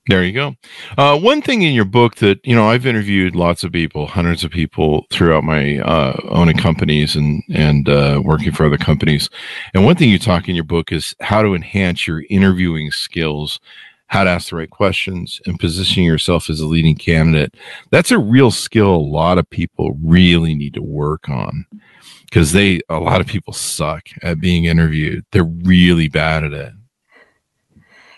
There 0.09 0.23
you 0.23 0.33
go. 0.33 0.55
Uh, 0.97 1.19
one 1.19 1.43
thing 1.43 1.63
in 1.63 1.75
your 1.75 1.85
book 1.85 2.17
that 2.17 2.39
you 2.45 2.55
know 2.55 2.69
I've 2.69 2.87
interviewed 2.87 3.35
lots 3.35 3.65
of 3.65 3.73
people, 3.73 4.07
hundreds 4.07 4.45
of 4.45 4.53
people 4.53 5.05
throughout 5.11 5.43
my 5.43 5.79
uh, 5.79 6.21
owning 6.29 6.57
companies 6.57 7.17
and 7.17 7.43
and 7.53 7.89
uh, 7.89 8.21
working 8.25 8.53
for 8.53 8.67
other 8.67 8.79
companies. 8.79 9.29
And 9.75 9.85
one 9.85 9.97
thing 9.97 10.11
you 10.11 10.21
talk 10.21 10.49
in 10.49 10.55
your 10.55 10.65
book 10.65 10.93
is 10.93 11.15
how 11.21 11.43
to 11.43 11.55
enhance 11.55 12.07
your 12.07 12.23
interviewing 12.31 12.93
skills, 12.93 13.59
how 14.07 14.23
to 14.23 14.31
ask 14.31 14.51
the 14.51 14.57
right 14.57 14.71
questions, 14.71 15.41
and 15.45 15.59
positioning 15.59 16.07
yourself 16.09 16.49
as 16.51 16.61
a 16.61 16.67
leading 16.67 16.95
candidate. 16.95 17.55
That's 17.91 18.13
a 18.13 18.19
real 18.19 18.53
skill 18.53 18.95
a 18.95 18.99
lot 18.99 19.39
of 19.39 19.51
people 19.51 19.99
really 20.01 20.55
need 20.55 20.75
to 20.75 20.83
work 20.83 21.29
on 21.29 21.67
because 22.27 22.53
they 22.53 22.81
a 22.89 23.01
lot 23.01 23.21
of 23.21 23.27
people 23.27 23.53
suck 23.53 24.07
at 24.23 24.39
being 24.39 24.67
interviewed. 24.67 25.25
They're 25.33 25.43
really 25.43 26.09
bad 26.09 26.45
at 26.45 26.53
it. 26.53 26.73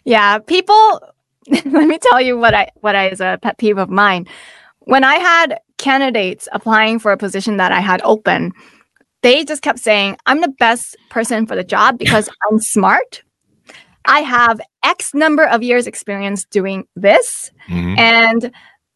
Yeah, 0.04 0.38
people. 0.38 1.00
let 1.64 1.88
me 1.88 1.98
tell 1.98 2.20
you 2.20 2.36
what 2.38 2.54
I 2.54 2.68
what 2.80 2.94
I 2.96 3.08
is 3.08 3.20
a 3.20 3.38
pet 3.42 3.58
peeve 3.58 3.78
of 3.78 3.90
mine. 3.90 4.26
When 4.80 5.04
I 5.04 5.16
had 5.16 5.58
candidates 5.78 6.48
applying 6.52 6.98
for 6.98 7.12
a 7.12 7.16
position 7.16 7.56
that 7.58 7.72
I 7.72 7.80
had 7.80 8.00
open, 8.04 8.52
they 9.22 9.44
just 9.44 9.62
kept 9.62 9.78
saying, 9.78 10.16
"I'm 10.26 10.40
the 10.40 10.48
best 10.58 10.96
person 11.10 11.46
for 11.46 11.56
the 11.56 11.64
job 11.64 11.98
because 11.98 12.28
I'm 12.50 12.58
smart. 12.58 13.22
I 14.06 14.20
have 14.20 14.60
X 14.84 15.12
number 15.14 15.44
of 15.44 15.62
years 15.62 15.86
experience 15.86 16.44
doing 16.46 16.84
this, 16.96 17.50
Mhm. 17.68 17.98
and 17.98 18.50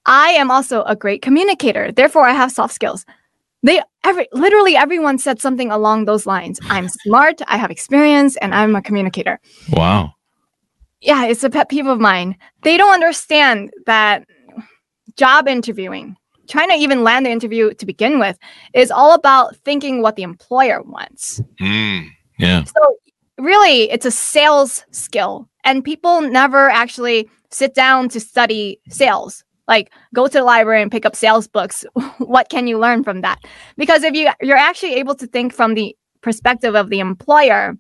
I 0.07 0.31
am 0.31 0.51
also 0.51 0.83
a 0.85 0.97
great 0.97 1.23
communicator. 1.23 1.93
Therefore, 1.93 2.27
I 2.27 2.33
have 2.33 2.53
soft 2.53 2.75
skills." 2.75 3.05
They 3.65 3.81
every 4.05 4.27
literally 4.33 4.75
everyone 4.75 5.19
said 5.19 5.41
something 5.41 5.71
along 5.71 6.07
those 6.07 6.27
lines. 6.27 6.59
I'm 6.69 6.89
smart, 7.05 7.41
I 7.47 7.57
have 7.59 7.71
experience, 7.71 8.37
and 8.39 8.53
I'm 8.55 8.75
a 8.75 8.83
communicator 8.83 9.39
Wow. 9.71 10.15
Yeah, 11.03 11.27
it's 11.27 11.45
a 11.45 11.51
pet 11.51 11.69
peeve 11.69 11.87
of 11.87 12.01
mine. 12.01 12.37
They 12.63 12.77
don't 12.77 12.95
understand 12.95 13.73
that 13.87 14.25
job 15.17 15.49
interviewing, 15.49 16.17
trying 16.49 16.71
to 16.71 16.77
even 16.77 17.03
land 17.03 17.27
the 17.27 17.31
interview 17.31 17.75
to 17.75 17.85
begin 17.85 18.19
with, 18.19 18.39
is 18.73 18.91
all 18.91 19.13
about 19.13 19.57
thinking 19.57 20.01
what 20.01 20.17
the 20.17 20.23
employer 20.23 20.81
wants. 20.83 21.41
Mm. 21.61 22.09
Yeah. 22.39 22.65
So, 22.65 22.97
really, 23.39 23.91
it's 23.91 24.07
a 24.07 24.13
sales 24.13 24.85
skill, 24.93 25.49
and 25.65 25.85
people 25.85 26.21
never 26.21 26.71
actually 26.71 27.29
sit 27.51 27.75
down 27.75 28.09
to 28.11 28.21
study 28.21 28.81
sales. 28.89 29.45
Like, 29.67 29.93
go 30.15 30.27
to 30.27 30.33
the 30.33 30.45
library 30.45 30.83
and 30.83 30.91
pick 30.91 31.05
up 31.05 31.17
sales 31.17 31.49
books. 31.49 31.85
what 32.19 32.49
can 32.49 32.67
you 32.69 32.79
learn 32.79 33.03
from 33.03 33.23
that? 33.23 33.41
Because 33.77 34.05
if 34.05 34.15
you 34.15 34.31
you're 34.41 34.57
actually 34.57 34.95
able 34.95 35.17
to 35.17 35.27
think 35.27 35.53
from 35.53 35.75
the 35.75 35.97
perspective 36.21 36.77
of 36.77 36.91
the 36.91 37.01
employer, 37.01 37.77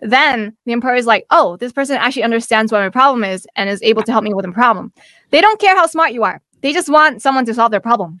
then 0.00 0.56
the 0.66 0.72
employer 0.72 0.96
is 0.96 1.06
like, 1.06 1.26
oh, 1.30 1.56
this 1.56 1.72
person 1.72 1.96
actually 1.96 2.22
understands 2.22 2.70
what 2.70 2.80
my 2.80 2.90
problem 2.90 3.24
is 3.24 3.46
and 3.56 3.68
is 3.68 3.82
able 3.82 4.02
to 4.02 4.12
help 4.12 4.24
me 4.24 4.34
with 4.34 4.44
the 4.44 4.52
problem. 4.52 4.92
They 5.30 5.40
don't 5.40 5.60
care 5.60 5.76
how 5.76 5.86
smart 5.86 6.12
you 6.12 6.24
are. 6.24 6.40
They 6.60 6.72
just 6.72 6.88
want 6.88 7.22
someone 7.22 7.44
to 7.46 7.54
solve 7.54 7.70
their 7.70 7.80
problem. 7.80 8.20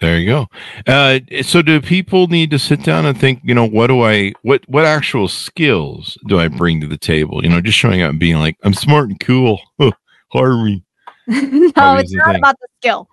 There 0.00 0.18
you 0.18 0.26
go. 0.26 0.46
Uh, 0.86 1.20
so, 1.42 1.62
do 1.62 1.80
people 1.80 2.26
need 2.26 2.50
to 2.50 2.58
sit 2.58 2.82
down 2.82 3.06
and 3.06 3.18
think? 3.18 3.40
You 3.44 3.54
know, 3.54 3.66
what 3.66 3.86
do 3.86 4.02
I? 4.02 4.32
What 4.42 4.68
what 4.68 4.84
actual 4.84 5.28
skills 5.28 6.18
do 6.26 6.38
I 6.38 6.48
bring 6.48 6.80
to 6.80 6.88
the 6.88 6.98
table? 6.98 7.42
You 7.44 7.48
know, 7.48 7.60
just 7.60 7.78
showing 7.78 8.02
up 8.02 8.10
and 8.10 8.18
being 8.18 8.36
like, 8.36 8.56
I'm 8.64 8.74
smart 8.74 9.08
and 9.08 9.20
cool. 9.20 9.60
Me. 9.78 10.84
no, 11.28 11.96
it's 11.96 12.12
not 12.12 12.26
thing. 12.26 12.36
about 12.36 12.56
the 12.60 12.66
skill. 12.80 13.08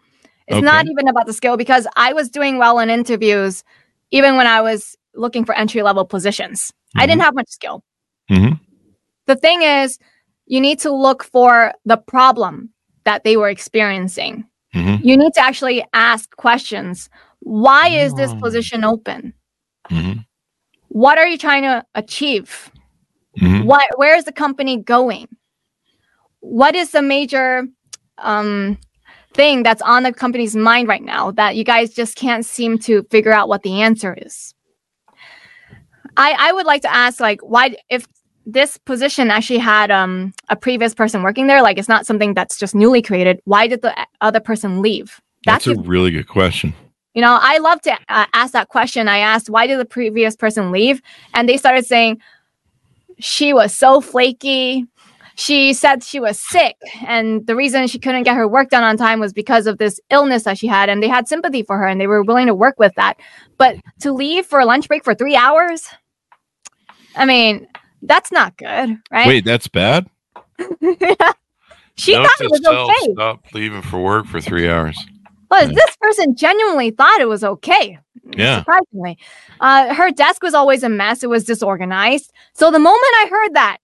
It's 0.48 0.66
not 0.66 0.88
even 0.88 1.08
about 1.08 1.28
the 1.28 1.34
skill 1.34 1.56
because 1.56 1.86
I 1.96 2.14
was 2.14 2.30
doing 2.30 2.58
well 2.58 2.80
in 2.80 2.90
interviews 2.90 3.64
even 4.12 4.36
when 4.36 4.48
I 4.48 4.62
was 4.62 4.98
looking 5.16 5.46
for 5.46 5.56
entry 5.56 5.82
level 5.82 6.06
positions. 6.06 6.72
I 6.96 7.06
didn't 7.06 7.22
have 7.22 7.36
much 7.36 7.50
skill. 7.50 7.84
Mhm. 8.30 8.60
The 9.28 9.36
thing 9.36 9.62
is, 9.62 9.98
you 10.46 10.60
need 10.60 10.80
to 10.80 10.92
look 10.92 11.24
for 11.24 11.74
the 11.86 11.98
problem 11.98 12.70
that 13.06 13.24
they 13.24 13.38
were 13.38 13.50
experiencing. 13.50 14.46
Mhm. 14.74 15.04
You 15.04 15.18
need 15.18 15.34
to 15.34 15.42
actually 15.42 15.86
ask 15.94 16.36
questions. 16.36 17.10
Why 17.40 17.88
is 17.88 18.14
this 18.14 18.34
position 18.42 18.84
open? 18.84 19.34
Mhm. 19.90 20.26
What 20.90 21.18
are 21.18 21.28
you 21.28 21.38
trying 21.38 21.64
to 21.64 21.86
achieve? 21.96 22.72
Mhm. 23.38 23.64
what 23.64 23.88
where 23.96 24.16
is 24.18 24.26
the 24.26 24.32
company 24.34 24.76
going 24.76 25.26
what 26.42 26.76
is 26.76 26.92
the 26.92 27.02
major 27.02 27.66
um 28.18 28.78
thing 29.34 29.64
that's 29.64 29.82
on 29.84 30.04
the 30.04 30.12
company's 30.12 30.54
mind 30.54 30.90
right 30.90 31.02
now 31.04 31.32
that 31.32 31.56
you 31.56 31.64
guys 31.64 31.94
just 31.94 32.18
can't 32.18 32.46
seem 32.46 32.78
to 32.78 33.04
figure 33.04 33.32
out 33.32 33.48
what 33.48 33.64
the 33.64 33.82
answer 33.82 34.14
is 34.22 34.54
i 36.18 36.36
i 36.40 36.52
would 36.52 36.66
like 36.66 36.82
to 36.82 36.94
ask 36.94 37.20
like 37.20 37.42
why 37.42 37.76
if 37.90 38.08
this 38.46 38.78
position 38.78 39.30
actually 39.30 39.60
had 39.60 39.92
um 39.92 40.34
a 40.50 40.56
previous 40.56 40.94
person 40.94 41.24
working 41.24 41.48
there, 41.48 41.62
like 41.62 41.78
it's 41.78 41.90
not 41.90 42.06
something 42.06 42.34
that's 42.34 42.58
just 42.58 42.76
newly 42.76 43.02
created. 43.02 43.42
Why 43.46 43.68
did 43.68 43.82
the 43.82 43.96
other 44.20 44.40
person 44.40 44.82
leave? 44.82 45.22
That's, 45.46 45.66
That's 45.66 45.78
a 45.78 45.82
really 45.82 46.12
good 46.12 46.28
question. 46.28 46.74
You 47.14 47.22
know, 47.22 47.38
I 47.42 47.58
love 47.58 47.82
to 47.82 47.94
uh, 48.10 48.26
ask 48.34 48.54
that 48.54 48.70
question. 48.70 49.08
I 49.08 49.18
asked, 49.18 49.50
why 49.50 49.68
did 49.68 49.80
the 49.80 49.86
previous 49.86 50.36
person 50.36 50.72
leave? 50.72 51.02
And 51.34 51.50
they 51.50 51.58
started 51.58 51.86
saying, 51.86 52.22
she 53.20 53.54
was 53.54 53.76
so 53.76 54.00
flaky. 54.00 54.86
She 55.36 55.74
said 55.74 56.04
she 56.04 56.20
was 56.20 56.40
sick. 56.40 56.78
And 57.06 57.46
the 57.48 57.56
reason 57.56 57.88
she 57.88 58.00
couldn't 58.00 58.24
get 58.24 58.38
her 58.38 58.48
work 58.48 58.70
done 58.70 58.84
on 58.84 58.96
time 58.96 59.20
was 59.20 59.34
because 59.34 59.68
of 59.68 59.78
this 59.78 60.00
illness 60.10 60.44
that 60.44 60.58
she 60.58 60.68
had. 60.68 60.90
And 60.90 61.04
they 61.04 61.10
had 61.10 61.28
sympathy 61.28 61.64
for 61.64 61.78
her 61.78 61.88
and 61.88 62.00
they 62.00 62.08
were 62.08 62.24
willing 62.24 62.48
to 62.48 62.56
work 62.56 62.80
with 62.80 62.94
that. 62.96 63.20
But 63.58 63.78
to 64.02 64.14
leave 64.14 64.46
for 64.46 64.60
a 64.60 64.66
lunch 64.66 64.88
break 64.88 65.04
for 65.04 65.14
three 65.14 65.36
hours, 65.36 65.90
I 67.16 67.26
mean, 67.26 67.68
that's 68.02 68.32
not 68.32 68.58
good, 68.58 68.98
right? 69.12 69.28
Wait, 69.28 69.46
that's 69.46 69.68
bad. 69.68 70.08
she 71.96 72.14
Note 72.14 72.24
thought 72.28 72.42
it 72.42 72.44
to 72.44 72.48
was 72.50 72.62
self, 72.64 72.90
okay. 72.90 73.14
Stop 73.14 73.54
leaving 73.54 73.82
for 73.82 74.02
work 74.02 74.26
for 74.26 74.42
three 74.42 74.70
hours. 74.70 74.98
But 75.50 75.76
this 75.76 75.98
person 76.00 76.36
genuinely 76.36 76.92
thought 76.92 77.20
it 77.20 77.28
was 77.28 77.44
okay. 77.44 78.00
Yeah. 78.38 78.60
Surprisingly. 78.60 79.18
Uh, 79.60 79.94
her 79.94 80.10
desk 80.12 80.42
was 80.42 80.54
always 80.54 80.84
a 80.84 80.90
mess. 80.90 81.24
It 81.24 81.30
was 81.30 81.44
disorganized. 81.44 82.32
So 82.54 82.72
the 82.72 82.80
moment 82.80 83.02
I 83.16 83.28
heard 83.30 83.54
that, 83.56 83.78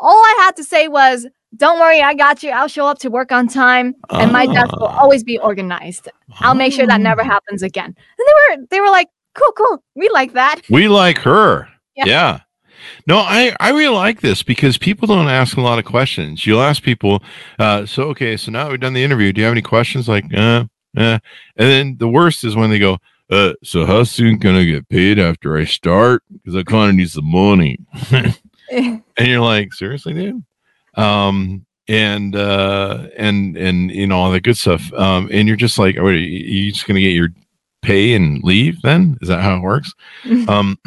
all 0.00 0.16
I 0.16 0.40
had 0.44 0.56
to 0.56 0.64
say 0.64 0.88
was, 0.88 1.26
don't 1.56 1.78
worry, 1.78 2.00
I 2.02 2.14
got 2.14 2.42
you. 2.42 2.50
I'll 2.50 2.66
show 2.66 2.86
up 2.88 2.98
to 3.00 3.10
work 3.10 3.30
on 3.30 3.46
time 3.46 3.94
and 4.10 4.32
my 4.32 4.46
desk 4.46 4.72
will 4.76 4.88
Ah. 4.88 5.00
always 5.02 5.22
be 5.22 5.38
organized. 5.38 6.08
I'll 6.40 6.56
make 6.56 6.72
sure 6.72 6.86
that 6.86 7.00
never 7.00 7.20
Ah. 7.22 7.26
happens 7.26 7.62
again. 7.62 7.94
And 7.94 8.26
they 8.26 8.56
were 8.56 8.66
they 8.70 8.80
were 8.80 8.90
like, 8.90 9.06
cool, 9.34 9.52
cool. 9.52 9.84
We 9.94 10.08
like 10.08 10.32
that. 10.32 10.62
We 10.68 10.88
like 10.88 11.18
her. 11.18 11.68
Yeah. 11.94 12.04
Yeah. 12.06 12.40
No, 13.06 13.18
I, 13.18 13.54
I 13.60 13.70
really 13.70 13.94
like 13.94 14.20
this 14.20 14.42
because 14.42 14.78
people 14.78 15.06
don't 15.06 15.28
ask 15.28 15.56
a 15.56 15.60
lot 15.60 15.78
of 15.78 15.84
questions. 15.84 16.46
You'll 16.46 16.62
ask 16.62 16.82
people, 16.82 17.22
uh, 17.58 17.86
so 17.86 18.04
okay, 18.04 18.36
so 18.36 18.50
now 18.50 18.70
we've 18.70 18.80
done 18.80 18.94
the 18.94 19.04
interview. 19.04 19.32
Do 19.32 19.40
you 19.40 19.44
have 19.46 19.52
any 19.52 19.62
questions? 19.62 20.08
Like, 20.08 20.24
uh, 20.34 20.64
uh, 20.96 21.18
and 21.56 21.68
then 21.68 21.96
the 21.98 22.08
worst 22.08 22.44
is 22.44 22.56
when 22.56 22.70
they 22.70 22.78
go, 22.78 22.98
uh, 23.30 23.54
so 23.62 23.86
how 23.86 24.04
soon 24.04 24.38
can 24.38 24.54
I 24.54 24.64
get 24.64 24.88
paid 24.88 25.18
after 25.18 25.56
I 25.56 25.64
start? 25.64 26.22
Because 26.30 26.56
I 26.56 26.62
kind 26.62 26.90
of 26.90 26.96
need 26.96 27.10
some 27.10 27.30
money. 27.30 27.78
and 28.70 29.02
you're 29.18 29.40
like, 29.40 29.72
seriously, 29.72 30.12
dude? 30.12 30.44
Um, 30.94 31.66
and 31.88 32.34
uh, 32.34 33.08
and 33.16 33.56
and 33.56 33.90
you 33.90 34.06
know 34.06 34.18
all 34.18 34.30
that 34.30 34.42
good 34.42 34.56
stuff. 34.56 34.92
Um, 34.92 35.28
and 35.32 35.48
you're 35.48 35.56
just 35.56 35.78
like, 35.78 35.96
oh, 35.98 36.06
are 36.06 36.12
you 36.12 36.64
you 36.64 36.72
just 36.72 36.86
gonna 36.86 37.00
get 37.00 37.12
your 37.12 37.28
pay 37.82 38.14
and 38.14 38.42
leave? 38.42 38.80
Then 38.82 39.18
is 39.20 39.28
that 39.28 39.42
how 39.42 39.56
it 39.56 39.60
works? 39.60 39.92
um, 40.48 40.78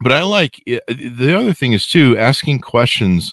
but 0.00 0.12
I 0.12 0.22
like 0.22 0.62
the 0.66 1.36
other 1.38 1.52
thing 1.52 1.72
is 1.72 1.86
too 1.86 2.16
asking 2.18 2.60
questions 2.60 3.32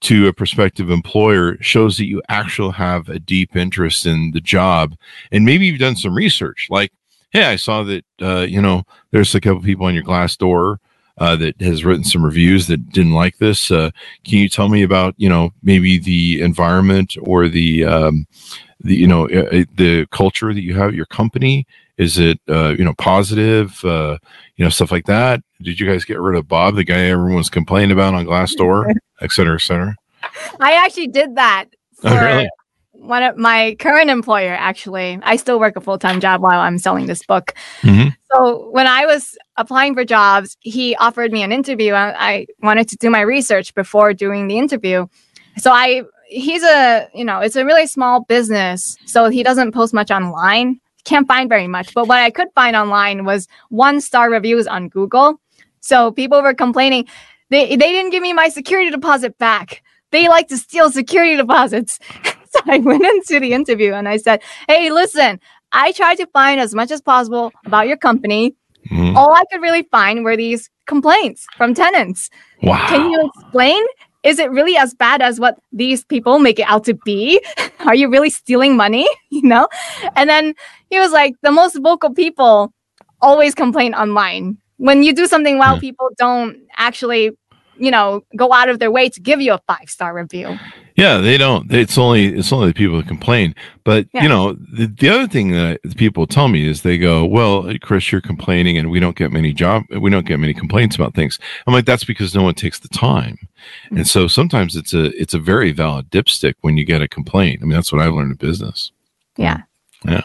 to 0.00 0.28
a 0.28 0.32
prospective 0.32 0.90
employer 0.90 1.56
shows 1.60 1.96
that 1.96 2.06
you 2.06 2.22
actually 2.28 2.72
have 2.72 3.08
a 3.08 3.18
deep 3.18 3.56
interest 3.56 4.06
in 4.06 4.30
the 4.32 4.40
job, 4.40 4.94
and 5.32 5.44
maybe 5.44 5.66
you've 5.66 5.80
done 5.80 5.96
some 5.96 6.14
research. 6.14 6.68
Like, 6.70 6.92
hey, 7.30 7.44
I 7.44 7.56
saw 7.56 7.82
that 7.84 8.04
uh, 8.20 8.46
you 8.48 8.60
know 8.60 8.84
there's 9.10 9.34
a 9.34 9.40
couple 9.40 9.62
people 9.62 9.86
on 9.86 9.94
your 9.94 10.04
Glassdoor 10.04 10.78
uh, 11.18 11.36
that 11.36 11.60
has 11.60 11.84
written 11.84 12.04
some 12.04 12.24
reviews 12.24 12.66
that 12.66 12.90
didn't 12.90 13.14
like 13.14 13.38
this. 13.38 13.70
Uh, 13.70 13.90
can 14.24 14.38
you 14.38 14.48
tell 14.48 14.68
me 14.68 14.82
about 14.82 15.14
you 15.16 15.28
know 15.28 15.52
maybe 15.62 15.98
the 15.98 16.40
environment 16.40 17.16
or 17.22 17.48
the 17.48 17.84
um, 17.84 18.26
the 18.80 18.94
you 18.94 19.06
know 19.06 19.28
uh, 19.30 19.48
uh, 19.52 19.64
the 19.74 20.06
culture 20.10 20.52
that 20.52 20.62
you 20.62 20.74
have 20.74 20.94
your 20.94 21.06
company? 21.06 21.66
Is 21.98 22.18
it 22.18 22.38
uh, 22.48 22.74
you 22.78 22.84
know 22.84 22.94
positive? 22.98 23.82
Uh, 23.84 24.18
you 24.56 24.64
know 24.64 24.70
stuff 24.70 24.90
like 24.92 25.06
that. 25.06 25.40
Did 25.62 25.80
you 25.80 25.86
guys 25.88 26.04
get 26.04 26.20
rid 26.20 26.36
of 26.36 26.46
Bob, 26.48 26.74
the 26.76 26.84
guy 26.84 27.06
everyone's 27.06 27.48
complaining 27.50 27.92
about 27.92 28.14
on 28.14 28.26
Glassdoor, 28.26 28.92
et 29.22 29.32
cetera, 29.32 29.54
et 29.54 29.60
cetera? 29.62 29.96
I 30.60 30.72
actually 30.72 31.06
did 31.08 31.36
that 31.36 31.66
for 31.94 32.08
Oh, 32.08 32.20
really? 32.24 32.48
one 32.92 33.22
of 33.22 33.36
my 33.38 33.74
current 33.78 34.10
employer. 34.10 34.52
Actually, 34.52 35.18
I 35.22 35.36
still 35.36 35.58
work 35.58 35.76
a 35.76 35.80
full 35.80 35.98
time 35.98 36.20
job 36.20 36.42
while 36.42 36.60
I'm 36.60 36.78
selling 36.78 37.06
this 37.06 37.22
book. 37.24 37.54
Mhm. 37.82 38.14
So 38.32 38.68
when 38.72 38.86
I 38.86 39.06
was 39.06 39.36
applying 39.56 39.94
for 39.94 40.04
jobs, 40.04 40.56
he 40.60 40.94
offered 40.96 41.32
me 41.32 41.42
an 41.42 41.52
interview. 41.52 41.92
I, 41.94 42.14
I 42.32 42.46
wanted 42.62 42.88
to 42.90 42.96
do 42.96 43.08
my 43.08 43.20
research 43.22 43.74
before 43.74 44.12
doing 44.12 44.48
the 44.48 44.58
interview. 44.58 45.06
So 45.56 45.70
I 45.70 46.02
he's 46.28 46.62
a 46.64 47.08
you 47.14 47.24
know 47.24 47.40
it's 47.40 47.56
a 47.56 47.64
really 47.64 47.86
small 47.86 48.24
business, 48.24 48.98
so 49.06 49.30
he 49.30 49.42
doesn't 49.42 49.72
post 49.72 49.94
much 49.94 50.10
online. 50.10 50.80
Can't 51.06 51.26
find 51.26 51.48
very 51.48 51.68
much, 51.68 51.94
but 51.94 52.08
what 52.08 52.18
I 52.18 52.30
could 52.30 52.48
find 52.54 52.76
online 52.76 53.24
was 53.24 53.48
one 53.70 54.00
star 54.00 54.30
reviews 54.30 54.66
on 54.66 54.88
Google. 54.88 55.40
So 55.80 56.10
people 56.12 56.42
were 56.42 56.54
complaining 56.54 57.06
they 57.50 57.76
they 57.76 57.92
didn't 57.92 58.10
give 58.10 58.22
me 58.22 58.32
my 58.32 58.48
security 58.48 58.90
deposit 58.90 59.38
back. 59.38 59.82
They 60.10 60.28
like 60.28 60.48
to 60.48 60.58
steal 60.58 60.90
security 60.90 61.36
deposits. 61.36 61.98
so 62.50 62.60
I 62.66 62.78
went 62.78 63.04
into 63.04 63.40
the 63.40 63.52
interview 63.52 63.92
and 63.94 64.08
I 64.08 64.16
said, 64.16 64.42
"Hey, 64.68 64.90
listen, 64.90 65.40
I 65.72 65.92
tried 65.92 66.16
to 66.16 66.26
find 66.26 66.60
as 66.60 66.74
much 66.74 66.90
as 66.90 67.00
possible 67.00 67.52
about 67.64 67.86
your 67.86 67.96
company. 67.96 68.54
Mhm. 68.90 69.16
All 69.16 69.32
I 69.32 69.44
could 69.50 69.62
really 69.62 69.82
find 69.90 70.24
were 70.24 70.36
these 70.36 70.70
complaints 70.86 71.46
from 71.56 71.74
tenants. 71.74 72.30
Wow. 72.62 72.86
Can 72.88 73.10
you 73.10 73.30
explain? 73.34 73.82
Is 74.22 74.38
it 74.38 74.50
really 74.50 74.76
as 74.76 74.94
bad 74.94 75.22
as 75.22 75.38
what 75.38 75.58
these 75.72 76.04
people 76.04 76.38
make 76.38 76.58
it 76.58 76.66
out 76.68 76.84
to 76.84 76.94
be? 77.04 77.40
Are 77.80 77.94
you 77.94 78.08
really 78.10 78.30
stealing 78.30 78.76
money? 78.76 79.06
You 79.30 79.42
know? 79.42 79.68
And 80.16 80.30
then 80.30 80.54
he 80.90 80.98
was 80.98 81.12
like, 81.12 81.34
the 81.42 81.52
most 81.52 81.76
vocal 81.82 82.12
people 82.14 82.72
always 83.20 83.54
complain 83.54 83.92
online. 83.94 84.56
When 84.78 85.02
you 85.02 85.12
do 85.14 85.26
something 85.26 85.58
well, 85.58 85.74
Yeah. 85.74 85.78
Hmm. 85.78 85.80
people 85.80 86.08
don't 86.18 86.56
actually, 86.76 87.30
you 87.78 87.90
know, 87.90 88.22
go 88.36 88.52
out 88.52 88.68
of 88.68 88.78
their 88.78 88.90
way 88.90 89.08
to 89.08 89.20
give 89.20 89.40
you 89.40 89.52
a 89.52 89.60
five 89.66 89.88
star 89.88 90.14
review. 90.14 90.58
Yeah, 90.96 91.18
they 91.18 91.36
don't. 91.36 91.70
It's 91.72 91.98
only 91.98 92.26
it's 92.38 92.52
only 92.52 92.68
the 92.68 92.74
people 92.74 92.96
that 92.96 93.06
complain. 93.06 93.54
But 93.84 94.06
Yeah. 94.14 94.22
you 94.22 94.28
know, 94.30 94.54
the, 94.72 94.86
the 94.86 95.08
other 95.10 95.26
thing 95.26 95.50
that 95.50 95.80
people 95.96 96.26
tell 96.26 96.48
me 96.48 96.66
is 96.66 96.82
they 96.82 96.96
go, 96.96 97.24
"Well, 97.26 97.70
Chris, 97.82 98.10
you're 98.10 98.22
complaining, 98.22 98.78
and 98.78 98.90
we 98.90 98.98
don't 98.98 99.16
get 99.16 99.30
many 99.30 99.52
job, 99.52 99.84
we 100.00 100.10
don't 100.10 100.26
get 100.26 100.40
many 100.40 100.54
complaints 100.54 100.96
about 100.96 101.14
things." 101.14 101.38
I'm 101.66 101.74
like, 101.74 101.84
"That's 101.84 102.04
because 102.04 102.34
no 102.34 102.42
one 102.42 102.54
takes 102.54 102.78
the 102.78 102.88
time." 102.88 103.36
Mm-hmm. 103.86 103.96
And 103.98 104.08
so 104.08 104.26
sometimes 104.26 104.74
it's 104.74 104.94
a 104.94 105.06
it's 105.20 105.34
a 105.34 105.38
very 105.38 105.70
valid 105.72 106.10
dipstick 106.10 106.54
when 106.62 106.78
you 106.78 106.84
get 106.86 107.02
a 107.02 107.08
complaint. 107.08 107.60
I 107.62 107.66
mean, 107.66 107.74
that's 107.74 107.92
what 107.92 108.00
I've 108.00 108.14
learned 108.14 108.30
in 108.32 108.36
business. 108.38 108.90
Yeah. 109.36 109.62
Yeah. 110.04 110.22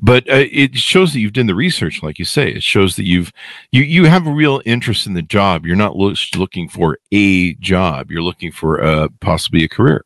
But 0.00 0.28
uh, 0.30 0.44
it 0.50 0.76
shows 0.76 1.12
that 1.12 1.20
you've 1.20 1.32
done 1.32 1.46
the 1.46 1.54
research, 1.54 2.02
like 2.02 2.18
you 2.18 2.24
say. 2.24 2.52
It 2.52 2.62
shows 2.62 2.96
that 2.96 3.04
you've 3.04 3.32
you 3.72 3.82
you 3.82 4.04
have 4.04 4.26
a 4.26 4.32
real 4.32 4.62
interest 4.64 5.06
in 5.06 5.14
the 5.14 5.22
job. 5.22 5.66
You're 5.66 5.76
not 5.76 5.96
lo- 5.96 6.14
looking 6.36 6.68
for 6.68 6.98
a 7.12 7.54
job. 7.54 8.10
You're 8.10 8.22
looking 8.22 8.52
for 8.52 8.82
uh, 8.82 9.08
possibly 9.20 9.64
a 9.64 9.68
career. 9.68 10.04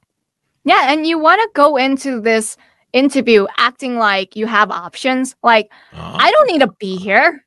Yeah, 0.65 0.93
and 0.93 1.07
you 1.07 1.19
want 1.19 1.41
to 1.43 1.49
go 1.55 1.77
into 1.77 2.21
this 2.21 2.57
interview 2.93 3.47
acting 3.59 3.99
like 3.99 4.37
you 4.37 4.47
have 4.47 4.71
options. 4.71 5.35
Like, 5.43 5.71
I 5.93 6.31
don't 6.31 6.47
need 6.47 6.61
to 6.61 6.73
be 6.79 6.97
here. 6.97 7.45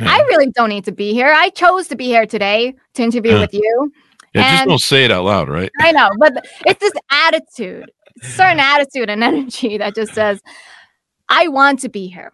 I 0.00 0.20
really 0.22 0.50
don't 0.50 0.68
need 0.68 0.84
to 0.86 0.92
be 0.92 1.12
here. 1.12 1.32
I 1.34 1.50
chose 1.50 1.88
to 1.88 1.96
be 1.96 2.06
here 2.06 2.26
today 2.26 2.74
to 2.94 3.02
interview 3.02 3.32
Yeah. 3.34 3.40
with 3.40 3.54
you. 3.54 3.92
Yeah, 4.34 4.56
just 4.56 4.68
don't 4.68 4.80
say 4.80 5.04
it 5.04 5.12
out 5.12 5.24
loud, 5.24 5.48
right? 5.48 5.70
I 5.80 5.92
know, 5.92 6.10
but 6.18 6.44
it's 6.66 6.80
this 6.80 6.92
attitude, 7.10 7.90
certain 8.22 8.58
attitude 8.58 9.08
and 9.08 9.22
energy 9.30 9.78
that 9.78 9.94
just 9.94 10.12
says, 10.12 10.40
I 11.28 11.48
want 11.48 11.80
to 11.80 11.88
be 11.88 12.06
here. 12.08 12.32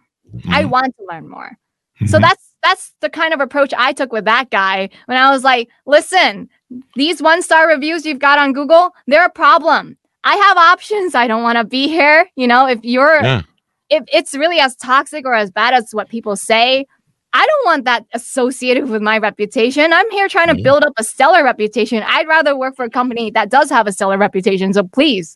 I 0.49 0.63
Mhm. 0.63 0.69
want 0.69 0.95
to 0.97 1.05
learn 1.11 1.29
more. 1.29 1.57
So 2.05 2.17
Mhm. 2.17 2.21
that's 2.21 2.47
that's 2.63 2.93
the 3.01 3.09
kind 3.09 3.33
of 3.33 3.41
approach 3.41 3.73
I 3.75 3.91
took 3.91 4.13
with 4.13 4.25
that 4.25 4.51
guy 4.51 4.89
when 5.07 5.17
I 5.17 5.31
was 5.31 5.43
like, 5.43 5.67
listen, 5.87 6.47
these 6.95 7.19
one 7.19 7.41
star 7.41 7.67
reviews 7.67 8.05
you've 8.05 8.19
got 8.19 8.37
on 8.37 8.53
Google, 8.53 8.93
they're 9.07 9.25
a 9.25 9.31
problem. 9.31 9.97
I 10.23 10.35
have 10.35 10.57
options. 10.57 11.15
I 11.15 11.25
don't 11.25 11.41
want 11.41 11.57
to 11.57 11.63
be 11.63 11.87
here. 11.87 12.29
You 12.35 12.47
know, 12.47 12.67
if 12.67 12.79
you're 12.83 13.23
Yeah. 13.23 13.41
if 13.89 14.03
it's 14.13 14.35
really 14.35 14.59
as 14.59 14.75
toxic 14.75 15.25
or 15.25 15.33
as 15.33 15.49
bad 15.51 15.73
as 15.73 15.91
what 15.91 16.07
people 16.09 16.35
say, 16.35 16.85
I 17.33 17.45
don't 17.47 17.65
want 17.65 17.85
that 17.85 18.05
associated 18.13 18.89
with 18.89 19.01
my 19.01 19.17
reputation. 19.17 19.91
I'm 19.91 20.09
here 20.11 20.27
trying 20.29 20.55
to 20.55 20.61
build 20.61 20.83
up 20.83 20.93
a 20.97 21.03
stellar 21.03 21.43
reputation. 21.43 22.03
I'd 22.05 22.27
rather 22.27 22.55
work 22.57 22.75
for 22.75 22.85
a 22.85 22.89
company 22.89 23.31
that 23.31 23.49
does 23.49 23.69
have 23.71 23.87
a 23.87 23.91
stellar 23.91 24.17
reputation. 24.19 24.71
So 24.73 24.83
please. 24.83 25.35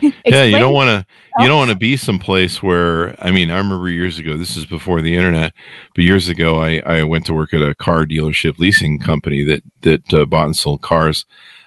yeah, 0.24 0.44
you 0.44 0.58
don't 0.58 0.74
want 0.74 0.88
to 0.88 1.06
you 1.38 1.48
don't 1.48 1.58
want 1.58 1.70
to 1.70 1.76
be 1.76 1.96
someplace 1.96 2.62
where 2.62 3.14
I 3.24 3.30
mean, 3.30 3.50
I 3.50 3.58
remember 3.58 3.88
years 3.88 4.18
ago. 4.18 4.36
This 4.36 4.56
is 4.56 4.66
before 4.66 5.00
the 5.00 5.16
internet, 5.16 5.52
but 5.94 6.04
years 6.04 6.28
ago, 6.28 6.60
I 6.60 6.80
I 6.84 7.02
went 7.04 7.26
to 7.26 7.34
work 7.34 7.54
at 7.54 7.62
a 7.62 7.74
car 7.74 8.04
dealership 8.04 8.58
leasing 8.58 8.98
company 8.98 9.44
that 9.44 9.62
that 9.82 10.14
uh, 10.14 10.24
bought 10.24 10.46
and 10.46 10.56
sold 10.56 10.82
cars 10.82 11.24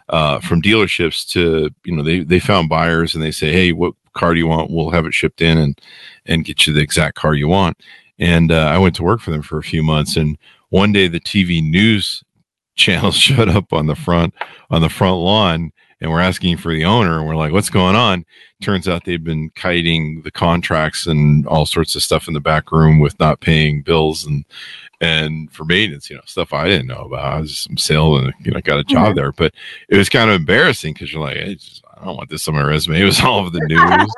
uh, 0.09 0.39
from 0.39 0.61
dealerships 0.61 1.27
to 1.31 1.69
you 1.83 1.95
know 1.95 2.03
they 2.03 2.19
they 2.19 2.39
found 2.39 2.69
buyers 2.69 3.13
and 3.13 3.23
they 3.23 3.31
say, 3.31 3.51
hey, 3.51 3.71
what 3.71 3.93
car 4.13 4.33
do 4.33 4.39
you 4.39 4.47
want? 4.47 4.71
We'll 4.71 4.91
have 4.91 5.05
it 5.05 5.13
shipped 5.13 5.41
in 5.41 5.57
and 5.57 5.79
and 6.25 6.45
get 6.45 6.67
you 6.67 6.73
the 6.73 6.81
exact 6.81 7.15
car 7.15 7.33
you 7.33 7.47
want. 7.47 7.77
And 8.19 8.51
uh, 8.51 8.67
I 8.67 8.77
went 8.77 8.95
to 8.97 9.03
work 9.03 9.21
for 9.21 9.31
them 9.31 9.41
for 9.41 9.57
a 9.57 9.63
few 9.63 9.83
months, 9.83 10.15
and 10.15 10.37
one 10.69 10.91
day 10.91 11.07
the 11.07 11.19
TV 11.19 11.63
news 11.63 12.23
channel 12.75 13.11
showed 13.11 13.49
up 13.49 13.73
on 13.73 13.87
the 13.87 13.95
front 13.95 14.33
on 14.69 14.81
the 14.81 14.89
front 14.89 15.17
lawn 15.17 15.71
and 16.03 16.11
we're 16.11 16.19
asking 16.19 16.57
for 16.57 16.71
the 16.71 16.85
owner 16.85 17.17
and 17.17 17.27
we're 17.27 17.35
like 17.35 17.51
what's 17.51 17.71
going 17.71 17.95
on 17.95 18.23
turns 18.61 18.87
out 18.87 19.03
they've 19.05 19.23
been 19.23 19.49
kiting 19.55 20.21
the 20.21 20.31
contracts 20.31 21.07
and 21.07 21.47
all 21.47 21.65
sorts 21.65 21.95
of 21.95 22.03
stuff 22.03 22.27
in 22.27 22.35
the 22.35 22.39
back 22.39 22.71
room 22.71 22.99
with 22.99 23.19
not 23.19 23.39
paying 23.39 23.81
bills 23.81 24.25
and 24.25 24.45
and 25.01 25.51
for 25.51 25.65
maintenance, 25.65 26.09
you 26.09 26.15
know, 26.15 26.21
stuff 26.25 26.53
I 26.53 26.65
didn't 26.67 26.87
know 26.87 27.03
about. 27.05 27.33
I 27.33 27.39
was 27.41 27.51
just 27.51 27.63
some 27.65 27.77
sale 27.77 28.15
and 28.15 28.33
you 28.39 28.51
know 28.51 28.61
got 28.61 28.79
a 28.79 28.85
job 28.85 29.15
there, 29.15 29.33
but 29.33 29.53
it 29.89 29.97
was 29.97 30.07
kind 30.07 30.29
of 30.29 30.37
embarrassing 30.37 30.93
because 30.93 31.11
you're 31.11 31.21
like, 31.21 31.35
hey, 31.35 31.55
just, 31.55 31.83
I 31.97 32.05
don't 32.05 32.15
want 32.15 32.29
this 32.29 32.47
on 32.47 32.55
my 32.55 32.63
resume. 32.63 33.01
It 33.01 33.05
was 33.05 33.19
all 33.19 33.39
over 33.39 33.49
the 33.49 33.59
news 33.67 34.13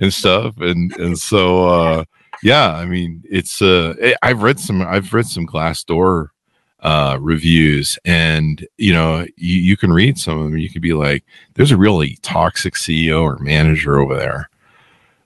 and 0.00 0.12
stuff, 0.12 0.56
and 0.58 0.94
and 0.96 1.16
so 1.16 1.68
uh, 1.68 2.04
yeah, 2.42 2.72
I 2.72 2.84
mean, 2.84 3.22
it's 3.30 3.62
uh, 3.62 3.94
I've 4.22 4.42
read 4.42 4.58
some 4.58 4.82
I've 4.82 5.14
read 5.14 5.26
some 5.26 5.46
Glassdoor 5.46 6.30
uh, 6.80 7.18
reviews, 7.20 7.98
and 8.04 8.66
you 8.76 8.92
know, 8.92 9.26
you, 9.36 9.60
you 9.60 9.76
can 9.76 9.92
read 9.92 10.18
some 10.18 10.38
of 10.38 10.44
them. 10.44 10.58
You 10.58 10.70
could 10.70 10.82
be 10.82 10.94
like, 10.94 11.24
there's 11.54 11.72
a 11.72 11.76
really 11.76 12.18
toxic 12.22 12.74
CEO 12.74 13.22
or 13.22 13.38
manager 13.38 13.98
over 13.98 14.16
there. 14.16 14.48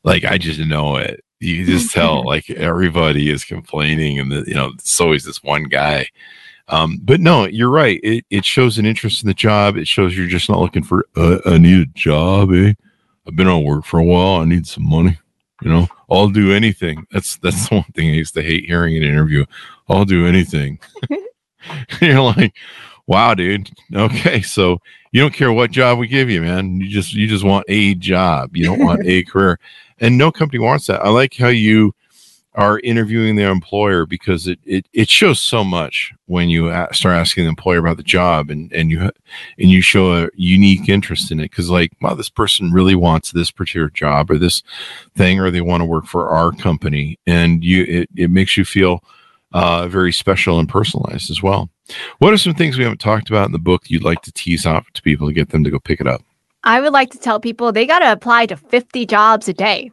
Like 0.04 0.24
I 0.24 0.38
just 0.38 0.60
know 0.60 0.96
it. 0.96 1.22
You 1.40 1.64
just 1.66 1.92
tell 1.92 2.24
like 2.24 2.48
everybody 2.50 3.30
is 3.30 3.44
complaining, 3.44 4.18
and 4.18 4.32
the, 4.32 4.44
you 4.46 4.54
know, 4.54 4.70
it's 4.74 5.00
always 5.00 5.24
this 5.24 5.42
one 5.42 5.64
guy. 5.64 6.08
Um, 6.68 7.00
but 7.02 7.20
no, 7.20 7.46
you're 7.46 7.70
right. 7.70 8.00
It, 8.02 8.24
it 8.30 8.44
shows 8.44 8.78
an 8.78 8.86
interest 8.86 9.22
in 9.22 9.28
the 9.28 9.34
job. 9.34 9.76
It 9.76 9.86
shows 9.86 10.16
you're 10.16 10.26
just 10.26 10.48
not 10.48 10.60
looking 10.60 10.84
for 10.84 11.06
uh, 11.16 11.38
I 11.44 11.58
need 11.58 11.80
a 11.80 11.86
job. 11.86 12.50
Eh? 12.52 12.72
I've 13.26 13.36
been 13.36 13.48
on 13.48 13.64
work 13.64 13.84
for 13.84 14.00
a 14.00 14.04
while. 14.04 14.40
I 14.40 14.44
need 14.44 14.66
some 14.66 14.88
money. 14.88 15.18
You 15.60 15.70
know, 15.70 15.88
I'll 16.10 16.28
do 16.28 16.52
anything. 16.52 17.06
That's 17.10 17.36
that's 17.36 17.68
the 17.68 17.76
one 17.76 17.92
thing 17.94 18.08
I 18.08 18.14
used 18.14 18.34
to 18.34 18.42
hate 18.42 18.64
hearing 18.64 18.96
in 18.96 19.02
an 19.02 19.10
interview. 19.10 19.44
I'll 19.88 20.04
do 20.04 20.26
anything. 20.26 20.78
you're 22.00 22.20
like, 22.20 22.54
wow, 23.06 23.34
dude. 23.34 23.70
Okay, 23.94 24.42
so 24.42 24.78
you 25.12 25.20
don't 25.20 25.34
care 25.34 25.52
what 25.52 25.70
job 25.70 25.98
we 25.98 26.08
give 26.08 26.30
you, 26.30 26.42
man. 26.42 26.80
You 26.80 26.88
just 26.88 27.14
you 27.14 27.26
just 27.26 27.44
want 27.44 27.64
a 27.68 27.94
job. 27.94 28.56
You 28.56 28.64
don't 28.64 28.84
want 28.84 29.06
a 29.06 29.22
career, 29.24 29.58
and 30.00 30.18
no 30.18 30.32
company 30.32 30.58
wants 30.58 30.86
that. 30.86 31.04
I 31.04 31.08
like 31.10 31.34
how 31.36 31.48
you 31.48 31.94
are 32.54 32.80
interviewing 32.80 33.36
their 33.36 33.50
employer 33.50 34.04
because 34.04 34.46
it, 34.46 34.58
it, 34.64 34.86
it 34.92 35.08
shows 35.08 35.40
so 35.40 35.64
much 35.64 36.12
when 36.26 36.50
you 36.50 36.68
start 36.92 37.14
asking 37.14 37.44
the 37.44 37.48
employer 37.48 37.78
about 37.78 37.96
the 37.96 38.02
job 38.02 38.50
and, 38.50 38.70
and 38.72 38.90
you 38.90 39.00
and 39.58 39.70
you 39.70 39.80
show 39.80 40.24
a 40.24 40.28
unique 40.34 40.88
interest 40.88 41.30
in 41.30 41.40
it 41.40 41.50
because 41.50 41.70
like 41.70 41.92
wow 42.02 42.12
this 42.12 42.28
person 42.28 42.70
really 42.70 42.94
wants 42.94 43.32
this 43.32 43.50
particular 43.50 43.88
job 43.88 44.30
or 44.30 44.36
this 44.36 44.62
thing 45.16 45.40
or 45.40 45.50
they 45.50 45.62
want 45.62 45.80
to 45.80 45.86
work 45.86 46.04
for 46.04 46.28
our 46.28 46.52
company 46.52 47.18
and 47.26 47.64
you 47.64 47.84
it, 47.84 48.08
it 48.16 48.30
makes 48.30 48.56
you 48.56 48.66
feel 48.66 49.02
uh, 49.52 49.88
very 49.88 50.12
special 50.12 50.58
and 50.58 50.68
personalized 50.68 51.30
as 51.30 51.42
well. 51.42 51.70
What 52.18 52.32
are 52.32 52.38
some 52.38 52.54
things 52.54 52.78
we 52.78 52.84
haven't 52.84 53.00
talked 53.00 53.28
about 53.28 53.46
in 53.46 53.52
the 53.52 53.58
book 53.58 53.90
you'd 53.90 54.04
like 54.04 54.22
to 54.22 54.32
tease 54.32 54.66
off 54.66 54.90
to 54.92 55.02
people 55.02 55.26
to 55.26 55.32
get 55.32 55.50
them 55.50 55.64
to 55.64 55.70
go 55.70 55.78
pick 55.78 56.00
it 56.00 56.06
up? 56.06 56.22
I 56.64 56.80
would 56.80 56.92
like 56.92 57.10
to 57.10 57.18
tell 57.18 57.40
people 57.40 57.72
they 57.72 57.86
got 57.86 57.98
to 58.00 58.12
apply 58.12 58.46
to 58.46 58.56
50 58.56 59.04
jobs 59.06 59.48
a 59.48 59.52
day. 59.52 59.90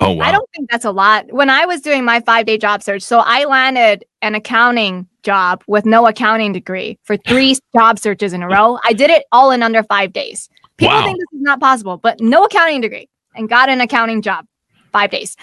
Oh, 0.00 0.12
wow. 0.12 0.24
I 0.24 0.32
don't 0.32 0.48
think 0.56 0.70
that's 0.70 0.84
a 0.84 0.90
lot. 0.90 1.30
When 1.32 1.50
I 1.50 1.66
was 1.66 1.80
doing 1.82 2.04
my 2.04 2.20
five 2.20 2.46
day 2.46 2.56
job 2.56 2.82
search, 2.82 3.02
so 3.02 3.18
I 3.18 3.44
landed 3.44 4.04
an 4.22 4.34
accounting 4.34 5.06
job 5.22 5.62
with 5.66 5.84
no 5.84 6.06
accounting 6.06 6.52
degree 6.52 6.98
for 7.02 7.16
three 7.16 7.56
job 7.76 7.98
searches 7.98 8.32
in 8.32 8.42
a 8.42 8.48
row. 8.48 8.78
I 8.84 8.92
did 8.94 9.10
it 9.10 9.24
all 9.32 9.50
in 9.50 9.62
under 9.62 9.82
five 9.82 10.12
days. 10.12 10.48
People 10.78 10.94
Wow. 10.94 11.04
think 11.04 11.18
this 11.18 11.38
is 11.38 11.42
not 11.42 11.60
possible, 11.60 11.98
but 11.98 12.20
no 12.20 12.44
accounting 12.44 12.80
degree 12.80 13.08
and 13.36 13.48
got 13.48 13.68
an 13.68 13.80
accounting 13.80 14.22
job 14.22 14.46
five 14.92 15.10
days. 15.10 15.36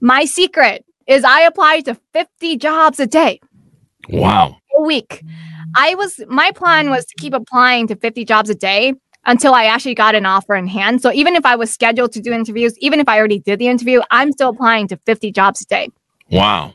My 0.00 0.24
secret 0.24 0.84
is 1.08 1.24
I 1.24 1.40
applied 1.42 1.84
to 1.86 1.96
50 2.12 2.56
jobs 2.58 3.00
a 3.00 3.06
day 3.06 3.40
Wow. 4.10 4.56
a 4.78 4.82
week. 4.82 5.22
I 5.76 5.94
was 5.96 6.20
my 6.28 6.52
plan 6.52 6.90
was 6.90 7.04
to 7.06 7.14
keep 7.16 7.34
applying 7.34 7.86
to 7.88 7.96
50 7.96 8.24
jobs 8.24 8.48
a 8.50 8.54
day 8.54 8.94
until 9.26 9.52
I 9.54 9.64
actually 9.64 9.94
got 9.94 10.14
an 10.14 10.24
offer 10.24 10.54
in 10.54 10.66
hand. 10.68 11.02
So 11.02 11.12
even 11.12 11.34
if 11.34 11.44
I 11.44 11.56
was 11.56 11.70
scheduled 11.72 12.12
to 12.12 12.20
do 12.20 12.32
interviews, 12.32 12.78
even 12.78 13.00
if 13.00 13.08
I 13.08 13.18
already 13.18 13.40
did 13.40 13.58
the 13.58 13.68
interview, 13.68 14.00
I'm 14.10 14.32
still 14.32 14.50
applying 14.50 14.86
to 14.88 14.96
50 15.04 15.32
jobs 15.32 15.60
a 15.62 15.66
day. 15.66 15.88
Wow. 16.30 16.72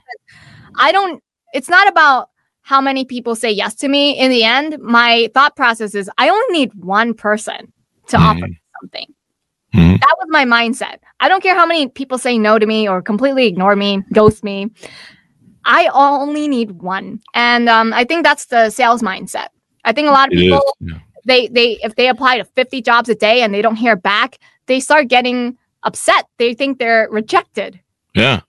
I 0.78 0.92
don't 0.92 1.24
it's 1.54 1.70
not 1.70 1.88
about 1.88 2.30
how 2.62 2.80
many 2.82 3.06
people 3.06 3.36
say 3.36 3.52
yes 3.52 3.76
to 3.76 3.88
me. 3.88 4.18
In 4.18 4.32
the 4.32 4.44
end, 4.44 4.78
my 4.80 5.30
thought 5.34 5.56
process 5.56 5.94
is 5.96 6.10
I 6.18 6.30
only 6.30 6.58
need 6.60 6.72
one 6.76 7.14
person 7.14 7.72
to 8.08 8.18
offer 8.18 8.40
Mhm. 8.40 8.50
me 8.50 8.58
something. 8.82 9.13
Mhm. 9.74 10.00
That 10.00 10.16
was 10.20 10.28
my 10.30 10.46
mindset. 10.46 10.98
I 11.20 11.28
don't 11.28 11.42
care 11.42 11.56
how 11.56 11.66
many 11.66 11.88
people 11.88 12.18
say 12.18 12.38
no 12.38 12.60
to 12.60 12.66
me 12.66 12.88
or 12.88 13.02
completely 13.02 13.48
ignore 13.48 13.76
me, 13.76 14.04
ghost 14.14 14.44
me. 14.44 14.70
I 15.66 15.90
only 15.94 16.48
need 16.48 16.72
one. 16.82 17.22
And 17.34 17.70
um, 17.70 17.94
I 17.94 18.04
think 18.04 18.24
that's 18.24 18.48
the 18.48 18.70
sales 18.70 19.02
mindset. 19.02 19.48
I 19.86 19.94
think 19.94 20.08
a 20.08 20.12
lot 20.12 20.28
of 20.28 20.34
It 20.34 20.42
people 20.42 20.76
Yeah. 20.80 21.00
they 21.26 21.48
they 21.48 21.80
if 21.84 21.96
they 21.96 22.08
apply 22.10 22.38
to 22.38 22.46
50 22.46 22.82
jobs 22.82 23.10
a 23.10 23.16
day 23.16 23.42
and 23.42 23.54
they 23.54 23.62
don't 23.62 23.76
hear 23.78 23.96
back, 23.96 24.38
they 24.68 24.80
start 24.80 25.08
getting 25.08 25.58
upset. 25.84 26.26
They 26.38 26.54
think 26.54 26.80
they're 26.80 27.08
rejected. 27.12 27.80
Yeah. 28.14 28.42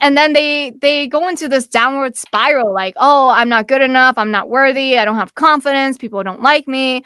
And 0.00 0.16
then 0.16 0.32
they 0.32 0.72
they 0.80 1.06
go 1.06 1.28
into 1.28 1.48
this 1.48 1.66
downward 1.66 2.16
spiral 2.16 2.72
like, 2.72 2.94
"Oh, 2.96 3.28
I'm 3.28 3.48
not 3.48 3.68
good 3.68 3.80
enough. 3.82 4.16
I'm 4.18 4.30
not 4.30 4.48
worthy. 4.48 4.98
I 4.98 5.04
don't 5.04 5.16
have 5.16 5.34
confidence. 5.34 5.96
People 5.98 6.22
don't 6.22 6.42
like 6.42 6.68
me." 6.68 7.02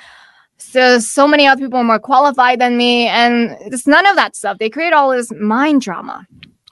So 0.59 0.99
so 0.99 1.27
many 1.27 1.47
other 1.47 1.63
people 1.63 1.79
are 1.79 1.85
more 1.85 1.99
qualified 1.99 2.61
than 2.61 2.77
me 2.77 3.07
and 3.07 3.57
it's 3.61 3.87
none 3.87 4.07
of 4.07 4.17
that 4.17 4.37
stuff. 4.37 4.59
They 4.59 4.71
create 4.71 4.93
all 4.93 5.11
this 5.11 5.33
mind 5.33 5.81
drama. 5.83 6.27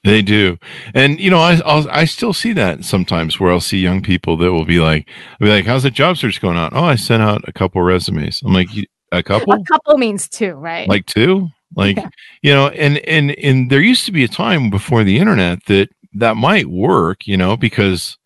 They 0.05 0.23
do, 0.23 0.57
and 0.95 1.19
you 1.19 1.31
know, 1.31 1.41
I 1.41 1.61
I'll, 1.67 1.89
I 1.91 2.05
still 2.05 2.33
see 2.33 2.53
that 2.53 2.85
sometimes 2.85 3.41
where 3.41 3.51
I'll 3.51 3.59
see 3.61 3.79
young 3.79 4.03
people 4.03 4.37
that 4.37 4.53
will 4.53 4.65
be 4.65 4.79
like, 4.79 5.09
I'll 5.41 5.47
be 5.47 5.51
like, 5.51 5.65
"How's 5.67 5.83
the 5.83 5.91
job 5.91 6.17
search 6.17 6.41
going 6.41 6.57
on?" 6.57 6.71
Oh, 6.75 6.85
I 6.85 6.95
sent 6.95 7.25
out 7.25 7.43
a 7.49 7.53
couple 7.53 7.83
resumes. 7.83 8.41
I'm 8.43 8.53
like, 8.53 8.69
a 9.11 9.23
couple, 9.25 9.53
A 9.55 9.65
couple 9.65 9.99
means 9.99 10.29
two, 10.29 10.53
right? 10.53 10.89
like 10.89 11.07
two, 11.07 11.49
like 11.75 11.97
Yeah. 11.97 12.09
you 12.43 12.55
know, 12.55 12.69
and 12.69 12.99
and 12.99 13.33
and 13.33 13.69
there 13.69 13.81
used 13.81 14.07
to 14.07 14.13
be 14.13 14.23
a 14.23 14.29
time 14.29 14.71
before 14.71 15.03
the 15.03 15.19
internet 15.19 15.65
that 15.67 15.89
that 16.15 16.37
might 16.37 16.67
work, 16.67 17.27
you 17.27 17.37
know, 17.37 17.57
because 17.57 18.17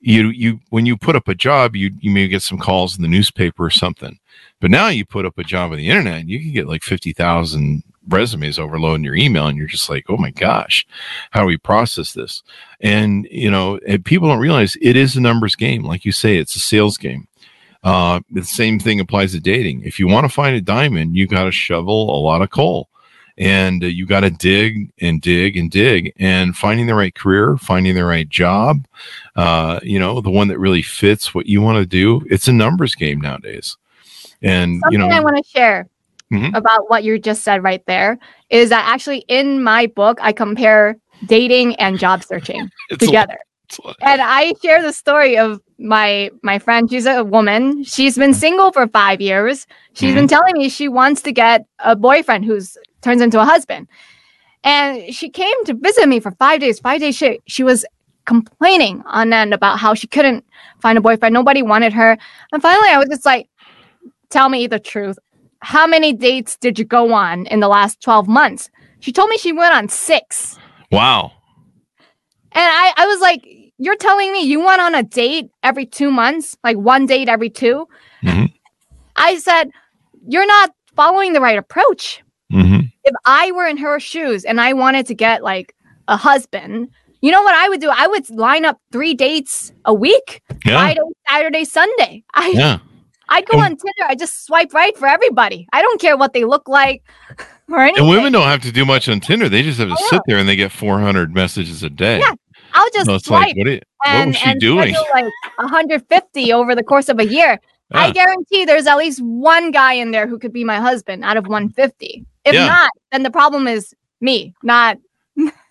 you 0.00 0.28
you 0.28 0.60
when 0.68 0.84
you 0.84 0.94
put 0.94 1.16
up 1.16 1.26
a 1.26 1.34
job, 1.34 1.74
you 1.74 1.90
you 2.00 2.10
may 2.10 2.28
get 2.28 2.42
some 2.42 2.58
calls 2.58 2.96
in 2.96 3.02
the 3.02 3.08
newspaper 3.08 3.64
or 3.64 3.70
something, 3.70 4.18
but 4.60 4.70
now 4.70 4.88
you 4.88 5.04
put 5.04 5.26
up 5.26 5.38
a 5.38 5.44
job 5.44 5.72
on 5.72 5.78
the 5.78 5.88
internet, 5.88 6.20
and 6.20 6.30
you 6.30 6.40
can 6.40 6.52
get 6.52 6.68
like 6.68 6.82
fifty 6.82 7.12
thousand 7.12 7.82
resumes 8.08 8.58
overloading 8.58 9.04
your 9.04 9.14
email 9.14 9.46
and 9.46 9.56
you're 9.56 9.66
just 9.66 9.88
like 9.88 10.06
oh 10.08 10.16
my 10.16 10.30
gosh 10.30 10.86
how 11.30 11.40
do 11.40 11.46
we 11.46 11.56
process 11.56 12.12
this? 12.12 12.42
And 12.80 13.26
you 13.30 13.50
know 13.50 13.78
and 13.86 14.04
people 14.04 14.28
don't 14.28 14.38
realize 14.38 14.76
it 14.80 14.96
is 14.96 15.16
a 15.16 15.20
numbers 15.20 15.54
game. 15.54 15.84
Like 15.84 16.04
you 16.04 16.12
say 16.12 16.36
it's 16.36 16.56
a 16.56 16.60
sales 16.60 16.96
game. 16.96 17.28
Uh 17.82 18.20
the 18.30 18.44
same 18.44 18.78
thing 18.78 19.00
applies 19.00 19.32
to 19.32 19.40
dating. 19.40 19.82
If 19.84 19.98
you 19.98 20.08
want 20.08 20.24
to 20.24 20.34
find 20.34 20.56
a 20.56 20.60
diamond 20.60 21.16
you 21.16 21.26
got 21.26 21.44
to 21.44 21.52
shovel 21.52 22.14
a 22.16 22.20
lot 22.20 22.42
of 22.42 22.50
coal. 22.50 22.88
And 23.38 23.82
uh, 23.82 23.86
you 23.86 24.04
got 24.04 24.20
to 24.20 24.30
dig 24.30 24.92
and 25.00 25.22
dig 25.22 25.56
and 25.56 25.70
dig. 25.70 26.12
And 26.18 26.54
finding 26.54 26.86
the 26.86 26.94
right 26.94 27.14
career 27.14 27.56
finding 27.58 27.94
the 27.94 28.04
right 28.04 28.28
job 28.28 28.86
uh 29.36 29.78
you 29.82 29.98
know 29.98 30.20
the 30.20 30.30
one 30.30 30.48
that 30.48 30.58
really 30.58 30.82
fits 30.82 31.34
what 31.34 31.46
you 31.46 31.60
want 31.60 31.78
to 31.78 31.86
do 31.86 32.26
it's 32.30 32.48
a 32.48 32.52
numbers 32.52 32.94
game 32.94 33.20
nowadays 33.20 33.76
and 34.42 34.80
Something 34.80 35.00
you 35.00 35.06
know 35.08 35.14
I 35.14 35.20
want 35.20 35.36
to 35.36 35.44
share 35.50 35.86
Mhm. 36.32 36.56
about 36.56 36.88
what 36.88 37.02
you 37.04 37.18
just 37.18 37.42
said 37.42 37.62
right 37.64 37.82
there 37.86 38.16
is 38.50 38.70
that 38.70 38.84
actually 38.86 39.24
in 39.28 39.62
my 39.64 39.86
book 39.86 40.18
I 40.22 40.32
compare 40.32 40.96
dating 41.26 41.74
and 41.76 41.98
job 41.98 42.22
searching 42.22 42.70
together. 42.98 43.38
and 44.02 44.20
I 44.20 44.52
share 44.62 44.80
the 44.82 44.92
story 44.92 45.36
of 45.38 45.60
my 45.78 46.30
my 46.42 46.58
friend. 46.58 46.88
She's 46.90 47.06
a 47.06 47.24
woman. 47.24 47.82
She's 47.84 48.16
been 48.16 48.34
single 48.34 48.70
for 48.72 48.86
five 48.88 49.20
years. 49.20 49.66
She's 49.94 50.14
been 50.14 50.28
telling 50.28 50.54
me 50.56 50.68
she 50.68 50.88
wants 50.88 51.22
to 51.22 51.32
get 51.32 51.66
a 51.80 51.94
boyfriend 51.96 52.44
who's 52.44 52.76
turns 53.02 53.20
into 53.22 53.40
a 53.40 53.44
husband. 53.44 53.88
And 54.62 55.12
she 55.14 55.30
came 55.30 55.64
to 55.64 55.74
visit 55.74 56.08
me 56.08 56.20
for 56.20 56.32
five 56.32 56.60
days. 56.60 56.78
Five 56.78 57.00
days 57.00 57.16
she 57.16 57.40
she 57.46 57.62
was 57.64 57.84
complaining 58.26 59.02
on 59.06 59.32
end 59.32 59.54
about 59.54 59.78
how 59.78 59.94
she 59.94 60.06
couldn't 60.06 60.44
find 60.80 60.98
a 60.98 61.00
boyfriend. 61.00 61.32
Nobody 61.32 61.62
wanted 61.62 61.92
her. 61.94 62.18
And 62.52 62.62
finally 62.62 62.88
I 62.90 62.98
was 62.98 63.08
just 63.08 63.24
like, 63.24 63.48
tell 64.30 64.48
me 64.48 64.66
the 64.66 64.78
truth. 64.78 65.18
How 65.60 65.86
many 65.86 66.12
dates 66.12 66.56
did 66.56 66.78
you 66.78 66.84
go 66.84 67.12
on 67.12 67.46
in 67.46 67.60
the 67.60 67.68
last 67.68 68.00
12 68.00 68.26
months? 68.28 68.70
She 69.00 69.12
told 69.12 69.28
me 69.28 69.36
she 69.38 69.52
went 69.52 69.74
on 69.74 69.88
six. 69.88 70.58
wow 70.90 71.32
And 72.52 72.64
I, 72.64 72.92
I 72.96 73.06
was 73.06 73.20
like, 73.20 73.46
you're 73.78 73.96
telling 73.96 74.32
me 74.32 74.42
you 74.44 74.60
went 74.64 74.80
on 74.80 74.94
a 74.94 75.02
date 75.02 75.50
every 75.62 75.86
two 75.86 76.10
months, 76.10 76.56
like 76.64 76.76
one 76.76 77.06
date 77.06 77.28
every 77.28 77.50
2 77.50 77.86
Mhm. 78.22 78.52
I 79.16 79.36
said, 79.38 79.70
you're 80.28 80.46
not 80.46 80.70
following 80.96 81.32
the 81.32 81.40
right 81.40 81.58
approach. 81.58 82.22
hmm 82.50 82.80
If 83.04 83.14
I 83.26 83.50
were 83.52 83.66
in 83.66 83.76
her 83.78 83.98
shoes 84.00 84.44
and 84.44 84.60
I 84.60 84.72
wanted 84.72 85.06
to 85.06 85.14
get 85.14 85.42
like 85.42 85.74
a 86.08 86.16
husband, 86.16 86.88
you 87.22 87.30
know 87.30 87.42
what 87.42 87.54
I 87.54 87.68
would 87.68 87.80
do? 87.80 87.90
I 87.90 88.06
would 88.06 88.28
line 88.30 88.64
up 88.64 88.78
three 88.92 89.14
dates 89.14 89.72
a 89.84 89.92
week, 89.94 90.42
yeah 90.64 90.74
Friday, 90.78 91.00
Saturday, 91.28 91.64
Sunday. 91.64 92.24
I, 92.34 92.48
yeah 92.50 92.78
I'd 93.30 93.46
go 93.46 93.58
And- 93.58 93.62
on 93.62 93.70
Tinder. 93.76 94.06
I 94.08 94.14
just 94.14 94.44
swipe 94.44 94.72
right 94.74 94.96
for 94.98 95.06
everybody. 95.08 95.66
I 95.72 95.82
don't 95.82 96.00
care 96.00 96.16
what 96.16 96.32
they 96.32 96.44
look 96.44 96.68
like 96.68 97.02
or 97.70 97.80
anything. 97.80 98.02
And 98.04 98.10
women 98.10 98.32
don't 98.32 98.46
have 98.48 98.60
to 98.62 98.72
do 98.72 98.84
much 98.84 99.08
on 99.08 99.20
Tinder. 99.20 99.48
They 99.48 99.62
just 99.62 99.78
have 99.78 99.88
to 99.88 99.94
I 99.94 100.06
sit 100.10 100.20
there 100.26 100.38
and 100.38 100.48
they 100.48 100.56
get 100.56 100.72
400 100.72 101.32
messages 101.34 101.82
a 101.82 101.90
day. 101.90 102.18
Yeah, 102.18 102.34
I'll 102.74 102.90
just 102.92 103.06
So 103.06 103.14
it's 103.14 103.24
swipe 103.26 103.46
like, 103.48 103.56
what, 103.56 103.68
i- 103.68 103.80
what 104.04 104.26
was 104.26 104.36
she 104.36 104.50
and 104.50 104.60
doing? 104.60 104.94
like 105.12 105.24
150 105.58 106.52
over 106.52 106.74
the 106.74 106.82
course 106.84 107.08
of 107.08 107.18
a 107.18 107.26
year. 107.26 107.58
I 107.92 108.12
guarantee 108.12 108.64
there's 108.64 108.86
at 108.86 108.96
least 108.98 109.20
one 109.20 109.72
guy 109.72 109.94
in 109.94 110.12
there 110.12 110.28
who 110.28 110.38
could 110.38 110.52
be 110.52 110.62
my 110.62 110.76
husband 110.76 111.24
out 111.24 111.36
of 111.36 111.48
150. 111.48 112.24
If 112.44 112.54
Yeah. 112.54 112.66
not, 112.66 112.90
then 113.10 113.24
the 113.24 113.30
problem 113.32 113.66
is 113.66 113.92
me, 114.20 114.54
not 114.62 114.96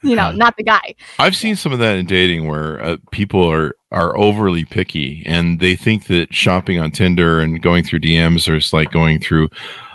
you 0.01 0.15
know, 0.15 0.31
not 0.31 0.55
the 0.57 0.63
guy. 0.63 0.95
I've 1.17 1.35
seen 1.35 1.55
some 1.55 1.73
of 1.73 1.79
that 1.79 1.97
in 1.97 2.05
dating 2.05 2.47
where 2.47 2.81
uh, 2.81 2.97
people 3.11 3.43
are 3.49 3.75
are 3.91 4.15
overly 4.17 4.65
picky 4.65 5.23
and 5.25 5.59
they 5.59 5.75
think 5.75 6.07
that 6.07 6.33
shopping 6.33 6.79
on 6.79 6.91
Tinder 6.91 7.39
and 7.39 7.61
going 7.61 7.83
through 7.83 7.99
DMs 8.01 8.55
is 8.55 8.71
like 8.71 8.91
going 8.91 9.19
through 9.19 9.49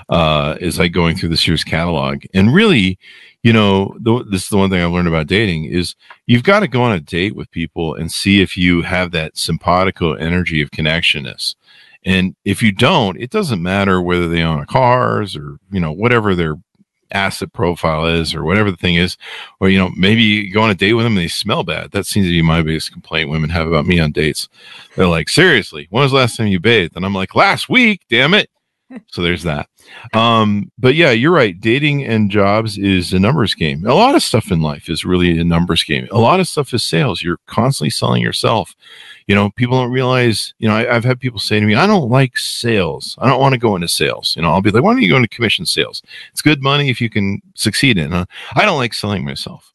uh 0.08 0.56
is 0.60 0.78
like 0.78 0.92
going 0.92 1.16
through 1.16 1.30
the 1.30 1.36
Sears 1.36 1.64
catalog. 1.64 2.24
And 2.34 2.52
really, 2.52 2.98
you 3.42 3.52
know, 3.52 3.96
the, 4.00 4.24
this 4.24 4.44
is 4.44 4.48
the 4.48 4.56
one 4.56 4.70
thing 4.70 4.82
I've 4.82 4.92
learned 4.92 5.08
about 5.08 5.26
dating 5.26 5.66
is 5.66 5.94
you've 6.26 6.42
got 6.42 6.60
to 6.60 6.68
go 6.68 6.82
on 6.82 6.92
a 6.92 7.00
date 7.00 7.36
with 7.36 7.50
people 7.50 7.94
and 7.94 8.10
see 8.10 8.42
if 8.42 8.56
you 8.56 8.82
have 8.82 9.12
that 9.12 9.36
simpatico 9.36 10.14
energy 10.14 10.60
of 10.60 10.70
connectionness. 10.70 11.54
And 12.04 12.36
if 12.44 12.62
you 12.62 12.72
don't, 12.72 13.18
it 13.18 13.30
doesn't 13.30 13.62
matter 13.62 14.00
whether 14.00 14.28
they 14.28 14.42
own 14.42 14.60
a 14.60 14.66
cars 14.66 15.36
or, 15.36 15.58
you 15.70 15.80
know, 15.80 15.92
whatever 15.92 16.34
their 16.34 16.56
asset 17.14 17.52
profile 17.52 18.06
is 18.06 18.34
or 18.34 18.44
whatever 18.44 18.70
the 18.70 18.76
thing 18.76 18.96
is, 18.96 19.16
or, 19.60 19.68
you 19.68 19.78
know, 19.78 19.90
maybe 19.96 20.22
you 20.22 20.52
go 20.52 20.62
on 20.62 20.70
a 20.70 20.74
date 20.74 20.94
with 20.94 21.04
them 21.04 21.16
and 21.16 21.24
they 21.24 21.28
smell 21.28 21.64
bad. 21.64 21.92
That 21.92 22.06
seems 22.06 22.26
to 22.26 22.30
be 22.30 22.42
my 22.42 22.62
biggest 22.62 22.92
complaint 22.92 23.30
women 23.30 23.50
have 23.50 23.66
about 23.66 23.86
me 23.86 24.00
on 24.00 24.12
dates. 24.12 24.48
They're 24.96 25.06
like, 25.06 25.28
seriously, 25.28 25.86
when 25.90 26.02
was 26.02 26.12
the 26.12 26.18
last 26.18 26.36
time 26.36 26.48
you 26.48 26.60
bathed? 26.60 26.96
And 26.96 27.06
I'm 27.06 27.14
like, 27.14 27.34
last 27.34 27.68
week, 27.68 28.02
damn 28.10 28.34
it. 28.34 28.50
So 29.08 29.22
there's 29.22 29.42
that. 29.44 29.68
Um, 30.12 30.70
but 30.78 30.94
yeah, 30.94 31.10
you're 31.10 31.32
right. 31.32 31.58
Dating 31.58 32.04
and 32.04 32.30
jobs 32.30 32.78
is 32.78 33.12
a 33.12 33.18
numbers 33.18 33.54
game. 33.54 33.86
A 33.86 33.94
lot 33.94 34.14
of 34.14 34.22
stuff 34.22 34.50
in 34.50 34.60
life 34.60 34.88
is 34.88 35.04
really 35.04 35.38
a 35.38 35.44
numbers 35.44 35.82
game. 35.82 36.06
A 36.10 36.18
lot 36.18 36.40
of 36.40 36.48
stuff 36.48 36.72
is 36.74 36.82
sales. 36.82 37.22
You're 37.22 37.40
constantly 37.46 37.90
selling 37.90 38.22
yourself. 38.22 38.74
You 39.26 39.34
know, 39.34 39.50
people 39.50 39.78
don't 39.78 39.90
realize, 39.90 40.52
you 40.58 40.68
know, 40.68 40.74
I, 40.74 40.84
have 40.84 41.04
had 41.04 41.20
people 41.20 41.38
say 41.38 41.58
to 41.58 41.66
me, 41.66 41.74
I 41.74 41.86
don't 41.86 42.10
like 42.10 42.36
sales. 42.36 43.16
I 43.18 43.28
don't 43.28 43.40
want 43.40 43.54
to 43.54 43.60
go 43.60 43.74
into 43.74 43.88
sales. 43.88 44.34
You 44.36 44.42
know, 44.42 44.50
I'll 44.50 44.60
be 44.60 44.70
like, 44.70 44.82
why 44.82 44.92
don't 44.92 45.02
you 45.02 45.08
go 45.08 45.16
into 45.16 45.28
commission 45.28 45.64
sales? 45.66 46.02
It's 46.32 46.42
good 46.42 46.62
money 46.62 46.90
if 46.90 47.00
you 47.00 47.08
can 47.08 47.40
succeed 47.54 47.96
in. 47.98 48.12
I 48.12 48.26
don't 48.56 48.78
like 48.78 48.94
selling 48.94 49.24
myself. 49.24 49.72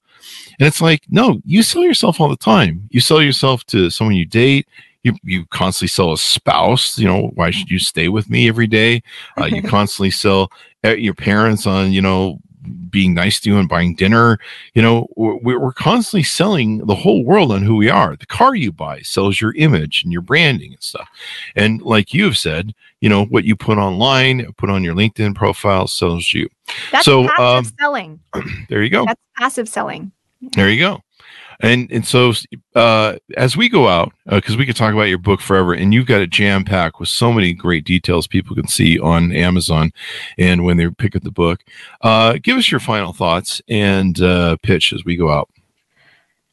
And 0.60 0.68
it's 0.68 0.82
like, 0.82 1.03
no, 1.10 1.41
you 1.45 1.64
sell 1.64 1.84
yourself 1.84 2.20
all 2.20 2.28
the 2.28 2.36
time. 2.36 2.88
You 2.91 2.99
sell 2.99 3.22
yourself 3.22 3.64
to 3.68 3.89
someone 3.89 4.16
you 4.16 4.26
date 4.26 4.68
you 5.03 5.13
you 5.23 5.45
constantly 5.47 5.87
sell 5.87 6.11
a 6.11 6.17
spouse 6.17 6.97
you 6.97 7.07
know 7.07 7.31
why 7.35 7.51
should 7.51 7.71
you 7.71 7.79
stay 7.79 8.09
with 8.09 8.29
me 8.29 8.47
every 8.47 8.67
day? 8.67 9.01
Uh, 9.37 9.45
you 9.45 9.61
constantly 9.77 10.11
sell 10.11 10.51
uh, 10.83 10.89
your 10.89 11.13
parents 11.13 11.65
on 11.65 11.91
you 11.91 12.01
know 12.01 12.39
being 12.89 13.13
nice 13.13 13.39
to 13.39 13.49
you 13.49 13.57
and 13.57 13.69
buying 13.69 13.95
dinner. 13.95 14.37
You 14.73 14.81
know 14.81 15.07
we're, 15.15 15.59
we're 15.59 15.73
constantly 15.73 16.23
selling 16.23 16.85
the 16.85 16.95
whole 16.95 17.23
world 17.23 17.51
on 17.51 17.63
who 17.63 17.75
we 17.75 17.89
are. 17.89 18.15
The 18.15 18.25
car 18.25 18.55
you 18.55 18.71
buy 18.71 19.01
sells 19.01 19.39
your 19.39 19.53
image 19.55 20.03
and 20.03 20.11
your 20.11 20.21
branding 20.21 20.73
and 20.73 20.83
stuff. 20.83 21.09
And 21.55 21.81
like 21.81 22.13
you've 22.13 22.37
said 22.37 22.73
you 23.01 23.07
know 23.07 23.25
what 23.25 23.45
you 23.45 23.55
put 23.55 23.77
online 23.77 24.51
put 24.53 24.69
on 24.69 24.83
your 24.83 24.95
linkedin 24.95 25.33
profile 25.33 25.87
sells 25.87 26.33
you. 26.33 26.49
That's 26.91 27.05
so 27.05 27.27
passive 27.27 27.39
um, 27.41 27.77
selling. 27.79 28.19
there 28.69 28.83
you 28.83 28.89
go. 28.89 29.05
That's 29.05 29.21
passive 29.37 29.69
selling. 29.69 30.11
There 30.53 30.69
you 30.69 30.79
go 30.79 31.03
and 31.62 31.91
and 31.91 32.05
so 32.05 32.34
uh, 32.76 33.16
as 33.36 33.57
we 33.57 33.70
go 33.70 33.88
out, 33.88 34.14
because 34.26 34.55
uh, 34.55 34.57
we 34.57 34.66
could 34.66 34.76
talk 34.76 34.93
about 34.93 35.03
your 35.03 35.18
book 35.18 35.41
forever, 35.41 35.74
and 35.74 35.93
you've 35.93 36.07
got 36.07 36.22
it 36.22 36.30
jam 36.30 36.64
packed 36.64 36.99
with 36.99 37.10
so 37.10 37.34
many 37.34 37.53
great 37.53 37.84
details 37.84 38.28
people 38.28 38.55
can 38.55 38.68
see 38.68 38.99
on 38.99 39.32
Amazon, 39.32 39.91
and 40.38 40.64
when 40.64 40.78
they 40.78 40.89
pick 40.89 41.16
up 41.16 41.24
the 41.24 41.32
book, 41.32 41.64
uh, 42.01 42.38
give 42.41 42.57
us 42.57 42.72
your 42.72 42.80
final 42.80 43.14
thoughts 43.14 43.62
and 43.68 44.22
uh, 44.22 44.55
pitch 44.64 44.93
as 44.93 45.03
we 45.03 45.16
go 45.16 45.30
out. 45.30 45.49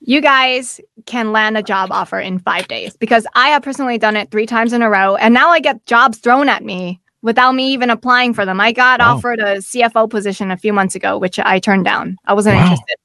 You 0.01 0.21
guys 0.21 0.81
can 1.07 1.33
land 1.33 1.57
a 1.57 1.63
job 1.63 1.91
offer 1.91 2.19
in 2.19 2.39
five 2.41 2.69
days 2.69 2.97
because 2.97 3.27
I 3.35 3.49
have 3.49 3.63
personally 3.63 3.99
done 3.99 4.17
it 4.17 4.31
three 4.31 4.47
times 4.47 4.73
in 4.73 4.83
a 4.83 4.91
row, 4.91 5.17
and 5.17 5.33
now 5.33 5.51
I 5.51 5.61
get 5.61 5.87
jobs 5.87 6.19
thrown 6.19 6.49
at 6.49 6.65
me 6.65 7.01
without 7.23 7.53
me 7.53 7.73
even 7.73 7.91
applying 7.91 8.35
for 8.35 8.45
them. 8.45 8.61
I 8.61 8.73
got 8.73 9.01
wow. 9.01 9.15
offered 9.15 9.39
a 9.39 9.57
CFO 9.57 10.09
position 10.11 10.51
a 10.51 10.57
few 10.57 10.73
months 10.73 10.95
ago, 10.95 11.19
which 11.19 11.39
I 11.39 11.59
turned 11.59 11.85
down. 11.85 12.17
I 12.25 12.35
wasn't 12.35 12.57
wow. 12.57 12.63
interested. 12.63 12.97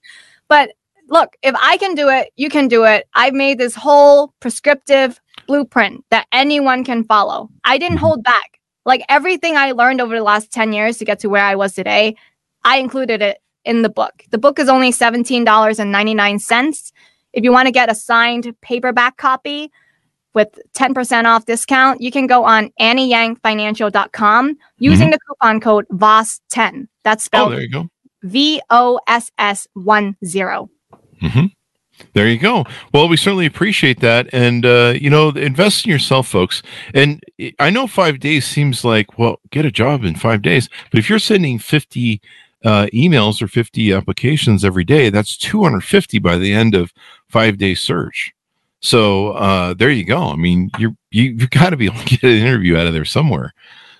But 0.48 0.72
look, 1.12 1.36
if 1.44 1.54
I 1.62 1.78
can 1.78 1.94
do 1.94 2.10
it, 2.10 2.32
you 2.38 2.50
can 2.50 2.68
do 2.68 2.86
it. 2.86 3.08
I've 3.14 3.34
made 3.34 3.60
this 3.60 3.76
whole 3.76 4.34
prescriptive 4.40 5.22
blueprint 5.46 6.04
that 6.10 6.26
anyone 6.32 6.84
can 6.84 7.04
follow. 7.04 7.50
I 7.64 7.78
didn't 7.78 7.98
mm-hmm. 7.98 8.06
hold 8.06 8.24
back. 8.24 8.60
Like 8.86 9.04
everything 9.10 9.58
I 9.58 9.74
learned 9.74 10.02
over 10.02 10.16
the 10.16 10.24
last 10.24 10.52
10 10.52 10.74
years 10.74 10.98
to 10.98 11.06
get 11.06 11.20
to 11.20 11.30
where 11.30 11.44
I 11.44 11.54
was 11.54 11.74
today, 11.74 12.16
I 12.64 12.78
included 12.78 13.22
it 13.22 13.38
in 13.64 13.84
the 13.84 13.90
book. 13.90 14.24
The 14.32 14.40
book 14.40 14.58
is 14.58 14.70
only 14.70 14.92
$17.99. 14.92 16.92
If 17.34 17.44
you 17.44 17.52
want 17.52 17.68
to 17.68 17.72
get 17.72 17.92
a 17.92 17.96
signed 17.96 18.56
paperback 18.62 19.18
copy 19.18 19.72
with 20.34 20.48
10% 20.74 21.26
off 21.26 21.46
discount, 21.46 22.02
you 22.02 22.10
can 22.10 22.26
go 22.26 22.44
on 22.44 22.72
annieyangfinancial.com 22.80 24.58
using 24.80 25.08
mm-hmm. 25.08 25.12
the 25.12 25.20
coupon 25.28 25.60
code 25.60 25.86
VOSS10. 25.92 26.88
That's 27.04 27.24
spelled 27.24 27.50
oh, 27.50 27.52
there 27.52 27.62
you 27.62 27.70
go. 27.70 27.90
V 28.24 28.62
O 28.70 29.00
S 29.08 29.32
S 29.38 29.68
1 29.74 30.16
0. 30.24 30.70
Mm-hmm. 31.22 31.46
There 32.14 32.28
you 32.28 32.40
go. 32.40 32.66
Well, 32.94 33.08
we 33.08 33.18
certainly 33.18 33.46
appreciate 33.46 34.00
that, 34.00 34.28
and 34.34 34.66
uh, 34.66 34.96
you 35.00 35.10
know, 35.10 35.30
invest 35.30 35.86
in 35.86 35.92
yourself, 35.92 36.28
folks. 36.28 36.64
And 36.94 37.24
I 37.60 37.70
know 37.70 37.88
five 37.88 38.20
days 38.20 38.46
seems 38.46 38.84
like 38.84 39.18
well, 39.20 39.40
get 39.52 39.66
a 39.66 39.72
job 39.72 40.04
in 40.04 40.16
five 40.16 40.42
days, 40.42 40.70
but 40.90 41.00
if 41.00 41.10
you're 41.10 41.20
sending 41.20 41.60
fifty 41.60 42.22
uh, 42.66 42.88
emails 42.94 43.42
or 43.42 43.48
fifty 43.48 43.94
applications 43.94 44.66
every 44.66 44.84
day, 44.84 45.10
that's 45.10 45.38
two 45.38 45.64
hundred 45.64 45.82
fifty 45.84 46.20
by 46.20 46.38
the 46.38 46.54
end 46.54 46.76
of 46.76 46.92
five 47.28 47.58
day 47.58 47.76
search. 47.76 48.32
So 48.80 49.34
uh, 49.34 49.74
there 49.76 49.92
you 49.92 50.04
go. 50.04 50.24
I 50.30 50.36
mean, 50.36 50.72
you're 50.80 50.96
you, 51.12 51.32
you've 51.32 51.50
got 51.52 51.70
to 51.70 51.78
be 51.78 51.86
able 51.86 52.00
to 52.00 52.06
get 52.06 52.24
an 52.24 52.32
interview 52.32 52.78
out 52.78 52.88
of 52.88 52.94
there 52.94 53.06
somewhere. 53.06 53.54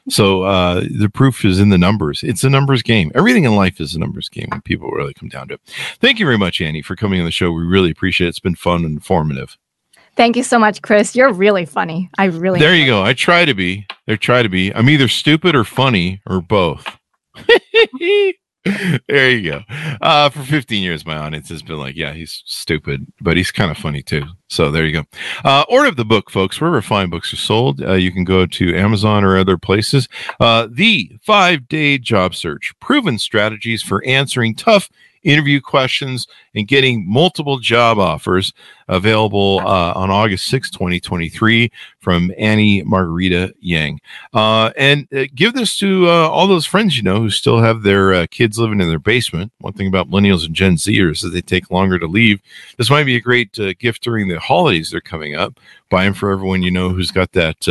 So 0.10 0.44
uh, 0.44 0.84
the 0.90 1.10
proof 1.10 1.46
is 1.46 1.60
in 1.60 1.70
the 1.70 1.78
numbers. 1.78 2.24
It's 2.24 2.44
a 2.44 2.50
numbers 2.50 2.82
game. 2.82 3.12
Everything 3.14 3.44
in 3.44 3.56
life 3.56 3.80
is 3.80 3.94
a 3.94 4.00
numbers 4.00 4.30
game 4.30 4.48
when 4.50 4.62
people 4.62 4.90
really 4.92 5.14
come 5.14 5.30
down 5.30 5.48
to 5.50 5.56
it. 5.56 5.62
Thank 6.00 6.20
you 6.20 6.26
very 6.26 6.38
much, 6.38 6.60
Annie, 6.60 6.82
for 6.82 6.96
coming 6.96 7.20
on 7.20 7.26
the 7.26 7.32
show. 7.32 7.52
We 7.52 7.64
really 7.64 7.92
appreciate 7.92 8.28
it. 8.28 8.30
It's 8.30 8.40
been 8.40 8.56
fun 8.56 8.84
and 8.84 8.96
informative. 8.96 9.58
Thank 10.16 10.36
you 10.36 10.44
so 10.44 10.60
much, 10.60 10.82
Chris. 10.82 11.16
You're 11.16 11.32
really 11.32 11.66
funny. 11.66 12.10
I 12.18 12.26
really. 12.26 12.60
There 12.60 12.76
you 12.76 12.86
go. 12.86 13.04
I 13.04 13.14
try 13.14 13.46
to 13.46 13.54
be. 13.54 13.86
I 14.08 14.16
try 14.16 14.44
to 14.44 14.50
be. 14.50 14.74
I'm 14.74 14.90
either 14.90 15.08
stupid 15.08 15.56
or 15.56 15.64
funny 15.64 16.22
or 16.28 16.42
both. 16.42 16.86
there 19.08 19.30
you 19.32 19.52
go. 19.52 19.62
Uh, 20.02 20.30
for 20.30 20.44
15 20.44 20.84
years, 20.84 21.06
my 21.06 21.18
audience 21.18 21.50
has 21.50 21.64
been 21.64 21.78
like, 21.78 21.96
yeah, 21.96 22.14
he's 22.14 22.44
stupid, 22.46 23.12
but 23.20 23.36
he's 23.36 23.52
kind 23.52 23.72
of 23.72 23.78
funny 23.78 24.04
too. 24.04 24.24
So 24.50 24.70
there 24.70 24.86
you 24.86 24.94
go. 24.94 25.04
Uh, 25.44 25.64
order 25.68 25.90
of 25.90 25.96
the 25.96 26.06
book, 26.06 26.30
folks. 26.30 26.62
Wherever 26.62 26.82
fine 26.82 27.10
books 27.10 27.34
are 27.34 27.38
sold, 27.38 27.82
uh, 27.82 27.94
you 27.94 28.12
can 28.12 28.24
go 28.24 28.46
to 28.46 28.76
Amazon 28.76 29.24
or 29.24 29.38
other 29.38 29.58
places. 29.58 30.08
Uh, 30.40 30.68
the 30.70 31.12
five 31.24 31.68
day 31.68 31.98
job 31.98 32.36
search 32.36 32.74
proven 32.80 33.18
strategies 33.18 33.82
for 33.82 34.06
answering 34.06 34.54
tough 34.54 34.90
interview 35.24 35.62
questions, 35.62 36.28
and 36.56 36.68
getting 36.68 37.08
multiple 37.08 37.60
job 37.60 38.00
offers 38.00 38.54
available 38.88 39.60
uh, 39.62 39.94
on 39.96 40.12
August 40.12 40.48
6, 40.48 40.70
2023 40.70 41.72
from 42.00 42.32
Annie 42.38 42.84
Margarita 42.84 43.54
Yang. 43.60 44.02
Uh, 44.34 44.72
and 44.76 45.08
uh, 45.16 45.26
give 45.34 45.54
this 45.54 45.78
to 45.78 46.10
uh, 46.10 46.28
all 46.28 46.48
those 46.48 46.66
friends 46.66 46.98
you 46.98 47.04
know 47.04 47.20
who 47.22 47.30
still 47.30 47.60
have 47.60 47.84
their 47.84 48.14
uh, 48.14 48.26
kids 48.30 48.60
living 48.60 48.82
in 48.82 48.90
their 48.90 49.00
basement. 49.00 49.52
One 49.60 49.74
thing 49.74 49.88
about 49.88 50.10
millennials 50.10 50.46
and 50.46 50.56
Gen 50.56 50.76
Zers 50.76 51.12
is 51.12 51.22
that 51.22 51.30
they 51.30 51.42
take 51.42 51.72
longer 51.72 51.98
to 52.00 52.08
leave. 52.08 52.42
This 52.78 52.90
might 52.90 53.06
be 53.06 53.16
a 53.16 53.22
great 53.22 53.58
uh, 53.58 53.74
gift 53.80 54.04
during 54.04 54.28
the 54.28 54.40
holidays 54.40 54.92
they're 54.92 55.02
coming 55.02 55.36
up. 55.36 55.60
Buy 55.90 56.06
them 56.06 56.14
for 56.14 56.32
everyone 56.32 56.64
you 56.64 56.72
know 56.72 56.90
who's 56.90 57.12
got 57.12 57.32
that 57.34 57.66